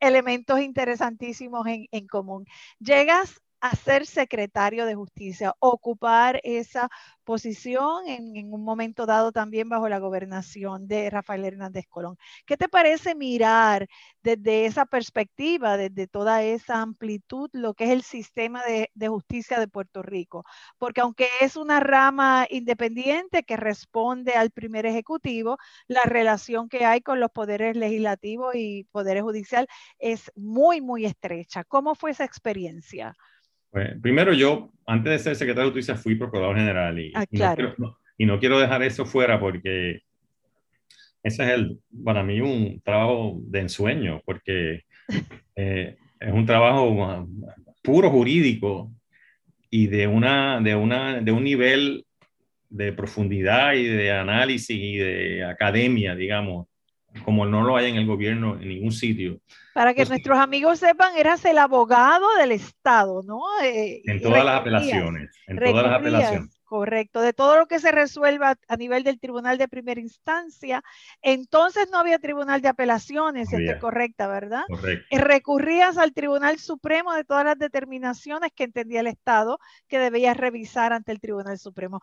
elementos 0.00 0.60
interesantísimos 0.60 1.66
en, 1.66 1.86
en 1.90 2.06
común. 2.06 2.46
Llegas 2.78 3.40
a 3.60 3.74
ser 3.76 4.06
secretario 4.06 4.86
de 4.86 4.94
justicia, 4.94 5.54
ocupar 5.60 6.40
esa 6.44 6.88
posición 7.24 8.06
en, 8.06 8.54
un 8.54 8.64
momento 8.64 9.04
dado 9.04 9.32
también 9.32 9.68
bajo 9.68 9.88
la 9.88 9.98
gobernación 9.98 10.88
de 10.88 11.10
Rafael 11.10 11.44
Hernández 11.44 11.86
Colón. 11.88 12.16
¿Qué 12.46 12.56
te 12.56 12.68
parece 12.68 13.14
mirar 13.14 13.86
desde 14.22 14.64
esa 14.64 14.86
perspectiva, 14.86 15.76
desde 15.76 16.06
toda 16.06 16.42
esa 16.42 16.80
amplitud, 16.80 17.50
lo 17.52 17.74
que 17.74 17.84
es 17.84 17.90
el 17.90 18.02
sistema 18.02 18.62
de, 18.64 19.08
justicia 19.08 19.60
de 19.60 19.68
Puerto 19.68 20.02
Rico? 20.02 20.44
Porque 20.78 21.02
aunque 21.02 21.28
es 21.40 21.56
una 21.56 21.80
rama 21.80 22.46
independiente 22.48 23.42
que 23.42 23.56
responde 23.56 24.32
al 24.32 24.50
primer 24.50 24.86
ejecutivo, 24.86 25.58
la 25.86 26.02
relación 26.04 26.68
que 26.68 26.86
hay 26.86 27.02
con 27.02 27.20
los 27.20 27.30
poderes 27.30 27.76
legislativos 27.76 28.54
y 28.54 28.84
poderes 28.84 29.22
judicial 29.22 29.68
es 29.98 30.32
muy, 30.34 30.80
muy 30.80 31.04
estrecha. 31.04 31.64
¿Cómo 31.64 31.94
fue 31.94 32.12
esa 32.12 32.24
experiencia? 32.24 33.14
Pues, 33.70 34.00
primero 34.00 34.32
yo, 34.32 34.70
antes 34.86 35.12
de 35.12 35.18
ser 35.18 35.36
secretario 35.36 35.70
de 35.70 35.76
justicia, 35.76 35.96
fui 35.96 36.14
procurador 36.14 36.56
general 36.56 36.98
y, 36.98 37.12
ah, 37.14 37.24
y, 38.16 38.26
no 38.26 38.38
quiero, 38.38 38.58
dejar 38.58 38.82
eso 38.82 39.04
fuera 39.04 39.38
porque 39.38 40.00
ese 41.22 41.44
es 41.44 41.50
el, 41.50 41.78
para 42.04 42.22
mí 42.22 42.40
un 42.40 42.80
trabajo 42.82 43.38
de 43.42 43.60
ensueño, 43.60 44.22
porque 44.24 44.84
eh, 45.56 45.96
es 46.20 46.32
un 46.32 46.46
trabajo 46.46 47.26
puro 47.82 48.10
jurídico 48.10 48.90
y 49.70 49.86
de, 49.86 50.06
una, 50.06 50.60
de, 50.60 50.74
una, 50.74 51.20
de 51.20 51.32
un 51.32 51.44
nivel 51.44 52.04
de 52.70 52.92
profundidad 52.92 53.74
y 53.74 53.84
de 53.84 54.12
análisis 54.12 54.76
y 54.76 54.96
de 54.96 55.44
academia, 55.44 56.14
digamos, 56.14 56.66
como 57.22 57.46
no 57.46 57.62
lo 57.62 57.76
hay 57.76 57.90
en 57.90 57.96
el 57.96 58.06
gobierno 58.06 58.58
en 58.60 58.68
ningún 58.68 58.92
sitio. 58.92 59.40
Para 59.74 59.94
que 59.94 60.04
nuestros 60.04 60.38
amigos 60.38 60.80
sepan, 60.80 61.16
eras 61.16 61.44
el 61.44 61.58
abogado 61.58 62.26
del 62.40 62.52
Estado, 62.52 63.22
¿no? 63.22 63.40
Eh, 63.62 64.02
en 64.04 64.20
todas 64.20 64.44
las 64.44 64.60
apelaciones, 64.60 65.30
en 65.46 65.58
todas 65.58 65.84
las 65.84 65.94
apelaciones. 65.94 66.57
Correcto, 66.68 67.22
de 67.22 67.32
todo 67.32 67.56
lo 67.56 67.66
que 67.66 67.78
se 67.78 67.92
resuelva 67.92 68.58
a 68.68 68.76
nivel 68.76 69.02
del 69.02 69.18
tribunal 69.18 69.56
de 69.56 69.68
primera 69.68 69.98
instancia, 70.02 70.82
entonces 71.22 71.88
no 71.90 71.98
había 71.98 72.18
tribunal 72.18 72.60
de 72.60 72.68
apelaciones, 72.68 73.50
es 73.54 73.76
correcta, 73.76 74.28
¿verdad? 74.28 74.64
Correcto. 74.68 75.06
Y 75.10 75.16
recurrías 75.16 75.96
al 75.96 76.12
tribunal 76.12 76.58
supremo 76.58 77.14
de 77.14 77.24
todas 77.24 77.46
las 77.46 77.58
determinaciones 77.58 78.52
que 78.54 78.64
entendía 78.64 79.00
el 79.00 79.06
Estado 79.06 79.58
que 79.88 79.98
debías 79.98 80.36
revisar 80.36 80.92
ante 80.92 81.10
el 81.10 81.20
tribunal 81.20 81.58
supremo. 81.58 82.02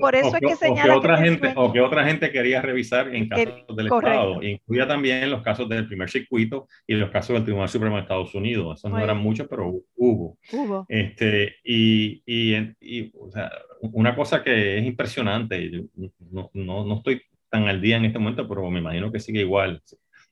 por 0.00 0.16
eso 0.16 0.34
es 0.34 0.40
que 0.40 0.56
señala 0.56 0.96
otra 0.96 1.16
gente 1.18 1.52
o 1.54 1.72
que 1.72 1.80
otra 1.80 2.04
gente 2.04 2.32
quería 2.32 2.60
revisar 2.62 3.14
en 3.14 3.28
casos 3.28 3.76
del 3.76 3.86
Estado, 3.86 4.42
incluía 4.42 4.88
también 4.88 5.30
los 5.30 5.42
casos 5.42 5.68
del 5.68 5.86
primer 5.86 6.10
circuito 6.10 6.66
y 6.84 6.94
los 6.94 7.10
casos 7.10 7.34
del 7.34 7.44
tribunal 7.44 7.68
supremo 7.68 7.94
de 7.94 8.02
Estados 8.02 8.34
Unidos. 8.34 8.78
Esos 8.78 8.90
no 8.90 8.98
eran 8.98 9.18
muchos, 9.18 9.46
pero 9.48 9.68
hubo. 9.94 10.36
Hubo. 10.52 10.84
Este 10.88 11.58
y, 11.62 12.24
y, 12.26 12.56
y 12.80 13.12
o 13.16 13.30
sea, 13.30 13.52
una 13.80 14.14
cosa 14.14 14.42
que 14.42 14.78
es 14.78 14.84
impresionante, 14.84 15.84
no, 16.30 16.50
no, 16.52 16.84
no, 16.84 16.96
estoy 16.96 17.22
tan 17.48 17.68
al 17.68 17.80
día 17.80 17.96
en 17.96 18.06
este 18.06 18.18
momento, 18.18 18.48
pero 18.48 18.70
me 18.70 18.80
imagino 18.80 19.12
que 19.12 19.20
sigue 19.20 19.40
igual. 19.40 19.82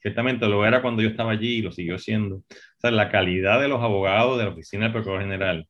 Ciertamente 0.01 0.47
lo 0.49 0.67
era 0.67 0.83
cuando 0.83 1.03
yo 1.03 1.09
estaba 1.09 1.33
allí 1.33 1.59
y 1.59 1.63
lo 1.63 1.71
siguió 1.71 1.99
siendo. 1.99 2.37
O 2.37 2.45
sea, 2.79 2.91
la 2.91 3.11
calidad 3.11 3.61
de 3.61 3.69
los 3.69 3.83
abogados 3.83 4.39
de 4.39 4.45
la 4.45 4.51
Oficina 4.51 4.85
del 4.85 4.93
Procurador 4.93 5.23
General 5.23 5.69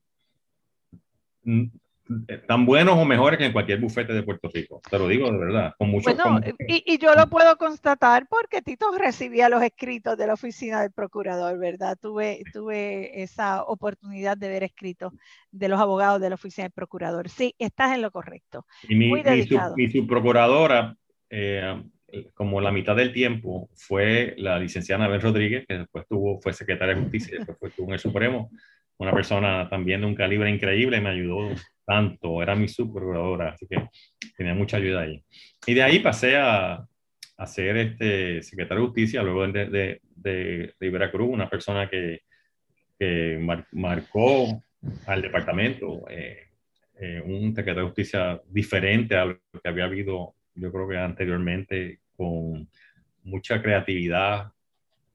tan 2.47 2.67
buenos 2.67 2.97
o 2.97 3.05
mejores 3.05 3.39
que 3.39 3.47
en 3.47 3.53
cualquier 3.53 3.81
bufete 3.81 4.13
de 4.13 4.23
Puerto 4.23 4.49
Rico. 4.53 4.81
Te 4.89 4.99
lo 4.99 5.09
digo 5.09 5.31
de 5.31 5.39
verdad, 5.39 5.75
con 5.79 5.91
mucho. 5.91 6.15
Bueno, 6.15 6.41
y, 6.67 6.99
yo 6.99 7.15
lo 7.15 7.29
puedo 7.29 7.57
constatar 7.57 8.27
porque 8.29 8.63
Tito 8.63 8.87
recibía 8.97 9.49
los 9.49 9.63
escritos 9.63 10.17
de 10.17 10.27
la 10.27 10.35
oficina 10.35 10.83
del 10.83 10.93
procurador, 10.93 11.59
¿verdad? 11.59 11.99
Tuve, 12.01 12.43
tuve 12.53 13.23
esa 13.23 13.65
oportunidad 13.65 14.37
de 14.37 14.49
ver 14.49 14.63
escritos 14.65 15.13
de 15.51 15.69
los 15.69 15.81
abogados 15.81 16.21
de 16.21 16.29
la 16.29 16.35
oficina 16.35 16.65
del 16.65 16.73
procurador. 16.73 17.29
Sí, 17.29 17.55
estás 17.59 17.95
en 17.95 18.03
lo 18.03 18.11
correcto. 18.11 18.67
Y 18.89 18.95
mi, 18.95 19.09
Muy 19.09 19.23
dedicado. 19.23 19.75
Y 19.77 19.91
su, 19.91 20.07
procuradora, 20.07 20.97
eh, 21.31 21.83
como 22.35 22.61
la 22.61 22.73
mitad 22.73 22.97
del 22.97 23.13
tiempo, 23.13 23.69
fue 23.75 24.35
la 24.39 24.59
licenciada 24.59 25.05
Anabel 25.05 25.23
Rodríguez, 25.23 25.65
que 25.67 25.79
después 25.79 26.07
tuvo, 26.09 26.41
fue 26.41 26.53
secretaria 26.53 26.95
de 26.95 27.03
justicia 27.03 27.35
y 27.35 27.45
después 27.45 27.71
estuvo 27.71 27.89
en 27.89 27.95
el 27.95 27.99
Supremo 27.99 28.51
una 29.03 29.13
persona 29.13 29.69
también 29.69 30.01
de 30.01 30.07
un 30.07 30.15
calibre 30.15 30.51
increíble, 30.51 31.01
me 31.01 31.11
ayudó 31.11 31.51
tanto, 31.85 32.43
era 32.43 32.55
mi 32.55 32.69
subprocuradora, 32.69 33.51
así 33.51 33.67
que 33.67 33.89
tenía 34.37 34.55
mucha 34.55 34.77
ayuda 34.77 35.03
ahí. 35.03 35.23
Y 35.67 35.75
de 35.75 35.83
ahí 35.83 35.99
pasé 36.01 36.37
a, 36.37 36.87
a 37.37 37.47
ser 37.47 37.77
este 37.77 38.43
secretario 38.43 38.83
de 38.83 38.87
justicia, 38.89 39.23
luego 39.23 39.47
de, 39.49 39.67
de, 39.67 40.01
de, 40.17 40.75
de 40.79 40.91
Veracruz, 40.91 41.29
una 41.29 41.49
persona 41.49 41.89
que, 41.89 42.21
que 42.99 43.39
marcó 43.73 44.63
al 45.07 45.23
departamento, 45.23 46.05
eh, 46.09 46.49
eh, 47.01 47.21
un 47.25 47.55
secretario 47.55 47.83
de 47.83 47.89
justicia 47.89 48.41
diferente 48.49 49.17
a 49.17 49.25
lo 49.25 49.39
que 49.63 49.69
había 49.69 49.85
habido, 49.85 50.35
yo 50.55 50.73
creo 50.73 50.89
que 50.89 50.99
anteriormente, 50.99 52.01
con 52.17 52.69
mucha 53.25 53.63
creatividad, 53.63 54.53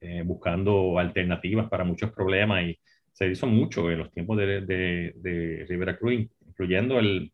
eh, 0.00 0.22
buscando 0.24 0.98
alternativas 0.98 1.68
para 1.68 1.84
muchos 1.84 2.12
problemas 2.12 2.62
y 2.64 2.78
se 3.12 3.26
hizo 3.26 3.46
mucho 3.46 3.90
en 3.90 3.98
los 3.98 4.12
tiempos 4.12 4.36
de, 4.38 4.60
de, 4.60 5.12
de 5.16 5.66
Rivera 5.68 5.96
Cruz, 5.96 6.28
incluyendo 6.58 6.98
el, 6.98 7.30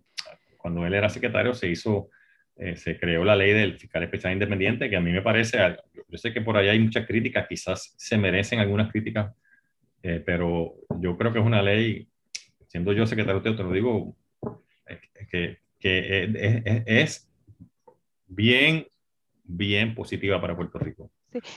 cuando 0.58 0.86
él 0.86 0.92
era 0.92 1.08
secretario, 1.08 1.54
se 1.54 1.70
hizo, 1.70 2.10
eh, 2.56 2.76
se 2.76 2.98
creó 2.98 3.24
la 3.24 3.34
ley 3.34 3.52
del 3.52 3.78
fiscal 3.78 4.02
especial 4.02 4.34
independiente, 4.34 4.90
que 4.90 4.96
a 4.96 5.00
mí 5.00 5.10
me 5.10 5.22
parece, 5.22 5.58
yo 6.08 6.18
sé 6.18 6.34
que 6.34 6.42
por 6.42 6.58
ahí 6.58 6.68
hay 6.68 6.78
muchas 6.78 7.06
críticas, 7.06 7.46
quizás 7.48 7.94
se 7.96 8.18
merecen 8.18 8.60
algunas 8.60 8.92
críticas, 8.92 9.34
eh, 10.02 10.22
pero 10.24 10.74
yo 11.00 11.16
creo 11.16 11.32
que 11.32 11.38
es 11.38 11.44
una 11.44 11.62
ley, 11.62 12.06
siendo 12.66 12.92
yo 12.92 13.06
secretario, 13.06 13.40
te 13.40 13.62
lo 13.62 13.72
digo, 13.72 14.14
que, 15.30 15.58
que 15.78 16.84
es 16.84 17.32
bien, 18.26 18.86
bien 19.42 19.94
positiva 19.94 20.38
para 20.38 20.54
Puerto 20.54 20.78
Rico. 20.78 21.10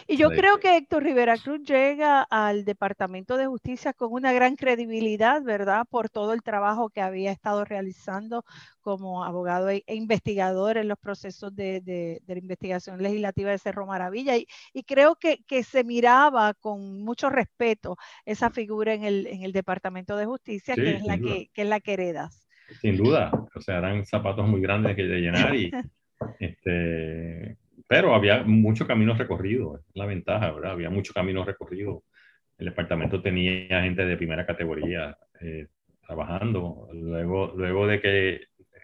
Y 0.08 0.18
yo 0.18 0.30
creo 0.30 0.60
que 0.60 0.78
Héctor 0.78 1.04
Rivera 1.04 1.38
Cruz 1.38 1.62
llega 1.64 2.24
al 2.24 2.66
Departamento 2.66 3.38
de 3.38 3.48
Justicia 3.48 3.94
con 3.94 4.12
una 4.12 4.34
gran 4.34 4.56
credibilidad, 4.56 5.42
¿verdad? 5.44 5.86
Por 5.90 6.10
todo 6.10 6.34
el 6.34 6.42
trabajo 6.42 6.90
que 6.90 7.02
había 7.02 7.32
estado 7.32 7.66
realizando 7.66 8.44
como 8.82 9.24
abogado 9.24 9.70
e, 9.70 9.84
investigador 9.88 10.78
en 10.78 10.88
los 10.88 10.98
procesos 10.98 11.56
de, 11.56 11.82
de, 11.82 12.22
la 12.26 12.38
investigación 12.38 13.02
legislativa 13.02 13.52
de 13.52 13.58
Cerro 13.58 13.86
Maravilla. 13.86 14.38
Y, 14.38 14.48
y 14.74 14.84
creo 14.84 15.16
que, 15.16 15.44
que, 15.46 15.64
se 15.64 15.84
miraba 15.84 16.54
con 16.54 17.04
mucho 17.04 17.30
respeto 17.30 17.98
esa 18.26 18.50
figura 18.50 18.94
en 18.94 19.04
el, 19.04 19.28
en 19.28 19.44
el 19.44 19.52
Departamento 19.52 20.16
de 20.16 20.26
Justicia, 20.26 20.76
que, 20.76 20.96
es 20.96 21.04
la 21.04 21.18
que, 21.18 21.50
que, 21.54 21.64
es 21.64 21.68
la 21.68 21.80
que 21.80 21.94
heredas. 21.94 22.48
Sin 22.82 22.98
duda, 22.98 23.32
o 23.56 23.62
sea, 23.62 23.78
eran 23.78 24.06
zapatos 24.06 24.48
muy 24.48 24.62
grandes 24.62 24.96
que 24.96 25.04
de 25.04 25.20
llenar 25.20 25.56
y 25.56 25.72
este 26.40 27.58
pero 27.88 28.14
había 28.14 28.44
mucho 28.44 28.86
camino 28.86 29.14
recorrido, 29.16 29.82
la 29.94 30.06
ventaja. 30.06 30.54
Había 30.66 30.90
mucho 30.90 31.14
camino 31.14 31.46
recorrido. 31.46 32.04
El 32.58 32.66
departamento 32.68 33.22
tenía 33.22 33.82
gente 33.84 34.06
de 34.06 34.18
primera 34.18 34.46
categoría 34.46 35.18
eh, 35.40 35.68
trabajando. 36.06 36.90
Luego, 36.94 37.54
luego 37.56 37.88
de 37.88 38.02
que, 38.02 38.42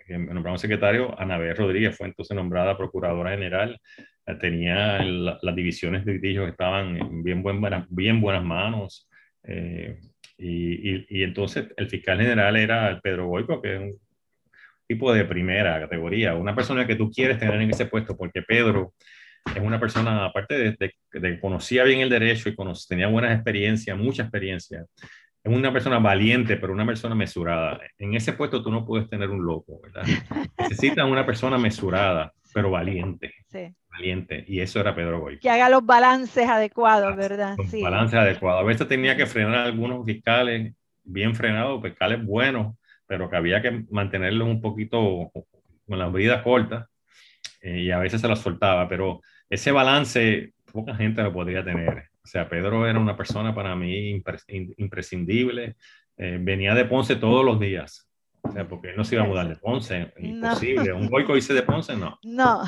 que 0.08 0.18
nombramos 0.18 0.62
secretario, 0.62 1.20
Anabel 1.20 1.56
Rodríguez 1.56 1.98
fue 1.98 2.08
entonces 2.08 2.36
nombrada 2.36 2.78
procuradora 2.78 3.32
general. 3.32 3.80
Eh, 4.26 4.36
tenía 4.36 5.04
las 5.04 5.56
divisiones 5.56 6.06
de 6.06 6.14
litigio 6.14 6.46
que 6.46 6.52
estaban 6.52 6.98
en 6.98 7.24
bien, 7.24 7.44
buenas, 7.44 7.86
bien 7.90 8.22
buenas 8.22 8.44
manos. 8.44 9.10
Eh, 9.44 10.00
y, 10.38 10.96
y, 10.96 11.06
y, 11.10 11.24
entonces 11.24 11.68
el 11.76 11.90
fiscal 11.90 12.20
general 12.20 12.56
era 12.56 13.00
Pedro 13.02 13.28
Boico, 13.28 13.62
que 13.62 13.76
es 13.76 13.82
un 13.82 14.00
tipo 14.88 15.14
de 15.14 15.26
primera 15.26 15.80
categoría, 15.80 16.36
una 16.36 16.56
persona 16.56 16.86
que 16.86 16.96
tú 16.96 17.10
quieres 17.10 17.38
tener 17.40 17.62
en 17.62 17.70
ese 17.70 17.86
puesto, 17.86 18.16
porque 18.16 18.42
Pedro 18.42 18.94
es 19.56 19.62
una 19.62 19.80
persona, 19.80 20.26
aparte 20.26 20.76
de, 20.80 20.94
que 21.12 21.40
conocía 21.40 21.84
bien 21.84 22.02
el 22.02 22.10
derecho 22.10 22.50
y 22.50 22.56
tenía 22.88 23.08
buenas 23.08 23.34
experiencias, 23.34 23.98
mucha 23.98 24.24
experiencia, 24.24 24.86
es 25.44 25.54
una 25.54 25.74
persona 25.74 26.00
valiente, 26.00 26.56
pero 26.56 26.72
una 26.72 26.86
persona 26.86 27.16
mesurada. 27.16 27.80
En 27.98 28.14
ese 28.14 28.34
puesto 28.34 28.64
tú 28.64 28.72
no 28.72 28.86
puedes 28.86 29.10
tener 29.10 29.30
un 29.30 29.46
loco, 29.46 29.82
¿verdad? 29.82 30.04
Necesitas 30.58 31.06
una 31.06 31.26
persona 31.26 31.58
mesurada, 31.58 32.32
pero 32.54 32.72
valiente. 32.72 33.34
Sí. 33.50 33.76
Valiente. 33.90 34.46
Y 34.48 34.62
eso 34.62 34.80
era 34.80 34.96
Pedro 34.96 35.20
Goy. 35.20 35.40
Que 35.40 35.50
haga 35.50 35.70
los 35.70 35.86
balances 35.86 36.48
adecuados, 36.48 37.16
¿verdad? 37.18 37.56
Los 37.58 37.82
balances 37.82 38.18
adecuados. 38.18 38.62
A 38.62 38.64
veces 38.64 38.88
tenía 38.88 39.18
que 39.18 39.26
frenar 39.26 39.56
a 39.56 39.66
algunos 39.66 40.06
fiscales 40.06 40.74
bien 41.04 41.36
frenados, 41.36 41.84
fiscales 41.84 42.26
buenos, 42.26 42.76
pero 43.14 43.30
que 43.30 43.36
había 43.36 43.62
que 43.62 43.86
mantenerlos 43.92 44.48
un 44.48 44.60
poquito 44.60 45.32
con 45.88 46.00
las 46.00 46.12
vidas 46.12 46.42
cortas 46.42 46.88
eh, 47.62 47.82
y 47.82 47.92
a 47.92 48.00
veces 48.00 48.20
se 48.20 48.28
las 48.28 48.40
soltaba, 48.40 48.90
pero 48.90 49.22
ese 49.48 49.72
balance 49.72 50.54
poca 50.72 50.96
gente 50.96 51.22
lo 51.22 51.32
podría 51.32 51.64
tener. 51.64 52.10
O 52.24 52.28
sea, 52.28 52.50
Pedro 52.50 52.88
era 52.88 52.98
una 52.98 53.16
persona 53.16 53.54
para 53.54 53.76
mí 53.76 54.20
imprescindible. 54.78 55.76
Eh, 56.18 56.40
venía 56.42 56.74
de 56.74 56.86
Ponce 56.86 57.16
todos 57.18 57.46
los 57.46 57.60
días. 57.60 58.10
O 58.42 58.52
sea, 58.52 58.68
porque 58.68 58.90
él 58.90 58.98
no 58.98 59.04
se 59.04 59.14
iba 59.14 59.26
a 59.26 59.28
mudar 59.28 59.48
de 59.48 59.58
Ponce. 59.58 60.12
Imposible. 60.18 60.92
¿Un 60.92 61.08
goico 61.08 61.36
dice 61.36 61.54
de 61.54 61.62
Ponce? 61.62 61.96
No. 61.96 62.18
No. 62.24 62.64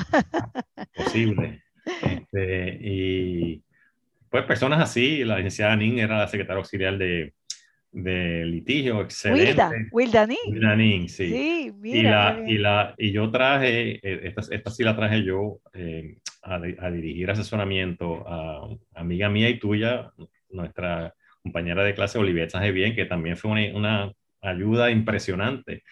Posible. 0.94 1.64
Este, 2.02 2.78
y 2.80 3.64
pues 4.30 4.44
personas 4.44 4.80
así, 4.80 5.24
la 5.24 5.38
licenciada 5.38 5.74
Nin 5.74 5.98
era 5.98 6.18
la 6.18 6.28
secretaria 6.28 6.58
auxiliar 6.58 6.96
de, 6.98 7.34
de 7.92 8.44
litigio, 8.44 9.00
excelente. 9.00 9.50
Wilda, 9.50 9.70
Wilda 9.90 10.26
Nin. 10.26 10.38
Wilda 10.48 10.76
Nin, 10.76 11.08
sí. 11.08 11.28
sí 11.28 11.72
mira, 11.78 11.98
y, 11.98 12.02
la, 12.02 12.50
y, 12.50 12.58
la, 12.58 12.94
y 12.98 13.12
yo 13.12 13.30
traje, 13.30 14.00
eh, 14.02 14.20
esta, 14.24 14.42
esta 14.54 14.70
sí 14.70 14.84
la 14.84 14.96
traje 14.96 15.24
yo, 15.24 15.60
eh, 15.72 16.18
a, 16.42 16.90
dirigir 16.90 17.30
asesoramiento 17.30 18.24
a, 18.28 18.68
amiga 18.94 19.28
mía 19.28 19.48
y 19.48 19.58
tuya, 19.58 20.12
nuestra 20.50 21.14
compañera 21.42 21.84
de 21.84 21.94
clase 21.94 22.18
Olivier 22.18 22.48
bien 22.72 22.94
que 22.94 23.04
también 23.04 23.36
fue 23.36 23.72
una, 23.72 24.12
ayuda 24.42 24.90
impresionante, 24.90 25.82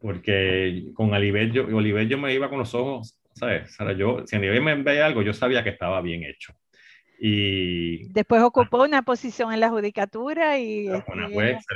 porque 0.00 0.84
con 0.94 1.12
Olivier 1.12 1.50
yo, 1.52 1.68
yo 1.68 2.18
me 2.18 2.34
iba 2.34 2.48
con 2.48 2.58
los 2.58 2.74
ojos, 2.74 3.20
¿sabes? 3.34 3.76
yo, 3.98 4.26
si 4.26 4.36
Olivier 4.36 4.62
me 4.62 4.74
veía 4.82 5.06
algo, 5.06 5.22
yo 5.22 5.32
sabía 5.32 5.62
que 5.62 5.70
estaba 5.70 6.00
bien 6.00 6.24
hecho. 6.24 6.54
Y, 7.24 8.08
Después 8.08 8.42
ocupó 8.42 8.82
una 8.82 9.02
posición 9.02 9.52
en 9.52 9.60
la 9.60 9.70
judicatura 9.70 10.58
y, 10.58 10.88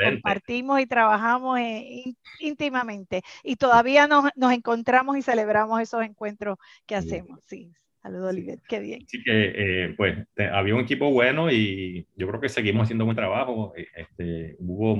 compartimos 0.04 0.80
y 0.80 0.86
trabajamos 0.86 1.60
eh, 1.60 2.16
íntimamente. 2.40 3.22
Y 3.44 3.54
todavía 3.54 4.08
nos, 4.08 4.24
nos, 4.34 4.52
encontramos 4.52 5.16
y 5.16 5.22
celebramos 5.22 5.80
esos 5.80 6.02
encuentros 6.02 6.58
que 6.84 6.96
hacemos. 6.96 7.44
Sí, 7.46 7.70
Saludos, 8.02 8.30
Oliver, 8.30 8.58
qué 8.68 8.80
bien. 8.80 9.02
Así 9.04 9.22
que, 9.22 9.52
eh, 9.84 9.94
pues, 9.96 10.16
había 10.52 10.74
un 10.74 10.80
equipo 10.80 11.12
bueno 11.12 11.48
y 11.50 12.08
yo 12.16 12.26
creo 12.26 12.40
que 12.40 12.48
seguimos 12.48 12.84
haciendo 12.84 13.04
buen 13.04 13.16
trabajo. 13.16 13.72
Eh, 13.76 13.86
este, 13.94 14.56
hubo, 14.58 14.98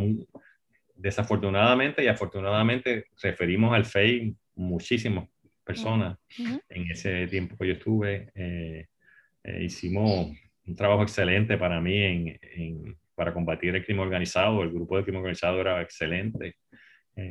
desafortunadamente 0.94 2.04
y 2.04 2.06
afortunadamente, 2.06 3.06
referimos 3.20 3.74
al 3.74 3.84
FEI 3.84 4.36
muchísimas 4.54 5.28
personas 5.64 6.18
en 6.68 6.90
ese 6.90 7.26
tiempo 7.26 7.56
que 7.56 7.66
yo 7.66 7.72
estuve. 7.72 8.30
Eh, 8.36 8.86
hicimos 9.60 10.30
un 10.66 10.76
trabajo 10.76 11.02
excelente 11.02 11.56
para 11.58 11.80
mí 11.80 11.96
en, 12.02 12.96
para 13.14 13.32
combatir 13.32 13.74
el 13.74 13.84
crimen 13.84 14.04
organizado. 14.04 14.62
El 14.62 14.72
grupo 14.72 14.96
de 14.96 15.04
crimen 15.04 15.20
organizado 15.20 15.60
era 15.60 15.80
excelente. 15.80 16.56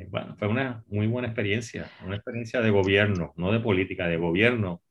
bueno, 0.09 0.35
fue 0.37 0.47
una 0.47 0.83
muy 0.87 1.07
buena 1.07 1.27
experiencia, 1.27 1.89
una 2.05 2.15
experiencia 2.15 2.61
de 2.61 2.69
gobierno, 2.69 3.33
no 3.37 3.51
de 3.51 3.59
política, 3.59 4.07
de 4.07 4.17
gobierno 4.17 4.81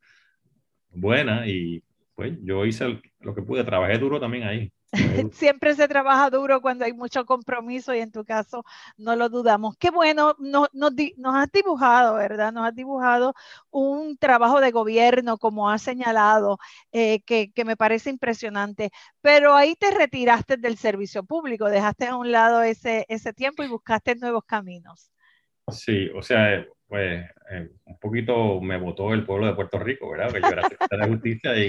buena 0.90 1.46
y 1.46 1.82
pues 2.14 2.32
yo 2.42 2.64
hice 2.64 3.00
lo 3.20 3.34
que 3.34 3.42
pude, 3.42 3.64
trabajé 3.64 3.98
duro 3.98 4.20
también 4.20 4.44
ahí. 4.44 4.72
Siempre 5.32 5.74
se 5.74 5.88
trabaja 5.88 6.30
duro 6.30 6.60
cuando 6.60 6.84
hay 6.84 6.92
mucho 6.92 7.24
compromiso 7.24 7.94
y 7.94 8.00
en 8.00 8.12
tu 8.12 8.24
caso 8.24 8.64
no 8.96 9.16
lo 9.16 9.28
dudamos. 9.28 9.76
Qué 9.76 9.90
bueno, 9.90 10.34
nos, 10.38 10.68
nos, 10.72 10.92
has 11.34 11.52
dibujado, 11.52 12.14
¿verdad? 12.16 12.52
Nos 12.52 12.68
has 12.68 12.74
dibujado 12.74 13.34
un 13.70 14.16
trabajo 14.16 14.60
de 14.60 14.70
gobierno, 14.70 15.38
como 15.38 15.70
has 15.70 15.82
señalado, 15.82 16.58
eh, 16.92 17.20
que, 17.22 17.50
que, 17.52 17.64
me 17.64 17.76
parece 17.76 18.10
impresionante. 18.10 18.90
Pero 19.20 19.54
ahí 19.54 19.74
te 19.76 19.90
retiraste 19.90 20.56
del 20.56 20.76
servicio 20.76 21.24
público, 21.24 21.68
dejaste 21.68 22.06
a 22.06 22.16
un 22.16 22.30
lado 22.30 22.62
ese, 22.62 23.04
ese 23.08 23.32
tiempo 23.32 23.62
y 23.62 23.68
buscaste 23.68 24.14
nuevos 24.16 24.44
caminos. 24.44 25.10
Sí, 25.68 26.10
o 26.10 26.22
sea, 26.22 26.64
pues 26.88 27.24
eh, 27.50 27.68
un 27.84 27.98
poquito 27.98 28.60
me 28.60 28.76
votó 28.78 29.12
el 29.12 29.24
pueblo 29.24 29.46
de 29.46 29.54
Puerto 29.54 29.78
Rico, 29.78 30.10
¿verdad? 30.10 30.32
Que 30.32 30.40
yo 30.40 30.48
era 30.48 30.68
secretario 30.68 31.06
de 31.06 31.12
justicia 31.12 31.58
y 31.58 31.68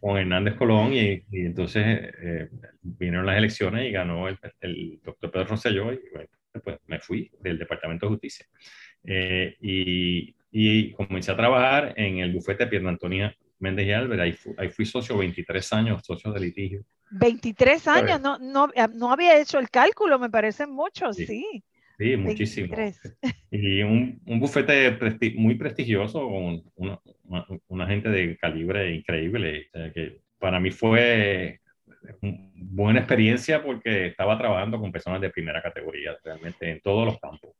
con 0.00 0.16
Hernández 0.16 0.54
Colón 0.54 0.92
y, 0.92 1.24
entonces 1.32 1.84
eh, 2.22 2.48
vinieron 2.82 3.26
las 3.26 3.36
elecciones 3.36 3.88
y 3.88 3.92
ganó 3.92 4.28
el, 4.28 4.38
doctor 5.02 5.30
Pedro 5.30 5.46
Rosselló 5.46 5.92
y 5.92 6.00
pues 6.62 6.78
me 6.86 7.00
fui 7.00 7.30
del 7.40 7.58
Departamento 7.58 8.06
de 8.06 8.10
Justicia. 8.10 8.46
Eh, 9.04 9.56
y, 9.60 10.34
y, 10.50 10.92
comencé 10.92 11.32
a 11.32 11.36
trabajar 11.36 11.94
en 11.96 12.18
el 12.18 12.32
bufete 12.32 12.64
de 12.64 12.70
Pierna 12.70 12.90
Antonia 12.90 13.36
Méndez 13.58 13.86
y 13.86 13.92
Álvarez, 13.92 14.20
ahí, 14.20 14.54
ahí, 14.58 14.68
fui 14.70 14.86
socio 14.86 15.16
23 15.16 15.72
años, 15.72 16.02
socio 16.04 16.32
de 16.32 16.40
litigio. 16.40 16.84
23 17.10 17.88
años, 17.88 18.20
no, 18.20 18.38
no, 18.38 18.70
no 18.94 19.12
había 19.12 19.38
hecho 19.38 19.58
el 19.58 19.70
cálculo, 19.70 20.18
me 20.18 20.30
parecen 20.30 20.70
muchos, 20.70 21.16
sí. 21.16 21.26
Sí, 21.26 21.64
muchísimo. 22.18 22.74
Y 23.50 23.82
un, 23.82 24.20
un 24.26 24.40
bufete 24.40 24.98
muy 25.36 25.54
prestigioso 25.54 26.28
con 26.28 26.62
una, 26.74 27.00
una, 27.68 27.86
gente 27.86 28.08
de 28.08 28.36
calibre 28.36 28.92
increíble. 28.92 29.68
que 29.94 30.20
para 30.38 30.58
mí 30.58 30.72
fue 30.72 31.60
una 32.20 32.50
buena 32.54 32.98
experiencia 33.00 33.62
porque 33.62 34.06
estaba 34.06 34.36
trabajando 34.36 34.80
con 34.80 34.90
personas 34.90 35.20
de 35.20 35.30
primera 35.30 35.62
categoría 35.62 36.16
realmente 36.24 36.68
en 36.68 36.80
todos 36.80 37.06
los 37.06 37.18
campos. 37.20 37.52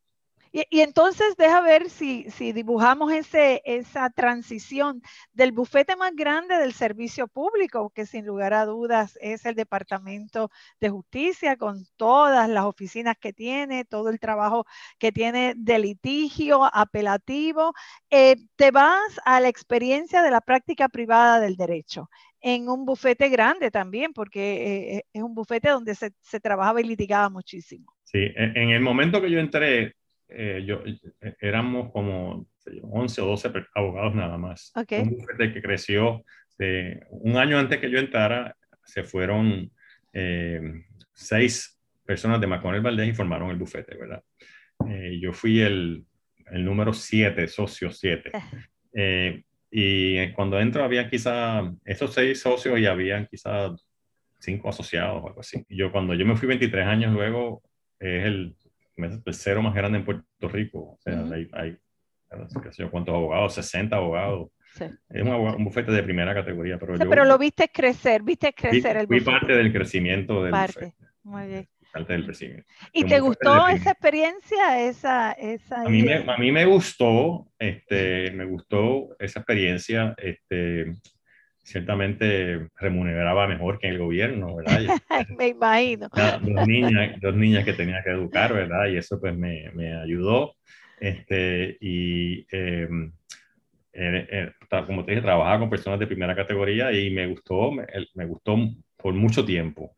Y, 0.54 0.82
entonces 0.82 1.36
deja 1.36 1.60
ver 1.62 1.90
si, 1.90 2.30
si 2.30 2.52
dibujamos 2.52 3.12
ese, 3.12 3.60
esa 3.64 4.08
transición 4.10 5.02
del 5.32 5.50
bufete 5.50 5.96
más 5.96 6.14
grande 6.14 6.56
del 6.58 6.72
servicio 6.72 7.26
público, 7.26 7.90
que 7.90 8.06
sin 8.06 8.24
lugar 8.24 8.54
a 8.54 8.64
dudas 8.64 9.18
es 9.20 9.46
el 9.46 9.56
Departamento 9.56 10.52
de 10.78 10.90
Justicia, 10.90 11.56
con 11.56 11.84
todas 11.96 12.48
las 12.48 12.66
oficinas 12.66 13.16
que 13.18 13.32
tiene, 13.32 13.84
todo 13.84 14.10
el 14.10 14.20
trabajo 14.20 14.64
que 15.00 15.10
tiene 15.10 15.54
de 15.56 15.80
litigio, 15.80 16.70
apelativo, 16.72 17.74
eh, 18.08 18.36
te 18.54 18.70
vas 18.70 19.20
a 19.24 19.40
la 19.40 19.48
experiencia 19.48 20.22
de 20.22 20.30
la 20.30 20.40
práctica 20.40 20.88
privada 20.88 21.40
del 21.40 21.56
derecho 21.56 22.08
en 22.40 22.68
un 22.68 22.84
bufete 22.84 23.28
grande 23.28 23.72
también, 23.72 24.12
porque 24.12 24.98
eh, 24.98 25.04
es 25.12 25.22
un 25.22 25.34
bufete 25.34 25.70
donde 25.70 25.96
se, 25.96 26.12
se, 26.20 26.38
trabajaba 26.38 26.80
y 26.80 26.84
litigaba 26.84 27.28
muchísimo. 27.28 27.92
Sí, 28.04 28.20
en 28.36 28.70
el 28.70 28.82
momento 28.82 29.20
que 29.20 29.30
yo 29.30 29.40
entré, 29.40 29.94
eh, 30.36 30.64
yo, 30.66 30.82
eh, 30.86 31.34
éramos 31.40 31.90
como 31.92 32.46
11 32.82 33.20
o 33.20 33.26
12 33.26 33.52
abogados 33.74 34.14
nada 34.14 34.38
más. 34.38 34.72
Un 34.74 35.10
bufete 35.10 35.52
que 35.52 35.62
creció, 35.62 36.24
un 37.10 37.36
año 37.36 37.58
antes 37.58 37.78
que 37.78 37.90
yo 37.90 37.98
entrara, 37.98 38.56
se 38.84 39.02
fueron 39.02 39.70
eh, 40.12 40.60
seis 41.12 41.80
personas 42.04 42.40
de 42.40 42.46
Maconel 42.46 42.80
Valdés 42.80 43.08
y 43.08 43.14
formaron 43.14 43.50
el 43.50 43.56
bufete, 43.56 43.96
¿verdad? 43.96 44.22
yo 45.20 45.32
fui 45.32 45.60
el, 45.60 46.04
el 46.50 46.64
número 46.64 46.92
7, 46.92 47.48
socio 47.48 47.90
7. 47.90 48.30
y 49.70 50.32
cuando 50.32 50.60
entro 50.60 50.84
había 50.84 51.08
quizá 51.08 51.62
esos 51.84 52.12
seis 52.12 52.40
socios 52.40 52.78
y 52.78 52.86
habían 52.86 53.26
quizá 53.26 53.74
cinco 54.38 54.68
asociados 54.68 55.22
o 55.22 55.28
algo 55.28 55.40
así. 55.40 55.64
Y 55.68 55.76
yo 55.76 55.90
cuando 55.90 56.12
yo 56.14 56.26
me 56.26 56.36
fui 56.36 56.48
23 56.48 56.86
años 56.86 57.12
luego, 57.12 57.62
es 57.98 58.26
el 58.26 58.56
el 58.96 59.22
tercero 59.22 59.62
más 59.62 59.74
grande 59.74 59.98
en 59.98 60.04
Puerto 60.04 60.48
Rico. 60.48 60.78
O 60.78 60.98
sea, 61.00 61.24
hay, 61.32 61.48
hay 61.52 61.78
¿cuántos 62.90 63.14
abogados? 63.14 63.54
60 63.54 63.96
abogados. 63.96 64.50
Es 65.08 65.22
un, 65.22 65.64
bufete 65.64 65.92
de 65.92 66.02
primera 66.02 66.34
categoría. 66.34 66.78
Pero, 66.78 66.98
pero 67.08 67.24
lo 67.24 67.38
viste 67.38 67.68
crecer, 67.68 68.22
viste 68.22 68.52
crecer 68.52 68.96
el 68.96 69.06
bufete. 69.06 69.24
Fui 69.24 69.32
parte 69.32 69.52
del 69.54 69.72
crecimiento 69.72 70.42
del 70.42 70.50
parte. 70.50 70.94
Muy 71.22 71.46
bien. 71.46 71.68
Parte 71.92 72.12
del 72.12 72.24
crecimiento. 72.24 72.66
¿Y 72.92 73.04
te 73.04 73.20
gustó 73.20 73.68
esa 73.68 73.92
experiencia? 73.92 74.80
Esa, 74.80 75.32
esa 75.32 75.82
a, 75.82 75.88
mí 75.88 76.02
me, 76.02 76.14
a 76.14 76.36
mí 76.38 76.50
me 76.50 76.64
gustó, 76.66 77.46
este, 77.56 78.32
me 78.32 78.44
gustó 78.46 79.14
esa 79.20 79.40
experiencia. 79.40 80.14
Este, 80.18 80.92
ciertamente 81.64 82.68
remuneraba 82.76 83.48
mejor 83.48 83.78
que 83.78 83.88
el 83.88 83.98
gobierno, 83.98 84.56
¿verdad? 84.56 84.80
me 85.38 85.48
imagino. 85.48 86.08
Dos 86.42 86.68
niñas, 86.68 87.20
dos 87.20 87.34
niñas 87.34 87.64
que 87.64 87.72
tenía 87.72 88.02
que 88.04 88.10
educar, 88.10 88.52
¿verdad? 88.52 88.86
Y 88.88 88.96
eso 88.96 89.18
pues 89.20 89.36
me, 89.36 89.70
me 89.74 89.96
ayudó. 89.96 90.54
Este, 91.00 91.76
y 91.80 92.46
em, 92.54 93.12
eh, 93.92 94.26
eh, 94.30 94.52
como 94.86 95.04
te 95.04 95.12
dije, 95.12 95.22
trabajaba 95.22 95.58
con 95.58 95.70
personas 95.70 95.98
de 95.98 96.06
primera 96.06 96.36
categoría 96.36 96.92
y 96.92 97.10
me 97.10 97.26
gustó, 97.26 97.72
me, 97.72 97.86
me, 98.14 98.26
gustó 98.26 98.56
por 98.96 99.14
mucho 99.14 99.44
tiempo. 99.44 99.96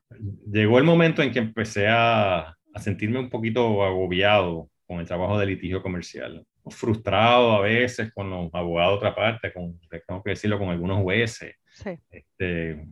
Llegó 0.50 0.78
el 0.78 0.84
momento 0.84 1.22
en 1.22 1.32
que 1.32 1.40
empecé 1.40 1.88
a, 1.88 2.38
a 2.74 2.80
sentirme 2.80 3.18
un 3.18 3.28
poquito 3.28 3.84
agobiado 3.84 4.70
con 4.86 5.00
el 5.00 5.06
trabajo 5.06 5.38
de 5.38 5.46
litigio 5.46 5.82
comercial 5.82 6.46
frustrado 6.70 7.52
a 7.52 7.60
veces 7.60 8.12
con 8.12 8.30
los 8.30 8.54
abogados 8.54 8.92
de 8.92 8.96
otra 8.96 9.14
parte, 9.14 9.52
con, 9.52 9.78
tengo 10.06 10.22
que 10.22 10.30
decirlo, 10.30 10.58
con 10.58 10.70
algunos 10.70 11.02
jueces. 11.02 11.56
Sí. 11.70 11.90
Este, 12.10 12.86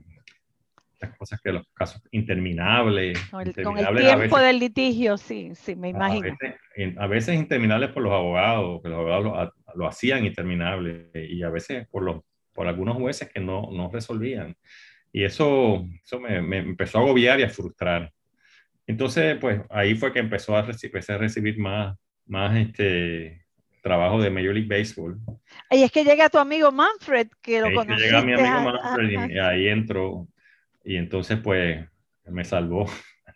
las 1.01 1.17
cosas 1.17 1.41
que 1.41 1.53
los 1.53 1.67
casos 1.75 2.03
interminables. 2.11 3.19
Con 3.31 3.47
el, 3.47 3.53
tiempo 3.53 4.39
del 4.39 4.59
litigio, 4.59 5.17
sí, 5.17 5.53
sí, 5.55 5.77
me 5.77 5.91
imagino. 5.91 6.37
A 6.99 7.07
veces, 7.07 7.35
interminables 7.35 7.91
por 7.91 8.03
los 8.03 8.13
abogados, 8.13 8.83
que 8.83 8.89
los 8.89 8.99
abogados 8.99 9.53
lo, 9.75 9.87
hacían 9.87 10.25
interminable 10.25 11.11
y 11.15 11.43
a 11.43 11.51
veces 11.51 11.87
por, 11.89 12.03
los, 12.03 12.23
por 12.53 12.67
algunos 12.67 12.97
jueces 12.97 13.31
que 13.33 13.41
no, 13.41 13.71
no 13.73 13.91
resolvían. 13.93 14.57
Y 15.13 15.25
eso, 15.25 15.87
eso 16.03 16.21
me, 16.21 16.41
me, 16.43 16.59
empezó 16.59 16.99
a 16.99 17.03
agobiar 17.03 17.39
y 17.41 17.45
a 17.45 17.49
frustrar. 17.49 18.13
Entonces, 18.87 19.39
pues 19.41 19.63
ahí 19.71 19.95
fue 19.95 20.13
que 20.13 20.19
empezó 20.19 20.57
a 20.57 20.63
recibir, 20.63 21.03
a 21.09 21.19
recibir 21.19 21.59
más, 21.59 21.97
más 22.27 22.57
este, 22.57 23.44
trabajo 23.85 24.21
de 24.21 24.31
Major 24.31 24.55
League 24.55 24.67
Baseball. 24.67 25.21
Y 25.71 25.83
es 25.83 25.93
que 25.93 26.05
llega 26.05 26.31
tu 26.31 26.39
amigo 26.39 26.73
Manfred, 26.73 27.29
que 27.43 27.61
lo 27.61 27.73
conociste. 27.75 28.07
Llega 28.07 28.23
mi 28.23 28.33
amigo 28.33 28.73
Manfred 28.73 29.31
y 29.31 29.39
ahí 29.39 29.69
entro. 29.69 30.27
Y 30.83 30.97
entonces, 30.97 31.39
pues, 31.39 31.87
me 32.25 32.45
salvó. 32.45 32.87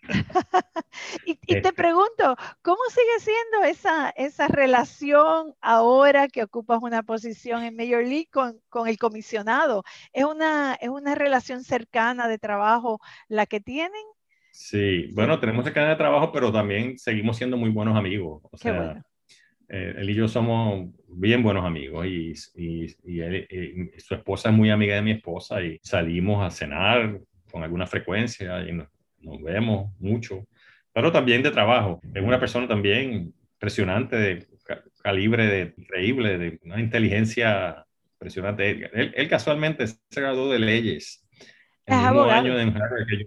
y, 1.26 1.34
te 1.34 1.59
este 1.59 1.72
pregunto, 1.74 2.34
¿cómo 2.62 2.78
sigue 2.88 3.32
siendo 3.32 3.68
esa, 3.68 4.09
esa 4.11 4.49
relación 4.49 5.55
ahora 5.61 6.28
que 6.28 6.44
ocupas 6.44 6.78
una 6.80 7.03
posición 7.03 7.62
en 7.62 7.76
Major 7.76 8.03
League 8.03 8.28
con, 8.32 8.59
con 8.70 8.88
el 8.88 8.96
comisionado? 8.96 9.84
¿Es 10.14 10.24
una, 10.24 10.78
¿Es 10.80 10.88
una 10.88 11.14
relación 11.14 11.62
cercana 11.62 12.26
de 12.26 12.38
trabajo 12.38 13.01
la 13.28 13.44
que 13.44 13.61
tienen? 13.61 14.03
Sí, 14.51 15.11
bueno, 15.12 15.38
tenemos 15.40 15.64
cercana 15.64 15.90
de 15.90 15.96
trabajo, 15.96 16.32
pero 16.32 16.51
también 16.51 16.99
seguimos 16.99 17.36
siendo 17.36 17.59
muy 17.59 17.68
buenos 17.68 17.96
amigos. 17.96 18.42
O 18.51 18.57
sea, 18.57 18.92
eh, 18.92 19.03
él 19.68 20.08
y 20.08 20.14
yo 20.14 20.28
somos 20.28 20.88
bien 21.08 21.42
buenos 21.42 21.64
amigos 21.64 22.06
y, 22.06 22.34
y, 22.56 23.20
él, 23.20 23.46
y, 23.50 24.00
su 24.00 24.14
esposa 24.14 24.48
es 24.48 24.54
muy 24.54 24.70
amiga 24.70 24.94
de 24.94 25.02
mi 25.02 25.12
esposa 25.12 25.62
y 25.62 25.78
salimos 25.82 26.44
a 26.44 26.50
cenar 26.50 27.20
con 27.50 27.62
alguna 27.62 27.86
frecuencia 27.86 28.66
y 28.66 28.72
nos, 28.72 28.88
vemos 29.42 29.92
mucho, 29.98 30.46
pero 30.92 31.12
también 31.12 31.42
de 31.42 31.50
trabajo. 31.50 32.00
Es 32.14 32.22
una 32.22 32.40
persona 32.40 32.66
también 32.66 33.34
impresionante, 33.54 34.16
de 34.16 34.46
calibre 35.02 35.46
de, 35.46 35.74
increíble, 35.76 36.38
de 36.38 36.58
una 36.64 36.80
inteligencia 36.80 37.84
impresionante. 38.14 38.88
Él, 38.92 39.28
casualmente 39.28 39.86
se 39.86 40.20
graduó 40.20 40.50
de 40.50 40.60
leyes. 40.60 41.26
El 41.84 41.96
mismo 41.96 42.24
año 42.24 42.58
en 42.58 42.68
Harvard 42.70 43.06
que 43.06 43.18
yo, 43.18 43.26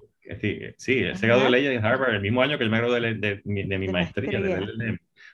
sí, 0.78 1.00
él 1.00 1.18
se 1.18 1.28
graduó 1.28 1.46
de 1.46 1.52
leyes 1.52 1.78
en 1.78 1.86
Harvard 1.86 2.16
el 2.16 2.22
mismo 2.22 2.42
año 2.42 2.58
que 2.58 2.64
él 2.64 2.70
me 2.70 2.78
graduó 2.78 2.96
de, 2.96 3.42
mi 3.44 3.88
maestría, 3.90 4.40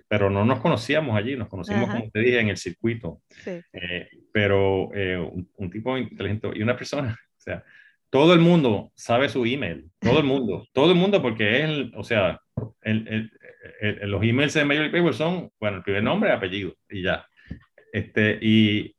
pero 0.07 0.29
no 0.29 0.45
nos 0.45 0.59
conocíamos 0.59 1.17
allí, 1.17 1.35
nos 1.35 1.49
conocimos, 1.49 1.89
como 1.89 2.09
te 2.09 2.19
dije, 2.19 2.39
en 2.39 2.49
el 2.49 2.57
circuito. 2.57 3.21
Eh, 3.45 4.07
pero 4.31 4.89
eh, 4.93 5.17
un, 5.17 5.49
un, 5.57 5.69
tipo 5.69 5.97
inteligente 5.97 6.49
y 6.55 6.61
una 6.61 6.77
persona, 6.77 7.11
o 7.11 7.41
sea, 7.41 7.63
todo 8.09 8.33
el 8.33 8.39
mundo 8.39 8.91
sabe 8.95 9.29
su 9.29 9.45
email, 9.45 9.89
todo 9.99 10.19
el 10.19 10.25
mundo, 10.25 10.65
todo 10.73 10.91
el 10.91 10.97
mundo 10.97 11.21
porque 11.21 11.63
es, 11.63 11.91
o 11.95 12.03
sea, 12.03 12.39
el, 12.81 13.31
el, 13.81 14.09
los 14.09 14.23
emails 14.23 14.53
de 14.53 14.65
Major 14.65 14.89
League 14.91 15.13
son, 15.13 15.51
bueno, 15.59 15.77
el 15.77 15.83
primer 15.83 16.03
nombre 16.03 16.31
apellido 16.31 16.73
y 16.89 17.03
ya. 17.03 17.25
Este, 17.91 18.37
y, 18.41 18.95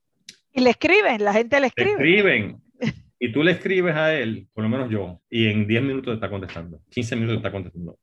y 0.52 0.60
le 0.60 0.70
escriben, 0.70 1.24
la 1.24 1.32
gente 1.32 1.60
le 1.60 1.68
escribe. 1.68 1.90
Le 1.90 1.92
escriben. 1.92 2.62
Y 3.20 3.32
tú 3.32 3.42
le 3.42 3.50
escribes 3.50 3.96
a 3.96 4.14
él, 4.14 4.46
por 4.54 4.62
lo 4.62 4.70
menos 4.70 4.88
yo, 4.90 5.20
y 5.28 5.48
en 5.48 5.66
10 5.66 5.82
minutos 5.82 6.14
está 6.14 6.30
contestando, 6.30 6.80
15 6.90 7.16
minutos 7.16 7.38
está 7.38 7.50
contestando. 7.50 7.98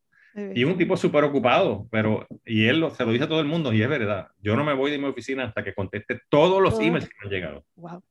Y 0.53 0.65
un 0.65 0.77
tipo 0.77 0.97
súper 0.97 1.23
ocupado, 1.23 1.87
pero, 1.89 2.27
y 2.45 2.65
él 2.67 2.85
se 2.91 3.05
lo 3.05 3.11
dice 3.11 3.23
a 3.23 3.29
todo 3.29 3.39
el 3.39 3.47
mundo, 3.47 3.71
y 3.71 3.81
es 3.81 3.87
verdad. 3.87 4.27
Yo 4.39 4.55
no 4.55 4.65
me 4.65 4.73
voy 4.73 4.91
de 4.91 4.97
mi 4.97 5.05
oficina 5.05 5.45
hasta 5.45 5.63
que 5.63 5.73
conteste 5.73 6.19
todos 6.29 6.61
los 6.61 6.79
emails 6.79 7.07
que 7.07 7.15
me 7.21 7.25
han 7.25 7.31
llegado. 7.31 7.65
Wow. 7.75 8.03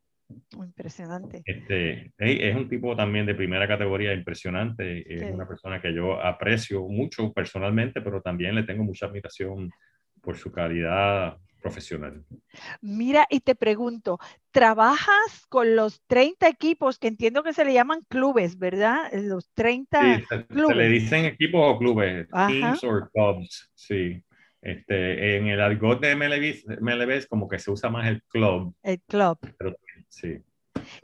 Impresionante. 0.56 1.42
Este, 1.44 2.12
es 2.18 2.56
un 2.56 2.68
tipo 2.68 2.96
también 2.96 3.26
de 3.26 3.34
primera 3.34 3.68
categoría 3.68 4.14
impresionante. 4.14 5.04
Es 5.14 5.30
una 5.32 5.46
persona 5.46 5.80
que 5.82 5.92
yo 5.92 6.20
aprecio 6.20 6.88
mucho 6.88 7.32
personalmente, 7.32 8.00
pero 8.00 8.22
también 8.22 8.54
le 8.54 8.62
tengo 8.62 8.84
mucha 8.84 9.06
admiración 9.06 9.70
por 10.22 10.36
su 10.36 10.50
calidad 10.50 11.36
profesional. 11.64 12.22
Mira, 12.82 13.26
y 13.30 13.40
te 13.40 13.54
pregunto, 13.54 14.18
¿trabajas 14.50 15.46
con 15.48 15.74
los 15.74 16.02
30 16.06 16.46
equipos 16.46 16.98
que 16.98 17.08
entiendo 17.08 17.42
que 17.42 17.54
se 17.54 17.64
le 17.64 17.72
llaman 17.72 18.02
clubes, 18.06 18.58
verdad? 18.58 19.10
Los 19.14 19.50
30 19.54 20.18
sí, 20.18 20.26
clubes. 20.48 20.68
Se 20.68 20.74
le 20.74 20.88
dicen 20.90 21.24
equipos 21.24 21.62
o 21.64 21.78
clubes, 21.78 22.28
teams 22.48 22.84
o 22.84 23.08
clubs, 23.10 23.70
sí. 23.74 24.22
Este, 24.60 25.36
en 25.36 25.46
el 25.46 25.60
argot 25.60 26.00
de 26.00 26.14
MLB, 26.14 26.80
MLB, 26.80 27.10
es 27.12 27.26
como 27.26 27.48
que 27.48 27.58
se 27.58 27.70
usa 27.70 27.88
más 27.88 28.06
el 28.08 28.22
club. 28.24 28.74
El 28.82 29.00
club. 29.00 29.38
Pero 29.58 29.74
sí. 30.08 30.38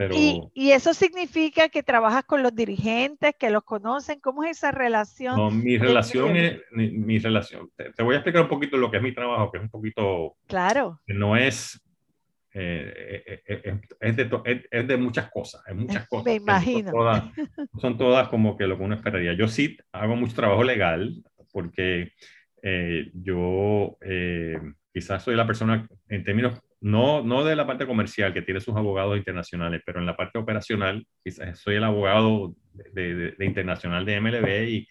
Pero... 0.01 0.15
Y, 0.15 0.71
eso 0.73 0.95
significa 0.95 1.69
que 1.69 1.83
trabajas 1.83 2.25
con 2.25 2.43
los 2.43 2.55
dirigentes, 2.55 3.35
que 3.39 3.51
los 3.51 3.65
conocen. 3.65 4.19
¿Cómo 4.19 4.45
es 4.45 4.53
esa 4.53 4.71
relación? 4.71 5.37
No, 5.37 5.51
mi 5.51 5.77
relación 5.77 6.39
es, 6.39 6.59
mi, 6.73 7.19
relación, 7.19 7.69
te, 7.77 8.03
voy 8.03 8.15
a 8.15 8.19
explicar 8.19 8.41
un 8.41 8.49
poquito 8.49 8.79
lo 8.79 8.91
que 8.91 8.97
es 8.97 9.03
mi 9.03 9.13
trabajo, 9.13 9.53
que 9.53 9.59
es 9.59 9.65
un 9.65 9.69
poquito... 9.69 10.37
Claro. 10.47 11.03
No 11.07 11.37
es... 11.37 11.79
Eh, 12.55 13.23
eh, 13.27 13.43
eh, 13.47 13.81
es, 14.01 14.17
de 14.17 14.67
es, 14.71 14.89
de 14.89 14.97
muchas 14.97 15.31
cosas, 15.31 15.63
es 15.67 15.77
muchas 15.77 16.07
cosas. 16.09 16.25
Me 16.25 16.37
imagino. 16.37 16.91
Son 16.91 16.99
todas, 16.99 17.25
son 17.79 17.99
todas, 17.99 18.29
como 18.29 18.57
que 18.57 18.67
lo 18.67 18.79
que 18.79 18.85
uno 18.85 18.95
esperaría. 18.95 19.35
Yo 19.35 19.49
sí 19.49 19.77
hago 19.93 20.17
mucho 20.17 20.35
trabajo 20.35 20.65
legal 20.65 21.23
porque 21.53 22.13
yo 23.13 23.99
quizás 24.95 25.23
soy 25.23 25.37
la 25.37 25.47
persona, 25.47 25.87
en 26.09 26.25
términos 26.25 26.59
no, 26.81 27.23
no 27.23 27.45
de 27.45 27.57
la 27.57 27.67
parte 27.67 27.87
comercial 27.87 28.33
que 28.33 28.43
tiene 28.43 28.61
sus 28.61 28.77
abogados 28.77 29.17
internacionales, 29.17 29.83
pero 29.85 30.01
en 30.01 30.07
la 30.07 30.17
parte 30.17 30.39
operacional, 30.39 31.07
quizás 31.23 31.59
soy 31.59 31.77
el 31.77 31.85
abogado 31.85 32.55
de, 32.73 33.35
internacional 33.41 34.05
de 34.07 34.21
MLB 34.21 34.69
y, 34.69 34.89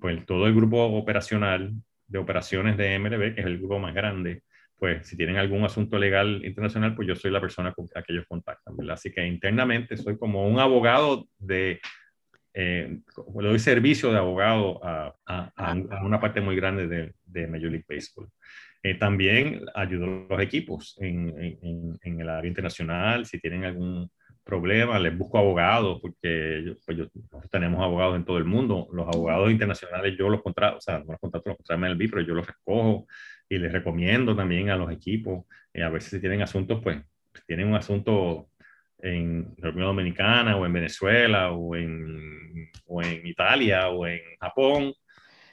pues 0.00 0.24
todo 0.26 0.46
el 0.46 0.54
grupo 0.54 0.84
operacional 0.86 1.72
de 2.08 2.18
operaciones 2.18 2.76
de 2.76 2.98
MLB, 2.98 3.34
que 3.34 3.40
es 3.40 3.46
el 3.46 3.58
grupo 3.58 3.78
más 3.78 3.94
grande, 3.94 4.42
pues 4.76 5.06
si 5.06 5.16
tienen 5.16 5.36
algún 5.36 5.64
asunto 5.64 5.98
legal 5.98 6.44
internacional, 6.44 6.94
pues 6.96 7.06
yo 7.06 7.14
soy 7.14 7.30
la 7.30 7.40
persona 7.40 7.72
con 7.72 7.86
la 7.94 8.02
que 8.02 8.12
ellos 8.12 8.26
contactan. 8.28 8.74
Así 8.90 9.12
que 9.12 9.24
internamente 9.24 9.96
soy 9.96 10.18
como 10.18 10.48
un 10.48 10.58
abogado 10.58 11.28
de, 11.38 11.80
eh, 12.52 12.98
le 13.40 13.48
doy 13.48 13.58
servicio 13.58 14.10
de 14.12 14.18
abogado 14.18 14.80
a, 14.84 15.14
a, 15.26 15.74
una 16.04 16.20
parte 16.20 16.40
muy 16.40 16.56
grande 16.56 16.86
de, 16.86 17.14
de 17.24 17.46
Major 17.46 17.70
League 17.70 17.86
Baseball. 17.88 18.28
Eh, 18.86 18.96
también 18.96 19.64
ayudo 19.74 20.04
a 20.04 20.34
los 20.34 20.42
equipos 20.42 20.94
en, 21.00 21.34
en, 21.40 21.98
en, 22.02 22.20
el 22.20 22.28
área 22.28 22.46
internacional, 22.46 23.24
si 23.24 23.40
tienen 23.40 23.64
algún 23.64 24.10
problema, 24.44 24.98
les 24.98 25.16
busco 25.16 25.38
abogados, 25.38 26.00
porque 26.02 26.76
pues 26.84 26.98
nosotros 26.98 27.50
tenemos 27.50 27.82
abogados 27.82 28.16
en 28.16 28.26
todo 28.26 28.36
el 28.36 28.44
mundo. 28.44 28.86
Los 28.92 29.08
abogados 29.08 29.50
internacionales 29.50 30.14
yo 30.18 30.28
los 30.28 30.42
contrato, 30.42 30.76
o 30.76 30.80
sea, 30.82 30.98
no 30.98 31.12
los 31.12 31.18
contrato, 31.18 31.48
los 31.48 31.56
contrato 31.56 31.86
en 31.86 31.92
el 31.92 32.10
pero 32.10 32.20
yo 32.20 32.34
los 32.34 32.46
escojo 32.46 33.06
y 33.48 33.56
les 33.56 33.72
recomiendo 33.72 34.36
también 34.36 34.68
a 34.68 34.76
los 34.76 34.92
equipos. 34.92 35.46
Eh, 35.72 35.82
a 35.82 35.88
veces 35.88 36.10
si 36.10 36.20
tienen 36.20 36.42
asuntos, 36.42 36.82
pues, 36.82 37.02
tienen 37.46 37.68
un 37.68 37.76
asunto 37.76 38.50
en 38.98 39.54
República 39.56 39.86
Dominicana 39.86 40.56
o 40.58 40.66
en 40.66 40.72
Venezuela 40.74 41.52
o 41.52 41.74
en, 41.74 42.70
o 42.84 43.02
en 43.02 43.26
Italia 43.26 43.88
o 43.88 44.06
en 44.06 44.20
Japón, 44.38 44.92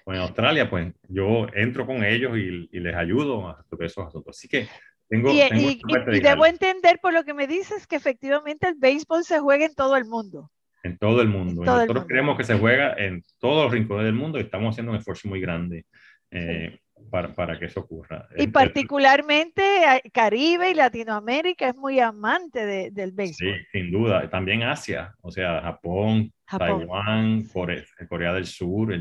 o 0.05 0.13
en 0.13 0.19
Australia, 0.19 0.69
pues 0.69 0.93
yo 1.07 1.47
entro 1.53 1.85
con 1.85 2.03
ellos 2.03 2.37
y, 2.37 2.79
les 2.79 2.95
ayudo 2.95 3.47
a 3.47 3.57
resolver 3.57 3.87
esos 3.87 4.07
asuntos. 4.07 4.37
Así 4.37 4.47
que 4.47 4.67
tengo... 5.07 5.31
Y, 5.31 5.41
y, 5.41 6.19
debo 6.19 6.45
entender 6.45 6.99
por 7.01 7.13
lo 7.13 7.23
que 7.23 7.33
me 7.33 7.47
dices 7.47 7.87
que 7.87 7.95
efectivamente 7.95 8.67
el 8.67 8.75
béisbol 8.75 9.23
se 9.23 9.39
juega 9.39 9.65
en 9.65 9.75
todo 9.75 9.95
el 9.97 10.05
mundo. 10.05 10.49
En 10.83 10.97
todo 10.97 11.21
el 11.21 11.27
mundo. 11.27 11.63
Nosotros 11.63 12.05
creemos 12.07 12.37
que 12.37 12.43
se 12.43 12.57
juega 12.57 12.93
en 12.93 13.23
todos 13.39 13.65
los 13.65 13.71
rincones 13.71 14.05
del 14.05 14.15
mundo 14.15 14.39
y 14.39 14.41
estamos 14.41 14.73
haciendo 14.73 14.91
un 14.91 14.97
esfuerzo 14.97 15.27
muy 15.27 15.39
grande. 15.39 15.85
Eh, 16.31 16.79
para, 17.09 17.33
para, 17.33 17.59
que 17.59 17.65
eso 17.65 17.81
ocurra. 17.81 18.27
Y 18.37 18.47
particularmente 18.47 19.61
Caribe 20.13 20.71
y 20.71 20.73
Latinoamérica 20.73 21.69
es 21.69 21.75
muy 21.75 21.99
amante 21.99 22.65
de, 22.65 22.91
del 22.91 23.11
béisbol. 23.11 23.55
Sí, 23.55 23.65
sin 23.71 23.91
duda. 23.91 24.29
También 24.29 24.63
Asia, 24.63 25.13
o 25.21 25.31
sea, 25.31 25.61
Japón, 25.61 26.31
Taiwán, 26.45 27.43
Corea, 27.51 27.83
Corea, 28.07 28.33
del 28.33 28.45
Sur, 28.45 28.93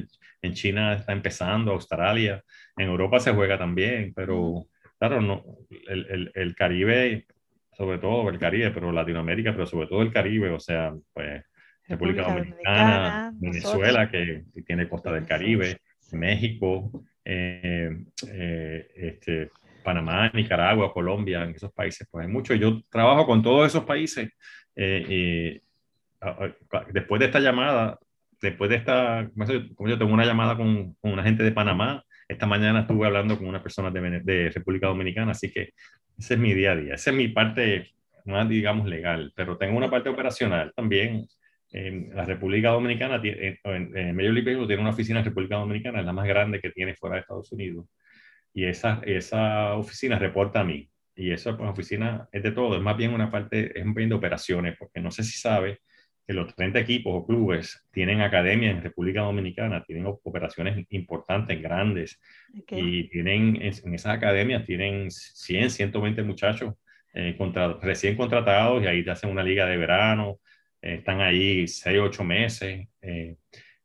en 0.43 0.55
China 0.55 0.95
está 0.95 1.12
empezando, 1.12 1.72
Australia, 1.72 2.43
en 2.76 2.88
Europa 2.88 3.20
se 3.20 3.32
juega 3.32 3.59
también, 3.59 4.12
pero 4.14 4.66
claro, 4.99 5.20
no, 5.20 5.45
el, 5.88 6.07
el, 6.09 6.32
el, 6.34 6.55
Caribe, 6.55 7.26
sobre 7.72 7.99
todo 7.99 8.28
el 8.28 8.38
Caribe, 8.38 8.70
pero 8.70 8.93
Latinoamérica, 8.93 9.53
pero 9.53 9.66
sobre 9.66 9.86
todo 9.86 10.03
el 10.03 10.12
Caribe, 10.12 10.51
o 10.51 10.61
sea, 10.61 10.93
pues 11.12 11.43
República, 11.91 12.22
Dominicana, 12.22 13.32
Venezuela, 13.34 14.09
que, 14.11 14.45
tiene 14.64 14.88
costa 14.88 15.12
del 15.12 15.26
Caribe, 15.26 15.78
México, 16.12 17.05
eh, 17.24 17.91
eh, 18.28 18.88
este, 18.95 19.51
Panamá, 19.82 20.30
Nicaragua, 20.32 20.93
Colombia, 20.93 21.43
en 21.43 21.51
esos 21.51 21.72
países, 21.72 22.07
pues 22.11 22.26
hay 22.26 22.32
mucho. 22.32 22.55
Yo 22.55 22.82
trabajo 22.91 23.26
con 23.26 23.43
todos 23.43 23.66
esos 23.66 23.84
países 23.84 24.30
eh, 24.76 25.05
y 25.09 25.62
después 26.93 27.18
de 27.18 27.26
esta 27.26 27.41
llamada, 27.41 27.99
después 28.41 28.70
de 28.70 28.76
esta, 28.76 29.30
como 29.74 29.88
yo 29.88 29.99
tengo 29.99 30.12
una 30.12 30.24
llamada 30.24 30.57
con, 30.57 30.95
con 30.95 31.12
una 31.12 31.22
gente 31.22 31.43
de 31.43 31.53
Panamá. 31.53 32.05
Esta 32.28 32.47
mañana 32.47 32.80
estuve 32.80 33.07
hablando 33.07 33.36
con 33.36 33.49
una 33.49 33.62
persona 33.62 33.91
de, 33.91 34.20
de 34.20 34.51
República 34.51 34.86
Dominicana, 34.86 35.32
así 35.32 35.51
que 35.51 35.70
ese 36.18 36.34
es 36.34 36.41
mi 36.41 36.55
día 36.55 36.72
a 36.72 36.76
día, 36.76 36.95
esa 36.95 37.11
es 37.11 37.16
mi 37.16 37.28
parte 37.28 37.91
más, 38.24 38.49
digamos, 38.49 38.86
legal, 38.86 39.32
pero 39.34 39.57
tengo 39.57 39.76
una 39.76 39.91
parte 39.91 40.09
operacional 40.09 40.72
también. 40.74 41.26
En 41.72 42.14
la 42.16 42.24
República 42.24 42.70
Dominicana, 42.70 43.20
en, 43.22 43.59
en 43.64 44.16
Major 44.16 44.32
League 44.32 44.45
Baseball 44.45 44.66
tiene 44.66 44.82
una 44.82 44.91
oficina 44.91 45.20
en 45.20 45.24
República 45.24 45.57
Dominicana, 45.57 46.01
es 46.01 46.07
la 46.07 46.12
más 46.12 46.26
grande 46.26 46.61
que 46.61 46.70
tiene 46.70 46.95
fuera 46.95 47.14
de 47.14 47.20
Estados 47.20 47.53
Unidos, 47.53 47.86
y 48.53 48.64
esa, 48.64 49.01
esa 49.05 49.74
oficina 49.74 50.18
reporta 50.18 50.61
a 50.61 50.64
mí. 50.64 50.88
Y 51.14 51.30
esa 51.32 51.57
pues, 51.57 51.70
oficina 51.70 52.28
es 52.32 52.43
de 52.43 52.51
todo, 52.53 52.76
es 52.76 52.82
más 52.82 52.97
bien 52.97 53.12
una 53.12 53.30
parte, 53.30 53.78
es 53.78 53.84
un 53.84 53.95
bien 53.95 54.09
de 54.09 54.16
operaciones, 54.16 54.76
porque 54.78 55.01
no 55.01 55.11
sé 55.11 55.22
si 55.22 55.38
sabe 55.38 55.80
que 56.27 56.35
los 56.35 56.55
30 56.55 56.79
equipos 56.79 57.12
o 57.14 57.27
clubes 57.27 57.87
tienen 57.91 58.21
academias 58.21 58.77
en 58.77 58.83
República 58.83 59.23
Dominicana, 59.23 59.85
tienen 59.85 60.07
operaciones 60.07 60.87
importantes, 60.91 61.61
grandes, 61.61 62.21
y 62.53 63.09
tienen 63.09 63.57
en 63.61 63.95
esas 63.95 64.16
academias 64.16 64.64
tienen 64.64 65.11
100, 65.11 65.71
120 65.71 66.23
muchachos 66.23 66.75
eh, 67.12 67.37
recién 67.83 68.16
contratados 68.16 68.83
y 68.83 68.87
ahí 68.87 69.05
te 69.05 69.11
hacen 69.11 69.31
una 69.31 69.43
liga 69.43 69.66
de 69.66 69.77
verano, 69.77 70.39
eh, 70.81 70.95
están 70.95 71.21
ahí 71.21 71.66
6, 71.66 71.99
8 72.01 72.25
meses. 72.25 72.89
Eh, 73.03 73.37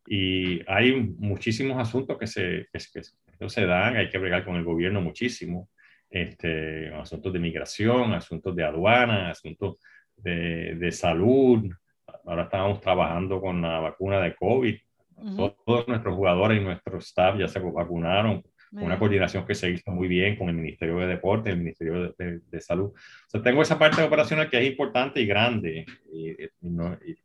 y 0.08 0.62
hay 0.68 0.94
muchísimos 0.94 1.78
asuntos 1.80 2.18
que 2.18 2.28
se, 2.28 2.68
que, 2.72 3.50
se 3.50 3.66
dan, 3.66 3.96
hay 3.98 4.10
que 4.10 4.20
bregar 4.20 4.46
con 4.46 4.56
el 4.56 4.64
gobierno 4.64 5.02
muchísimo, 5.02 5.70
este, 6.10 6.94
asuntos 6.94 7.34
de 7.34 7.40
migración, 7.40 8.14
asuntos 8.14 8.56
de 8.56 8.64
aduana, 8.64 9.32
asuntos 9.32 9.78
de, 10.16 10.76
de 10.76 10.92
salud. 10.92 11.68
Ahora 12.26 12.44
estamos 12.44 12.82
trabajando 12.82 13.40
con 13.40 13.62
la 13.62 13.80
vacuna 13.80 14.20
de 14.20 14.36
COVID. 14.36 14.76
Todos 15.66 15.88
nuestros 15.88 16.16
jugadores 16.16 16.60
y 16.60 16.64
nuestro 16.64 16.98
staff 16.98 17.38
ya 17.38 17.48
se 17.48 17.60
vacunaron 17.60 18.44
una 18.72 19.00
coordinación 19.00 19.46
que 19.46 19.56
se 19.56 19.70
hizo 19.70 19.92
muy 19.92 20.08
bien 20.08 20.36
con 20.36 20.50
el 20.50 20.56
Ministerio 20.56 20.98
de 20.98 21.08
Deporte, 21.08 21.50
el 21.50 21.58
Ministerio 21.58 22.14
de, 22.18 22.62
Salud. 22.62 22.88
O 22.88 23.30
sea, 23.30 23.42
tengo 23.42 23.62
esa 23.62 23.80
parte 23.80 24.04
operacional 24.04 24.50
que 24.50 24.58
es 24.58 24.68
importante 24.68 25.22
y 25.22 25.26
grande. 25.26 25.86
Y, 26.12 26.36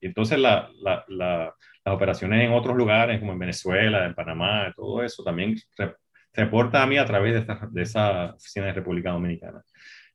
entonces 0.00 0.38
la, 0.38 0.70
la, 0.80 1.04
las 1.08 1.94
operaciones 1.94 2.44
en 2.44 2.52
otros 2.52 2.76
lugares, 2.76 3.18
como 3.18 3.32
en 3.32 3.38
Venezuela, 3.38 4.06
en 4.06 4.14
Panamá, 4.14 4.72
todo 4.76 5.02
eso 5.02 5.24
también 5.24 5.56
se 5.56 5.94
reporta 6.32 6.82
a 6.82 6.86
mí 6.86 6.98
a 6.98 7.04
través 7.04 7.34
de, 7.34 7.40
esta, 7.40 7.68
de 7.70 7.82
esa 7.82 8.34
oficina 8.34 8.66
de 8.66 8.72
República 8.74 9.10
Dominicana 9.10 9.62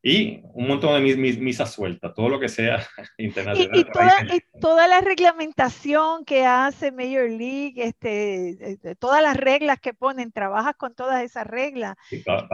y 0.08 0.44
un 0.54 0.68
montón 0.68 0.94
de 0.94 1.00
mis, 1.00 1.18
mis, 1.18 1.40
misas 1.40 1.74
sueltas, 1.74 2.14
todo 2.14 2.30
lo 2.30 2.40
que 2.40 2.48
sea 2.48 2.78
internacional. 3.18 3.80
Y, 3.80 3.84
toda, 3.86 4.14
y, 4.36 4.60
toda, 4.62 4.88
la 4.88 5.02
reglamentación 5.02 6.26
que 6.26 6.46
hace 6.46 6.92
Major 6.92 7.28
League, 7.28 7.74
este, 7.78 8.50
este, 8.74 8.96
todas 8.96 9.24
las 9.24 9.36
reglas 9.36 9.80
que 9.80 9.96
ponen, 9.96 10.32
¿trabajas 10.32 10.76
con 10.76 10.94
todas 10.94 11.24
esas 11.24 11.48
reglas? 11.48 11.96
Sí, 12.08 12.22
claro, 12.22 12.48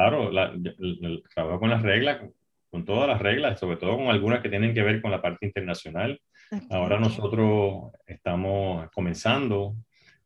trabajo 1.36 1.60
con 1.60 1.70
las 1.70 1.82
reglas, 1.82 2.22
con 2.70 2.86
todas 2.86 3.10
las 3.10 3.22
reglas, 3.22 3.60
sobre 3.60 3.76
todo 3.76 3.98
con 3.98 4.08
algunas 4.08 4.40
que 4.40 4.48
tienen 4.48 4.74
que 4.74 4.84
ver 4.84 5.02
con 5.02 5.12
la 5.12 5.22
parte 5.22 5.46
internacional. 5.46 6.22
Ahora 6.70 7.00
nosotros 7.02 7.92
estamos 8.06 8.90
comenzando 8.92 9.76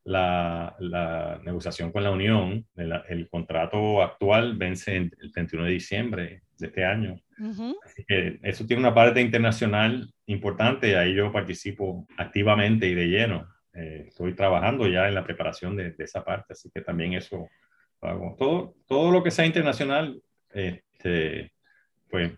la, 0.04 0.76
la, 0.78 1.40
negociación 1.44 1.92
con 1.92 2.04
la 2.04 2.12
Unión, 2.12 2.68
el 2.76 3.28
contrato 3.30 4.04
actual 4.04 4.58
vence 4.58 4.96
el 4.96 5.32
31 5.34 5.66
de 5.66 5.72
diciembre 5.72 6.45
de 6.58 6.68
este 6.68 6.86
año. 6.86 7.20
Así 7.84 8.06
que 8.06 8.40
eso 8.44 8.66
tiene 8.66 8.82
una 8.82 8.94
parte 8.94 9.22
internacional 9.22 10.14
importante 10.26 10.90
y 10.90 10.94
ahí 10.94 11.14
yo 11.14 11.32
participo 11.32 12.08
activamente 12.18 12.88
y 12.88 12.96
de 12.96 13.08
lleno. 13.08 13.48
Eh, 13.74 14.06
estoy 14.08 14.34
trabajando 14.34 14.88
ya 14.88 15.08
en 15.08 15.16
la 15.16 15.24
preparación 15.24 15.76
de, 15.76 15.92
de, 15.92 16.04
esa 16.04 16.24
parte, 16.24 16.54
así 16.54 16.70
que 16.74 16.82
también 16.82 17.14
eso 17.14 17.50
hago. 18.02 18.36
Todo, 18.40 18.76
todo 18.88 19.12
lo 19.12 19.22
que 19.22 19.32
sea 19.32 19.46
internacional, 19.46 20.22
este, 20.54 21.52
pues 22.10 22.32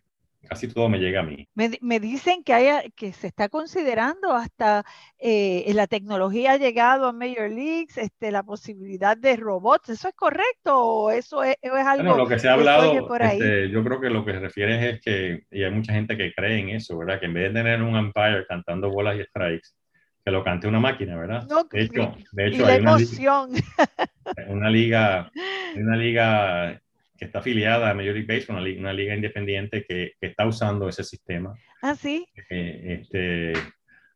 casi 0.47 0.67
todo 0.67 0.89
me 0.89 0.99
llega 0.99 1.21
a 1.21 1.23
mí. 1.23 1.47
Me, 1.53 1.99
dicen 1.99 2.43
que, 2.43 2.91
que 2.95 3.13
se 3.13 3.27
está 3.27 3.49
considerando 3.49 4.33
hasta 4.33 4.85
eh, 5.19 5.69
la 5.73 5.87
tecnología 5.87 6.53
ha 6.53 6.57
llegado 6.57 7.07
a 7.07 7.13
Major 7.13 7.49
Leagues, 7.49 7.97
este, 7.97 8.31
la 8.31 8.43
posibilidad 8.43 9.17
de 9.17 9.35
robots. 9.35 9.89
¿Eso 9.89 10.07
es 10.07 10.15
correcto 10.15 10.77
o 10.77 11.11
eso 11.11 11.43
es, 11.43 11.57
algo 11.63 12.03
bueno, 12.03 12.17
lo 12.17 12.27
que 12.27 12.39
se 12.39 12.47
ha 12.47 12.53
hablado, 12.53 12.93
este, 13.19 13.69
yo 13.69 13.83
creo 13.83 13.99
que 13.99 14.09
lo 14.09 14.25
que 14.25 14.33
se 14.33 14.39
refiere 14.39 14.89
es 14.89 15.01
que, 15.01 15.43
y 15.51 15.63
hay 15.63 15.71
mucha 15.71 15.93
gente 15.93 16.17
que 16.17 16.33
cree 16.33 16.59
en 16.59 16.69
eso, 16.69 16.97
¿verdad? 16.97 17.19
Que 17.19 17.25
en 17.25 17.33
vez 17.33 17.53
de 17.53 17.59
tener 17.59 17.81
un 17.81 17.95
umpire 17.95 18.45
cantando 18.47 18.89
bolas 18.89 19.17
y 19.17 19.23
strikes, 19.23 19.69
que 20.23 20.31
lo 20.31 20.43
cante 20.43 20.67
una 20.67 20.79
máquina, 20.79 21.17
¿verdad? 21.17 21.47
de 21.71 21.81
hecho, 21.81 22.13
de 22.31 22.47
hecho 22.47 22.65
hay 22.65 22.77
emoción. 22.77 23.51
una 24.49 24.69
liga, 24.69 25.31
una 25.75 25.95
liga 25.95 26.81
que 27.17 27.25
está 27.25 27.39
afiliada 27.39 27.89
a 27.89 27.93
Major 27.93 28.13
League 28.13 28.27
Baseball, 28.27 28.57
una, 28.77 28.93
liga, 28.93 29.15
independiente 29.15 29.83
que, 29.83 30.13
que, 30.19 30.27
está 30.27 30.45
usando 30.45 30.87
ese 30.87 31.03
sistema. 31.03 31.53
Ah, 31.81 31.95
sí. 31.95 32.27
Eh, 32.49 32.99
este, 33.01 33.53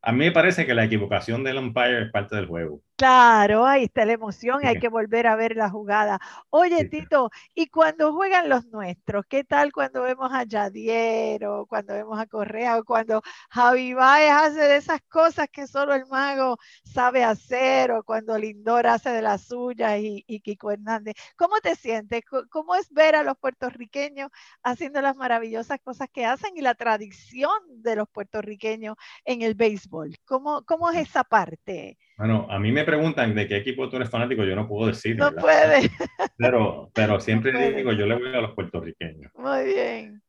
a 0.01 0.11
mí 0.11 0.19
me 0.19 0.31
parece 0.31 0.65
que 0.65 0.73
la 0.73 0.85
equivocación 0.85 1.43
del 1.43 1.57
umpire 1.57 2.03
es 2.03 2.11
parte 2.11 2.35
del 2.35 2.47
juego. 2.47 2.81
Claro, 3.01 3.65
ahí 3.65 3.85
está 3.85 4.05
la 4.05 4.13
emoción, 4.13 4.63
hay 4.63 4.77
que 4.77 4.87
volver 4.87 5.25
a 5.25 5.35
ver 5.35 5.55
la 5.55 5.71
jugada. 5.71 6.19
Oye, 6.51 6.85
Tito, 6.85 7.31
¿y 7.55 7.65
cuando 7.65 8.13
juegan 8.13 8.47
los 8.47 8.67
nuestros? 8.67 9.25
¿Qué 9.27 9.43
tal 9.43 9.71
cuando 9.73 10.03
vemos 10.03 10.31
a 10.31 10.43
Yadiero, 10.43 11.65
cuando 11.65 11.95
vemos 11.95 12.19
a 12.19 12.27
Correa 12.27 12.77
o 12.77 12.83
cuando 12.83 13.23
Javi 13.49 13.95
Baez 13.95 14.31
hace 14.31 14.59
de 14.59 14.75
esas 14.77 15.01
cosas 15.09 15.47
que 15.51 15.65
solo 15.65 15.95
el 15.95 16.05
mago 16.05 16.59
sabe 16.83 17.23
hacer 17.23 17.91
o 17.91 18.03
cuando 18.03 18.37
Lindor 18.37 18.85
hace 18.85 19.09
de 19.09 19.23
las 19.23 19.47
suyas 19.47 19.97
y, 19.99 20.23
y 20.27 20.39
Kiko 20.41 20.69
Hernández? 20.69 21.15
¿Cómo 21.35 21.59
te 21.59 21.75
sientes? 21.75 22.21
¿Cómo 22.51 22.75
es 22.75 22.87
ver 22.91 23.15
a 23.15 23.23
los 23.23 23.35
puertorriqueños 23.39 24.29
haciendo 24.61 25.01
las 25.01 25.15
maravillosas 25.15 25.79
cosas 25.83 26.07
que 26.13 26.25
hacen 26.27 26.51
y 26.55 26.61
la 26.61 26.75
tradición 26.75 27.49
de 27.67 27.95
los 27.95 28.07
puertorriqueños 28.09 28.95
en 29.25 29.41
el 29.41 29.55
béisbol? 29.55 30.17
¿Cómo, 30.25 30.63
cómo 30.65 30.91
es 30.91 31.09
esa 31.09 31.23
parte? 31.23 31.97
Bueno, 32.21 32.45
a 32.51 32.59
mí 32.59 32.71
me 32.71 32.83
preguntan 32.83 33.33
de 33.33 33.47
qué 33.47 33.55
equipo 33.55 33.89
tú 33.89 33.95
eres 33.95 34.07
fanático, 34.07 34.43
yo 34.43 34.55
no 34.55 34.67
puedo 34.67 34.85
decir. 34.85 35.17
No 35.17 35.31
puede. 35.31 35.89
Pero, 36.37 36.91
pero 36.93 37.19
siempre 37.19 37.73
digo, 37.73 37.93
yo 37.93 38.05
le 38.05 38.13
voy 38.13 38.35
a 38.35 38.41
los 38.41 38.53
puertorriqueños. 38.53 39.31
Muy 39.35 39.65
bien. 39.65 40.21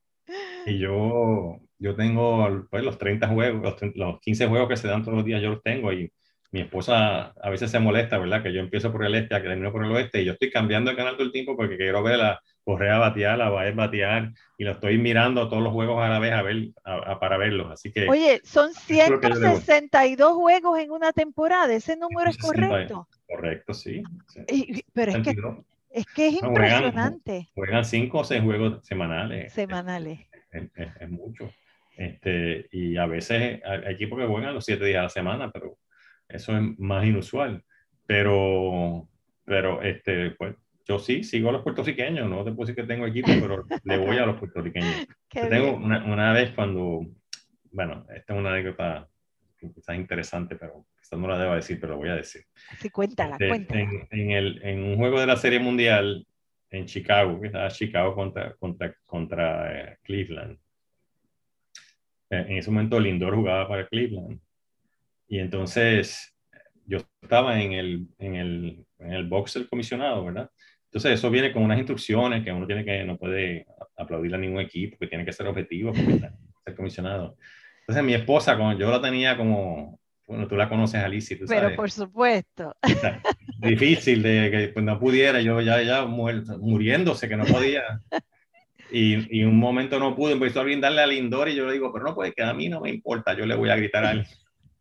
Y 0.64 0.78
yo, 0.78 1.58
yo 1.78 1.94
tengo 1.94 2.66
pues, 2.70 2.82
los 2.82 2.96
30 2.96 3.28
juegos, 3.28 3.62
los, 3.62 3.94
los 3.94 4.20
15 4.20 4.46
juegos 4.46 4.68
que 4.70 4.76
se 4.78 4.88
dan 4.88 5.02
todos 5.02 5.16
los 5.16 5.24
días, 5.26 5.42
yo 5.42 5.50
los 5.50 5.62
tengo 5.62 5.92
y 5.92 6.10
mi 6.52 6.60
esposa 6.60 7.32
a 7.42 7.50
veces 7.50 7.70
se 7.70 7.78
molesta, 7.78 8.18
¿verdad? 8.18 8.42
Que 8.42 8.52
yo 8.52 8.60
empiezo 8.60 8.92
por 8.92 9.06
el 9.06 9.14
este, 9.14 9.34
que 9.36 9.48
termino 9.48 9.72
por 9.72 9.86
el 9.86 9.90
oeste, 9.92 10.20
y 10.20 10.26
yo 10.26 10.32
estoy 10.32 10.50
cambiando 10.50 10.90
el 10.90 10.96
canal 10.98 11.14
todo 11.14 11.24
el 11.24 11.32
tiempo 11.32 11.56
porque 11.56 11.78
quiero 11.78 12.02
ver 12.02 12.20
a 12.20 12.42
Correa 12.62 12.98
batear, 12.98 13.40
a 13.40 13.48
Baez 13.48 13.74
batear, 13.74 14.32
y 14.58 14.64
lo 14.64 14.72
estoy 14.72 14.98
mirando 14.98 15.48
todos 15.48 15.62
los 15.62 15.72
juegos 15.72 16.04
a 16.04 16.10
la 16.10 16.18
vez 16.18 16.34
a 16.34 16.42
ver, 16.42 16.68
para 17.18 17.38
verlos. 17.38 17.72
Así 17.72 17.90
que. 17.90 18.06
Oye, 18.06 18.42
son 18.44 18.74
162 18.74 20.32
juegos 20.34 20.78
en 20.78 20.90
una 20.90 21.12
temporada, 21.12 21.72
¿ese 21.72 21.96
número 21.96 22.28
es 22.28 22.36
correcto? 22.36 23.08
Correcto, 23.26 23.72
sí. 23.72 24.02
pero 24.92 25.12
es 25.12 25.18
que, 25.22 25.36
es 25.90 26.06
que 26.14 26.28
es 26.28 26.42
impresionante. 26.42 27.48
Juegan, 27.54 27.86
cinco 27.86 28.18
o 28.18 28.24
seis 28.24 28.42
juegos 28.42 28.86
semanales. 28.86 29.54
Semanales. 29.54 30.20
Es, 30.50 31.08
mucho. 31.08 31.50
Este, 31.96 32.68
y 32.72 32.98
a 32.98 33.06
veces 33.06 33.62
hay 33.64 33.94
equipos 33.94 34.18
que 34.18 34.26
juegan 34.26 34.52
los 34.52 34.66
siete 34.66 34.84
días 34.84 35.00
a 35.00 35.04
la 35.04 35.08
semana, 35.08 35.50
pero 35.50 35.78
eso 36.32 36.56
es 36.56 36.78
más 36.78 37.04
inusual. 37.04 37.64
Pero, 38.06 39.08
pero 39.44 39.82
este, 39.82 40.32
pues, 40.32 40.56
yo 40.86 40.98
sí 40.98 41.22
sigo 41.24 41.48
a 41.48 41.52
los 41.52 41.62
puertorriqueños, 41.62 42.28
no 42.28 42.44
te 42.44 42.52
puedo 42.52 42.66
decir 42.66 42.74
que 42.74 42.92
tengo 42.92 43.06
equipo, 43.06 43.28
pero 43.40 43.64
le 43.84 43.98
voy 43.98 44.18
a 44.18 44.26
los 44.26 44.38
puertorriqueños. 44.38 45.06
tengo 45.30 45.76
una, 45.76 46.04
una, 46.04 46.32
vez 46.32 46.50
cuando, 46.54 47.06
bueno, 47.70 48.06
esta 48.14 48.34
es 48.34 48.38
una 48.38 48.50
anécdota 48.50 49.08
quizás 49.58 49.96
interesante, 49.96 50.56
pero 50.56 50.86
quizás 51.00 51.18
no 51.18 51.28
la 51.28 51.38
debo 51.38 51.54
decir, 51.54 51.78
pero 51.80 51.92
la 51.92 51.98
voy 51.98 52.08
a 52.08 52.16
decir. 52.16 52.42
Sí, 52.80 52.90
cuéntala, 52.90 53.32
este, 53.34 53.48
cuéntala. 53.48 53.80
En, 53.80 54.08
en, 54.10 54.30
el, 54.32 54.60
en, 54.64 54.82
un 54.82 54.96
juego 54.96 55.20
de 55.20 55.26
la 55.26 55.36
Serie 55.36 55.60
Mundial 55.60 56.26
en 56.70 56.86
Chicago, 56.86 57.40
que 57.40 57.46
estaba 57.46 57.68
Chicago 57.68 58.14
contra, 58.14 58.54
contra, 58.56 58.94
contra 59.04 59.92
eh, 59.92 59.98
Cleveland. 60.02 60.58
Eh, 62.30 62.46
en 62.48 62.56
ese 62.56 62.70
momento 62.70 62.98
Lindor 62.98 63.36
jugaba 63.36 63.68
para 63.68 63.86
Cleveland 63.86 64.40
y 65.28 65.38
entonces 65.38 66.34
yo 66.86 66.98
estaba 67.22 67.60
en 67.60 67.72
el, 67.72 68.06
en 68.18 68.34
el, 68.34 68.84
en 68.98 69.12
el 69.12 69.28
box 69.28 69.54
del 69.54 69.68
comisionado, 69.68 70.24
¿verdad? 70.24 70.50
Entonces 70.84 71.12
eso 71.12 71.30
viene 71.30 71.52
con 71.52 71.62
unas 71.62 71.78
instrucciones 71.78 72.44
que 72.44 72.52
uno 72.52 72.66
tiene 72.66 72.84
que, 72.84 73.02
no 73.04 73.16
puede 73.16 73.66
aplaudir 73.96 74.34
a 74.34 74.38
ningún 74.38 74.60
equipo, 74.60 74.98
que 74.98 75.06
tiene 75.06 75.24
que 75.24 75.32
ser 75.32 75.46
objetivo, 75.46 75.92
porque 75.92 76.30
ser 76.64 76.76
comisionado. 76.76 77.36
Entonces 77.80 78.04
mi 78.04 78.14
esposa, 78.14 78.56
como 78.56 78.78
yo 78.78 78.90
la 78.90 79.00
tenía 79.00 79.36
como, 79.36 79.98
bueno, 80.26 80.46
tú 80.46 80.56
la 80.56 80.68
conoces, 80.68 81.02
Alicia, 81.02 81.38
tú 81.38 81.46
Pero 81.48 81.74
por 81.74 81.90
supuesto. 81.90 82.76
Difícil 83.58 84.22
de 84.22 84.50
que 84.50 84.68
pues, 84.68 84.84
no 84.84 84.98
pudiera, 84.98 85.40
yo 85.40 85.60
ya, 85.60 85.80
ya 85.82 86.04
muriéndose, 86.04 87.28
que 87.28 87.36
no 87.36 87.44
podía. 87.44 87.82
Y, 88.90 89.38
y 89.40 89.44
un 89.44 89.58
momento 89.58 89.98
no 89.98 90.14
pude, 90.14 90.32
empezó 90.32 90.60
a 90.60 90.64
brindarle 90.64 91.00
a 91.00 91.06
Lindor 91.06 91.48
y 91.48 91.54
yo 91.54 91.66
le 91.66 91.72
digo, 91.72 91.90
pero 91.90 92.04
no 92.04 92.14
puede, 92.14 92.32
que 92.32 92.42
a 92.42 92.52
mí 92.52 92.68
no 92.68 92.82
me 92.82 92.90
importa, 92.90 93.34
yo 93.34 93.46
le 93.46 93.54
voy 93.54 93.70
a 93.70 93.76
gritar 93.76 94.04
a 94.04 94.12
él. 94.12 94.26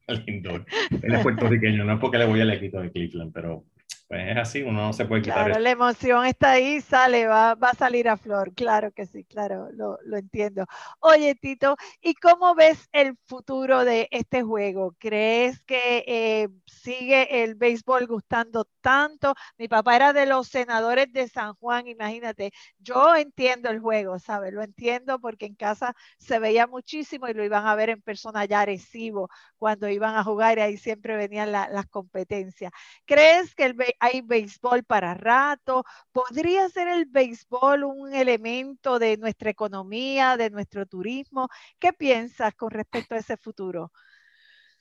Lindor. 0.07 0.65
Él 1.01 1.13
es 1.13 1.21
puertorriqueño, 1.21 1.83
no 1.83 1.93
es 1.93 1.99
porque 1.99 2.17
le 2.17 2.25
voy 2.25 2.41
al 2.41 2.51
equipo 2.51 2.79
de 2.81 2.91
Cleveland, 2.91 3.31
pero, 3.33 3.65
pues 4.11 4.27
es 4.27 4.37
así, 4.37 4.61
uno 4.61 4.87
no 4.87 4.91
se 4.91 5.05
puede 5.05 5.21
quitar. 5.21 5.45
Claro, 5.45 5.61
la 5.61 5.71
emoción 5.71 6.25
está 6.25 6.51
ahí, 6.51 6.81
sale, 6.81 7.27
va, 7.27 7.55
va 7.55 7.69
a 7.69 7.75
salir 7.75 8.09
a 8.09 8.17
flor. 8.17 8.53
Claro 8.53 8.91
que 8.91 9.05
sí, 9.05 9.23
claro, 9.23 9.69
lo, 9.71 9.99
lo, 10.03 10.17
entiendo. 10.17 10.65
Oye, 10.99 11.33
Tito, 11.35 11.77
¿y 12.01 12.15
cómo 12.15 12.53
ves 12.53 12.89
el 12.91 13.15
futuro 13.25 13.85
de 13.85 14.09
este 14.11 14.43
juego? 14.43 14.97
¿Crees 14.99 15.63
que 15.63 16.03
eh, 16.05 16.49
sigue 16.65 17.45
el 17.45 17.55
béisbol 17.55 18.05
gustando 18.05 18.67
tanto? 18.81 19.33
Mi 19.57 19.69
papá 19.69 19.95
era 19.95 20.11
de 20.11 20.25
los 20.25 20.49
senadores 20.49 21.09
de 21.13 21.29
San 21.29 21.53
Juan, 21.53 21.87
imagínate. 21.87 22.51
Yo 22.79 23.15
entiendo 23.15 23.69
el 23.69 23.79
juego, 23.79 24.19
¿sabes? 24.19 24.51
Lo 24.51 24.61
entiendo 24.61 25.21
porque 25.21 25.45
en 25.45 25.55
casa 25.55 25.95
se 26.17 26.37
veía 26.37 26.67
muchísimo 26.67 27.29
y 27.29 27.33
lo 27.33 27.45
iban 27.45 27.65
a 27.65 27.75
ver 27.75 27.87
en 27.87 28.01
persona 28.01 28.43
ya 28.43 28.59
Arecibo 28.59 29.29
cuando 29.57 29.87
iban 29.87 30.17
a 30.17 30.23
jugar 30.25 30.57
y 30.57 30.61
ahí 30.61 30.75
siempre 30.75 31.15
venían 31.15 31.53
las 31.53 31.85
competencias. 31.87 32.73
¿Crees 33.05 33.55
que 33.55 33.63
el 33.63 33.75
hay 34.01 34.21
béisbol 34.21 34.83
para 34.83 35.13
rato. 35.13 35.85
¿Podría 36.11 36.67
ser 36.69 36.87
el 36.87 37.05
béisbol 37.05 37.83
un 37.83 38.13
elemento 38.13 38.97
de 38.97 39.15
nuestra 39.17 39.51
economía, 39.51 40.37
de 40.37 40.49
nuestro 40.49 40.87
turismo? 40.87 41.47
¿Qué 41.79 41.93
piensas 41.93 42.55
con 42.55 42.71
respecto 42.71 43.13
a 43.13 43.19
ese 43.19 43.37
futuro? 43.37 43.91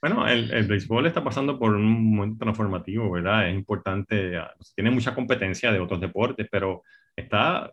Bueno, 0.01 0.27
el, 0.27 0.67
béisbol 0.67 1.07
está 1.07 1.23
pasando 1.23 1.59
por 1.59 1.75
un 1.75 2.17
momento 2.17 2.43
transformativo, 2.43 3.11
¿verdad? 3.11 3.51
Es 3.51 3.55
importante, 3.55 4.39
ah, 4.39 4.55
tiene 4.75 4.91
mucha 4.91 5.15
competencia 5.15 5.71
de 5.71 5.81
otros 5.81 6.01
deportes, 6.01 6.49
pero 6.51 6.83
está, 7.15 7.71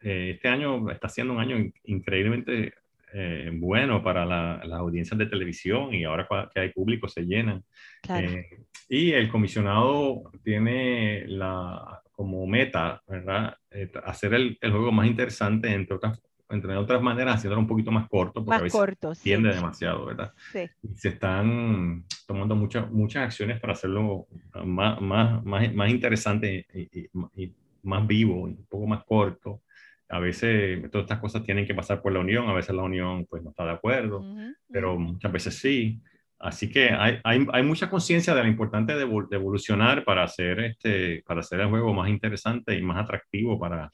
eh, 0.00 0.32
este 0.34 0.48
año 0.48 0.90
está 0.90 1.08
siendo 1.08 1.32
un 1.32 1.40
año 1.40 1.56
increíblemente 1.84 2.74
eh, 3.18 3.50
bueno 3.50 4.02
para 4.02 4.26
las 4.26 4.78
audiencias 4.78 5.16
de 5.16 5.24
televisión 5.24 5.94
y 5.94 6.04
ahora 6.04 6.28
que 6.52 6.60
hay 6.60 6.68
público 6.70 7.08
se 7.08 7.22
llenan. 7.22 7.64
Eh, 8.10 8.44
y 8.90 9.12
el 9.12 9.30
comisionado 9.30 10.30
tiene 10.44 11.26
la, 11.26 12.02
como 12.12 12.46
meta, 12.46 13.02
¿verdad? 13.08 13.56
Eh, 13.70 13.90
hacer 14.04 14.34
el, 14.34 14.58
el, 14.60 14.70
juego 14.70 14.92
más 14.92 15.06
interesante, 15.06 15.72
entre 15.72 15.96
otras, 15.96 16.20
entre 16.50 16.76
otras 16.76 17.00
maneras, 17.00 17.36
haciéndolo 17.36 17.62
un 17.62 17.66
poquito 17.66 17.90
más 17.90 18.06
corto, 18.06 18.44
porque 18.44 18.50
más 18.50 18.60
a 18.60 18.64
veces 18.64 18.78
corto, 18.78 19.12
tiende 19.14 19.54
demasiado, 19.54 20.04
¿verdad? 20.04 20.34
Sí. 20.52 20.68
Y 20.82 20.88
se 20.98 21.08
están 21.08 22.04
tomando 22.26 22.54
muchas 22.54 22.90
muchas 22.90 23.24
acciones 23.24 23.58
para 23.60 23.72
hacerlo 23.72 24.26
más, 24.62 25.00
más, 25.00 25.42
más, 25.42 25.74
más 25.74 25.90
interesante 25.90 26.66
y, 26.74 27.00
y, 27.00 27.08
y, 27.34 27.54
más 27.82 28.06
vivo, 28.06 28.42
un 28.42 28.66
poco 28.68 28.86
más 28.86 29.04
corto 29.04 29.62
a 30.08 30.18
veces 30.20 30.90
todas 30.90 31.04
estas 31.04 31.18
cosas 31.18 31.42
tienen 31.42 31.66
que 31.66 31.74
pasar 31.74 32.00
por 32.00 32.12
la 32.12 32.20
unión, 32.20 32.48
a 32.48 32.54
veces 32.54 32.74
la 32.74 32.82
unión 32.82 33.26
pues 33.26 33.42
no 33.42 33.50
está 33.50 33.64
de 33.64 33.72
acuerdo, 33.72 34.24
pero 34.68 34.98
muchas 34.98 35.32
veces 35.32 35.58
sí. 35.58 36.00
Así 36.38 36.70
que 36.70 36.90
hay, 36.90 37.18
hay, 37.24 37.46
hay 37.52 37.62
mucha 37.62 37.88
conciencia 37.88 38.34
de 38.34 38.42
lo 38.42 38.48
importante 38.48 38.94
de, 38.94 39.06
de, 39.06 39.36
evolucionar 39.36 40.04
para 40.04 40.22
hacer, 40.22 40.60
este, 40.60 41.22
para 41.26 41.40
hacer 41.40 41.60
el 41.60 41.68
juego 41.68 41.94
más 41.94 42.10
interesante 42.10 42.76
y 42.76 42.82
más 42.82 43.02
atractivo 43.02 43.58
para, 43.58 43.90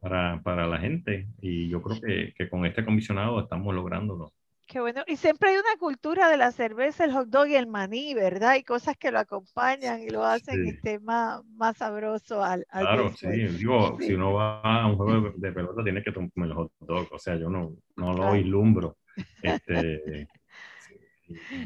para, 0.00 0.40
para, 0.42 0.66
la 0.66 0.78
gente. 0.78 1.28
Y 1.40 1.68
yo 1.68 1.82
creo 1.82 2.00
que, 2.00 2.32
que 2.34 2.48
con 2.48 2.64
este 2.64 2.84
comisionado 2.84 3.40
estamos 3.40 3.74
lográndolo. 3.74 4.32
Qué 4.66 4.80
bueno. 4.80 5.04
Y 5.06 5.16
siempre 5.16 5.50
hay 5.50 5.56
una 5.56 5.78
cultura 5.78 6.28
de 6.28 6.36
la 6.36 6.50
cerveza, 6.50 7.04
el 7.04 7.12
hot 7.12 7.28
dog 7.28 7.46
y 7.46 7.54
el 7.54 7.68
maní, 7.68 8.14
¿verdad? 8.14 8.50
Hay 8.50 8.64
cosas 8.64 8.96
que 8.96 9.12
lo 9.12 9.20
acompañan 9.20 10.02
y 10.02 10.08
lo 10.08 10.24
hacen 10.24 10.64
sí. 10.64 10.70
este, 10.70 10.98
más, 10.98 11.44
más 11.54 11.76
sabroso 11.76 12.42
al, 12.42 12.66
al 12.70 12.82
Claro, 12.82 13.12
sí. 13.12 13.28
Digo, 13.28 13.96
sí. 14.00 14.06
si 14.06 14.14
uno 14.14 14.34
va 14.34 14.60
a 14.60 14.86
un 14.88 14.96
juego 14.96 15.32
de, 15.36 15.52
pelota, 15.52 15.84
tiene 15.84 16.02
que 16.02 16.10
tomar 16.10 16.30
el 16.36 16.52
hot 16.52 16.72
dog. 16.80 17.06
O 17.12 17.18
sea, 17.18 17.36
yo 17.36 17.48
no, 17.48 17.76
no 17.96 18.12
lo 18.12 18.32
vislumbro. 18.32 18.96
Este, 19.40 20.28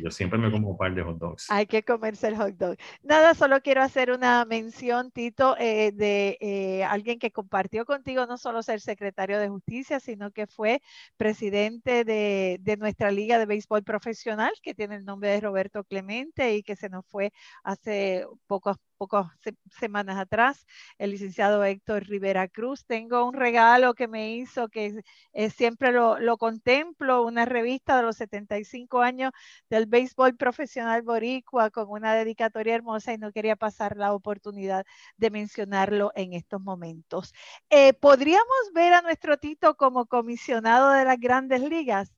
yo 0.03 0.11
siempre 0.11 0.39
me 0.39 0.51
como 0.51 0.71
un 0.71 0.77
par 0.77 0.95
de 0.95 1.03
hot 1.03 1.19
dogs. 1.19 1.51
Hay 1.51 1.67
que 1.67 1.83
comerse 1.83 2.29
el 2.29 2.37
hot 2.37 2.57
dog. 2.57 2.77
Nada, 3.03 3.35
solo 3.35 3.61
quiero 3.61 3.83
hacer 3.83 4.11
una 4.11 4.45
mención, 4.45 5.11
Tito, 5.11 5.57
eh, 5.59 5.93
de 5.93 6.39
eh, 6.41 6.85
alguien 6.85 7.19
que 7.19 7.31
compartió 7.31 7.85
contigo 7.85 8.27
no 8.27 8.39
solo 8.39 8.63
ser 8.63 8.81
secretario 8.81 9.39
de 9.39 9.49
justicia, 9.49 10.01
sino 10.01 10.31
que 10.31 10.47
fue 10.47 10.83
presidente 11.17 12.05
de, 12.05 12.59
de, 12.61 12.77
nuestra 12.77 13.11
liga 13.11 13.39
de 13.39 13.47
béisbol 13.47 13.83
profesional, 13.83 14.53
que 14.63 14.75
tiene 14.75 14.97
el 14.97 15.05
nombre 15.05 15.31
de 15.31 15.41
Roberto 15.41 15.85
Clemente 15.85 16.55
y 16.55 16.63
que 16.63 16.77
se 16.77 16.89
nos 16.89 17.07
fue 17.07 17.33
hace 17.63 18.27
pocos 18.47 18.77
pocas 19.01 19.29
se 19.41 19.55
semanas 19.79 20.19
atrás, 20.19 20.67
el 20.99 21.13
licenciado 21.13 21.65
Héctor 21.65 22.05
Rivera 22.05 22.49
Cruz. 22.49 22.85
Tengo 22.85 23.25
un 23.25 23.33
regalo 23.33 23.95
que 23.95 24.09
me 24.09 24.35
hizo 24.35 24.69
que 24.69 25.03
eh, 25.33 25.49
siempre 25.49 25.91
lo, 25.91 26.19
lo, 26.19 26.37
contemplo, 26.37 27.23
una 27.23 27.47
revista 27.47 27.97
de 27.97 28.03
los 28.03 28.17
75 28.17 29.01
años 29.01 29.33
del 29.71 29.87
béisbol 29.87 30.37
profesional 30.37 31.01
boricua 31.01 31.71
con 31.71 31.89
una 31.89 32.15
dedicatoria 32.15 32.75
hermosa 32.75 33.15
y 33.15 33.19
no 33.19 33.33
quería 33.33 33.57
pasar 33.57 33.97
la 33.97 34.13
oportunidad 34.13 34.85
de 35.17 35.31
mencionarlo 35.31 36.13
en 36.15 36.35
estos 36.35 36.61
momentos. 36.61 37.33
Eh, 37.71 37.95
¿Podríamos 37.95 38.71
ver 38.75 38.93
a 38.93 39.01
nuestro 39.01 39.39
Tito 39.39 39.77
como 39.77 40.05
comisionado 40.05 40.91
de 40.91 41.07
las 41.07 41.19
grandes 41.19 41.63
ligas? 41.63 42.13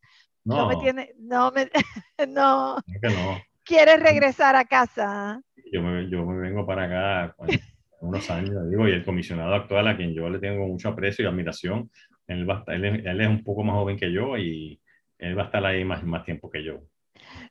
No, 0.45 0.57
no 0.57 0.67
me 0.67 0.77
tiene, 0.79 1.15
no 1.17 1.53
me, 1.53 1.71
no. 2.29 2.77
no. 3.03 3.52
¿Quieres 3.73 4.03
regresar 4.03 4.55
a 4.55 4.67
casa? 4.67 5.41
yo 5.73 5.81
me, 5.81 6.07
yo 6.11 6.27
me 6.27 6.39
vengo 6.39 6.67
para 6.67 6.85
acá 6.85 7.35
bueno, 7.39 7.59
unos 8.03 8.31
años, 8.31 8.69
digo, 8.69 8.87
y 8.87 8.93
el 8.93 9.03
comisionado 9.03 9.55
actual, 9.55 9.89
a 9.89 9.97
quien 9.97 10.13
yo 10.13 10.29
le 10.29 10.39
tengo 10.39 10.67
mucho 10.67 10.91
aprecio 10.91 11.25
y 11.25 11.29
admiración, 11.29 11.91
él, 12.27 12.49
va 12.49 12.65
él, 12.67 12.85
él, 12.85 13.21
es 13.23 13.29
un 13.29 13.43
poco 13.43 13.65
más 13.65 13.77
joven 13.77 13.97
que 13.97 14.13
yo 14.13 14.37
y 14.37 14.79
él 15.17 15.39
va 15.39 15.45
a 15.45 15.47
estar 15.47 15.65
ahí 15.65 15.87
más, 15.87 16.05
más 16.05 16.23
tiempo 16.23 16.51
que 16.51 16.63
yo. 16.63 16.83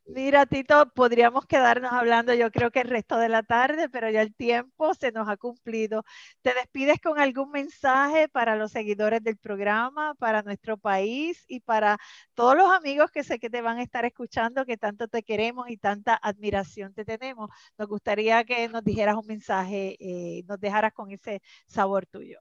Mira, 0.05 0.45
Tito, 0.45 0.91
podríamos 0.93 1.45
quedarnos 1.45 1.91
hablando 1.93 2.33
yo 2.33 2.51
creo 2.51 2.71
que 2.71 2.81
el 2.81 2.89
resto 2.89 3.17
de 3.17 3.29
la 3.29 3.43
tarde, 3.43 3.87
pero 3.89 4.09
ya 4.09 4.21
el 4.21 4.33
tiempo 4.35 4.93
se 4.93 5.11
nos 5.11 5.29
ha 5.29 5.37
cumplido. 5.37 6.03
¿Te 6.41 6.53
despides 6.53 6.99
con 6.99 7.19
algún 7.19 7.51
mensaje 7.51 8.27
para 8.27 8.55
los 8.55 8.71
seguidores 8.71 9.23
del 9.23 9.37
programa, 9.37 10.13
para 10.15 10.41
nuestro 10.41 10.77
país 10.77 11.45
y 11.47 11.61
para 11.61 11.97
todos 12.33 12.55
los 12.57 12.71
amigos 12.71 13.11
que 13.11 13.23
sé 13.23 13.39
que 13.39 13.49
te 13.49 13.61
van 13.61 13.77
a 13.77 13.83
estar 13.83 14.03
escuchando, 14.05 14.65
que 14.65 14.77
tanto 14.77 15.07
te 15.07 15.23
queremos 15.23 15.69
y 15.69 15.77
tanta 15.77 16.19
admiración 16.21 16.93
te 16.93 17.05
tenemos? 17.05 17.49
Nos 17.77 17.87
gustaría 17.87 18.43
que 18.43 18.67
nos 18.69 18.83
dijeras 18.83 19.15
un 19.15 19.27
mensaje, 19.27 19.95
eh, 19.99 20.43
nos 20.47 20.59
dejaras 20.59 20.93
con 20.93 21.11
ese 21.11 21.41
sabor 21.67 22.05
tuyo. 22.05 22.39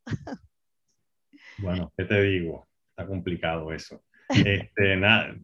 Bueno, 1.58 1.92
¿qué 1.96 2.04
te 2.04 2.20
digo? 2.22 2.66
Está 2.90 3.06
complicado 3.06 3.72
eso. 3.72 4.02
Este, 4.30 4.96
nada, 4.96 5.34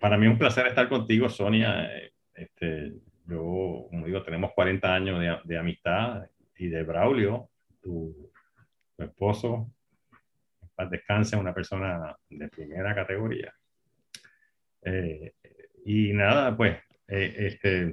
para 0.00 0.16
mí 0.16 0.26
es 0.26 0.32
un 0.32 0.38
placer 0.38 0.66
estar 0.66 0.88
contigo, 0.88 1.28
Sonia. 1.28 1.90
Este, 2.34 2.92
yo, 3.26 3.86
como 3.90 4.06
digo, 4.06 4.22
tenemos 4.22 4.52
40 4.52 4.94
años 4.94 5.20
de, 5.20 5.38
de 5.44 5.58
amistad 5.58 6.26
y 6.56 6.68
de 6.68 6.82
Braulio, 6.82 7.50
tu, 7.82 8.30
tu 8.96 9.02
esposo, 9.02 9.72
paz 10.74 10.90
descanse, 10.90 11.36
una 11.36 11.54
persona 11.54 12.16
de 12.28 12.48
primera 12.48 12.94
categoría. 12.94 13.52
Eh, 14.82 15.34
y 15.84 16.12
nada, 16.12 16.56
pues, 16.56 16.78
eh, 17.08 17.34
este, 17.38 17.92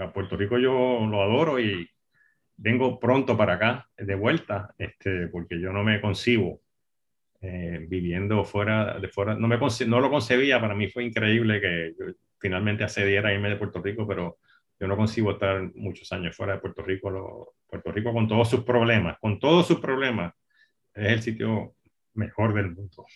a 0.00 0.12
Puerto 0.12 0.36
Rico 0.36 0.58
yo 0.58 1.06
lo 1.06 1.22
adoro 1.22 1.60
y 1.60 1.88
vengo 2.56 2.98
pronto 2.98 3.36
para 3.36 3.54
acá 3.54 3.88
de 3.96 4.14
vuelta, 4.14 4.74
este, 4.78 5.28
porque 5.28 5.60
yo 5.60 5.72
no 5.72 5.84
me 5.84 6.00
concibo 6.00 6.60
eh, 7.40 7.86
viviendo 7.88 8.44
fuera 8.44 8.98
de 8.98 9.08
fuera. 9.08 9.34
No, 9.34 9.46
me, 9.48 9.58
no 9.58 10.00
lo 10.00 10.10
concebía, 10.10 10.60
para 10.60 10.74
mí 10.74 10.88
fue 10.88 11.04
increíble 11.04 11.60
que 11.60 11.94
finalmente 12.38 12.84
accediera 12.84 13.28
a 13.28 13.34
irme 13.34 13.50
de 13.50 13.56
Puerto 13.56 13.80
Rico, 13.82 14.06
pero 14.06 14.38
yo 14.80 14.86
no 14.86 14.96
consigo 14.96 15.32
estar 15.32 15.70
muchos 15.74 16.10
años 16.12 16.36
fuera 16.36 16.54
de 16.54 16.60
Puerto 16.60 16.82
Rico. 16.82 17.54
Puerto 17.68 17.92
Rico 17.92 18.12
con 18.12 18.28
todos 18.28 18.48
sus 18.48 18.64
problemas, 18.64 19.18
con 19.20 19.38
todos 19.38 19.66
sus 19.66 19.80
problemas, 19.80 20.34
es 20.94 21.12
el 21.12 21.22
sitio 21.22 21.74
mejor 22.14 22.54
del 22.54 22.70
mundo. 22.74 23.06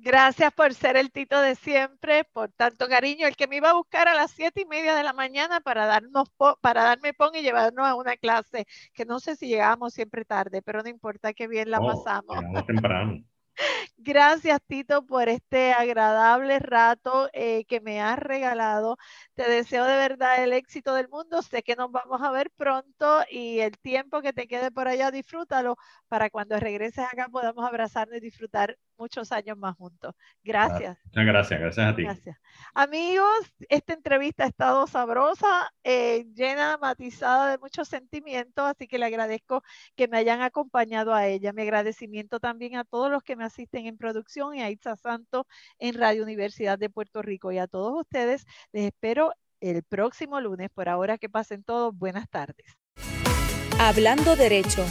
Gracias 0.00 0.52
por 0.52 0.74
ser 0.74 0.96
el 0.96 1.10
Tito 1.10 1.40
de 1.40 1.54
siempre, 1.56 2.24
por 2.24 2.52
tanto 2.52 2.86
cariño. 2.88 3.26
El 3.26 3.36
que 3.36 3.48
me 3.48 3.56
iba 3.56 3.70
a 3.70 3.74
buscar 3.74 4.06
a 4.06 4.14
las 4.14 4.30
siete 4.30 4.62
y 4.62 4.64
media 4.66 4.94
de 4.94 5.02
la 5.02 5.12
mañana 5.12 5.60
para 5.60 5.86
darnos 5.86 6.30
para 6.60 6.84
darme 6.84 7.14
pon 7.14 7.34
y 7.34 7.42
llevarnos 7.42 7.86
a 7.86 7.96
una 7.96 8.16
clase, 8.16 8.66
que 8.94 9.04
no 9.04 9.18
sé 9.18 9.34
si 9.36 9.48
llegamos 9.48 9.94
siempre 9.94 10.24
tarde, 10.24 10.62
pero 10.62 10.82
no 10.82 10.88
importa 10.88 11.32
que 11.32 11.48
bien 11.48 11.70
la 11.70 11.80
No, 11.80 11.86
pasamos. 11.88 12.36
llegamos 12.36 12.66
temprano. 12.66 13.24
Gracias, 14.00 14.60
Tito, 14.68 15.04
por 15.04 15.28
este 15.28 15.72
agradable 15.72 16.60
rato 16.60 17.28
eh, 17.32 17.64
que 17.64 17.80
me 17.80 18.00
has 18.00 18.16
regalado. 18.16 18.96
Te 19.34 19.50
deseo 19.50 19.84
de 19.84 19.96
verdad 19.96 20.42
el 20.42 20.52
éxito 20.52 20.94
del 20.94 21.08
mundo. 21.08 21.42
Sé 21.42 21.64
que 21.64 21.74
nos 21.74 21.90
vamos 21.90 22.22
a 22.22 22.30
ver 22.30 22.48
pronto 22.56 23.24
y 23.28 23.58
el 23.58 23.76
tiempo 23.78 24.22
que 24.22 24.32
te 24.32 24.46
quede 24.46 24.70
por 24.70 24.86
allá, 24.86 25.10
disfrútalo 25.10 25.76
para 26.06 26.30
cuando 26.30 26.60
regreses 26.60 27.04
acá 27.04 27.28
podamos 27.28 27.66
abrazarnos 27.66 28.18
y 28.18 28.20
disfrutar 28.20 28.78
muchos 28.96 29.32
años 29.32 29.56
más 29.56 29.76
juntos. 29.76 30.14
Gracias. 30.42 30.98
Muchas 31.04 31.24
gracias, 31.24 31.60
gracias 31.60 31.92
a 31.92 31.96
ti. 31.96 32.02
Gracias. 32.02 32.36
Amigos, 32.74 33.54
esta 33.68 33.94
entrevista 33.94 34.44
ha 34.44 34.48
estado 34.48 34.86
sabrosa, 34.86 35.70
eh, 35.84 36.26
llena, 36.34 36.76
matizada 36.78 37.50
de 37.50 37.58
muchos 37.58 37.88
sentimientos, 37.88 38.64
así 38.64 38.86
que 38.86 38.98
le 38.98 39.06
agradezco 39.06 39.62
que 39.96 40.08
me 40.08 40.18
hayan 40.18 40.42
acompañado 40.42 41.14
a 41.14 41.26
ella. 41.26 41.52
Mi 41.52 41.62
agradecimiento 41.62 42.40
también 42.40 42.76
a 42.76 42.84
todos 42.84 43.10
los 43.10 43.22
que 43.22 43.36
me 43.36 43.44
asisten 43.44 43.86
en 43.88 43.98
producción 43.98 44.54
y 44.54 44.62
a 44.62 44.70
Itza 44.70 44.96
Santo 44.96 45.46
en 45.78 45.94
Radio 45.94 46.22
Universidad 46.22 46.78
de 46.78 46.90
Puerto 46.90 47.22
Rico. 47.22 47.52
Y 47.52 47.58
a 47.58 47.66
todos 47.66 48.00
ustedes 48.00 48.44
les 48.72 48.86
espero 48.86 49.32
el 49.60 49.82
próximo 49.82 50.40
lunes. 50.40 50.68
Por 50.72 50.88
ahora 50.88 51.18
que 51.18 51.28
pasen 51.28 51.64
todos, 51.64 51.96
buenas 51.96 52.28
tardes. 52.28 52.76
Hablando 53.80 54.36
Derecho, 54.36 54.84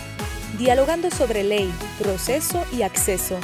dialogando 0.57 1.11
sobre 1.11 1.43
ley, 1.43 1.71
proceso 1.99 2.63
y 2.73 2.81
acceso. 2.81 3.39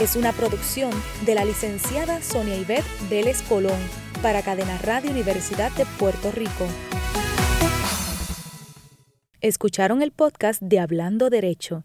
Es 0.00 0.16
una 0.16 0.32
producción 0.32 0.90
de 1.26 1.34
la 1.34 1.44
licenciada 1.44 2.22
Sonia 2.22 2.56
Ivette 2.56 2.86
Vélez 3.10 3.42
Colón 3.42 3.78
para 4.22 4.42
Cadena 4.42 4.78
Radio 4.78 5.10
Universidad 5.10 5.70
de 5.72 5.86
Puerto 5.98 6.30
Rico. 6.30 6.66
Escucharon 9.40 10.02
el 10.02 10.10
podcast 10.10 10.60
de 10.60 10.80
Hablando 10.80 11.30
Derecho, 11.30 11.84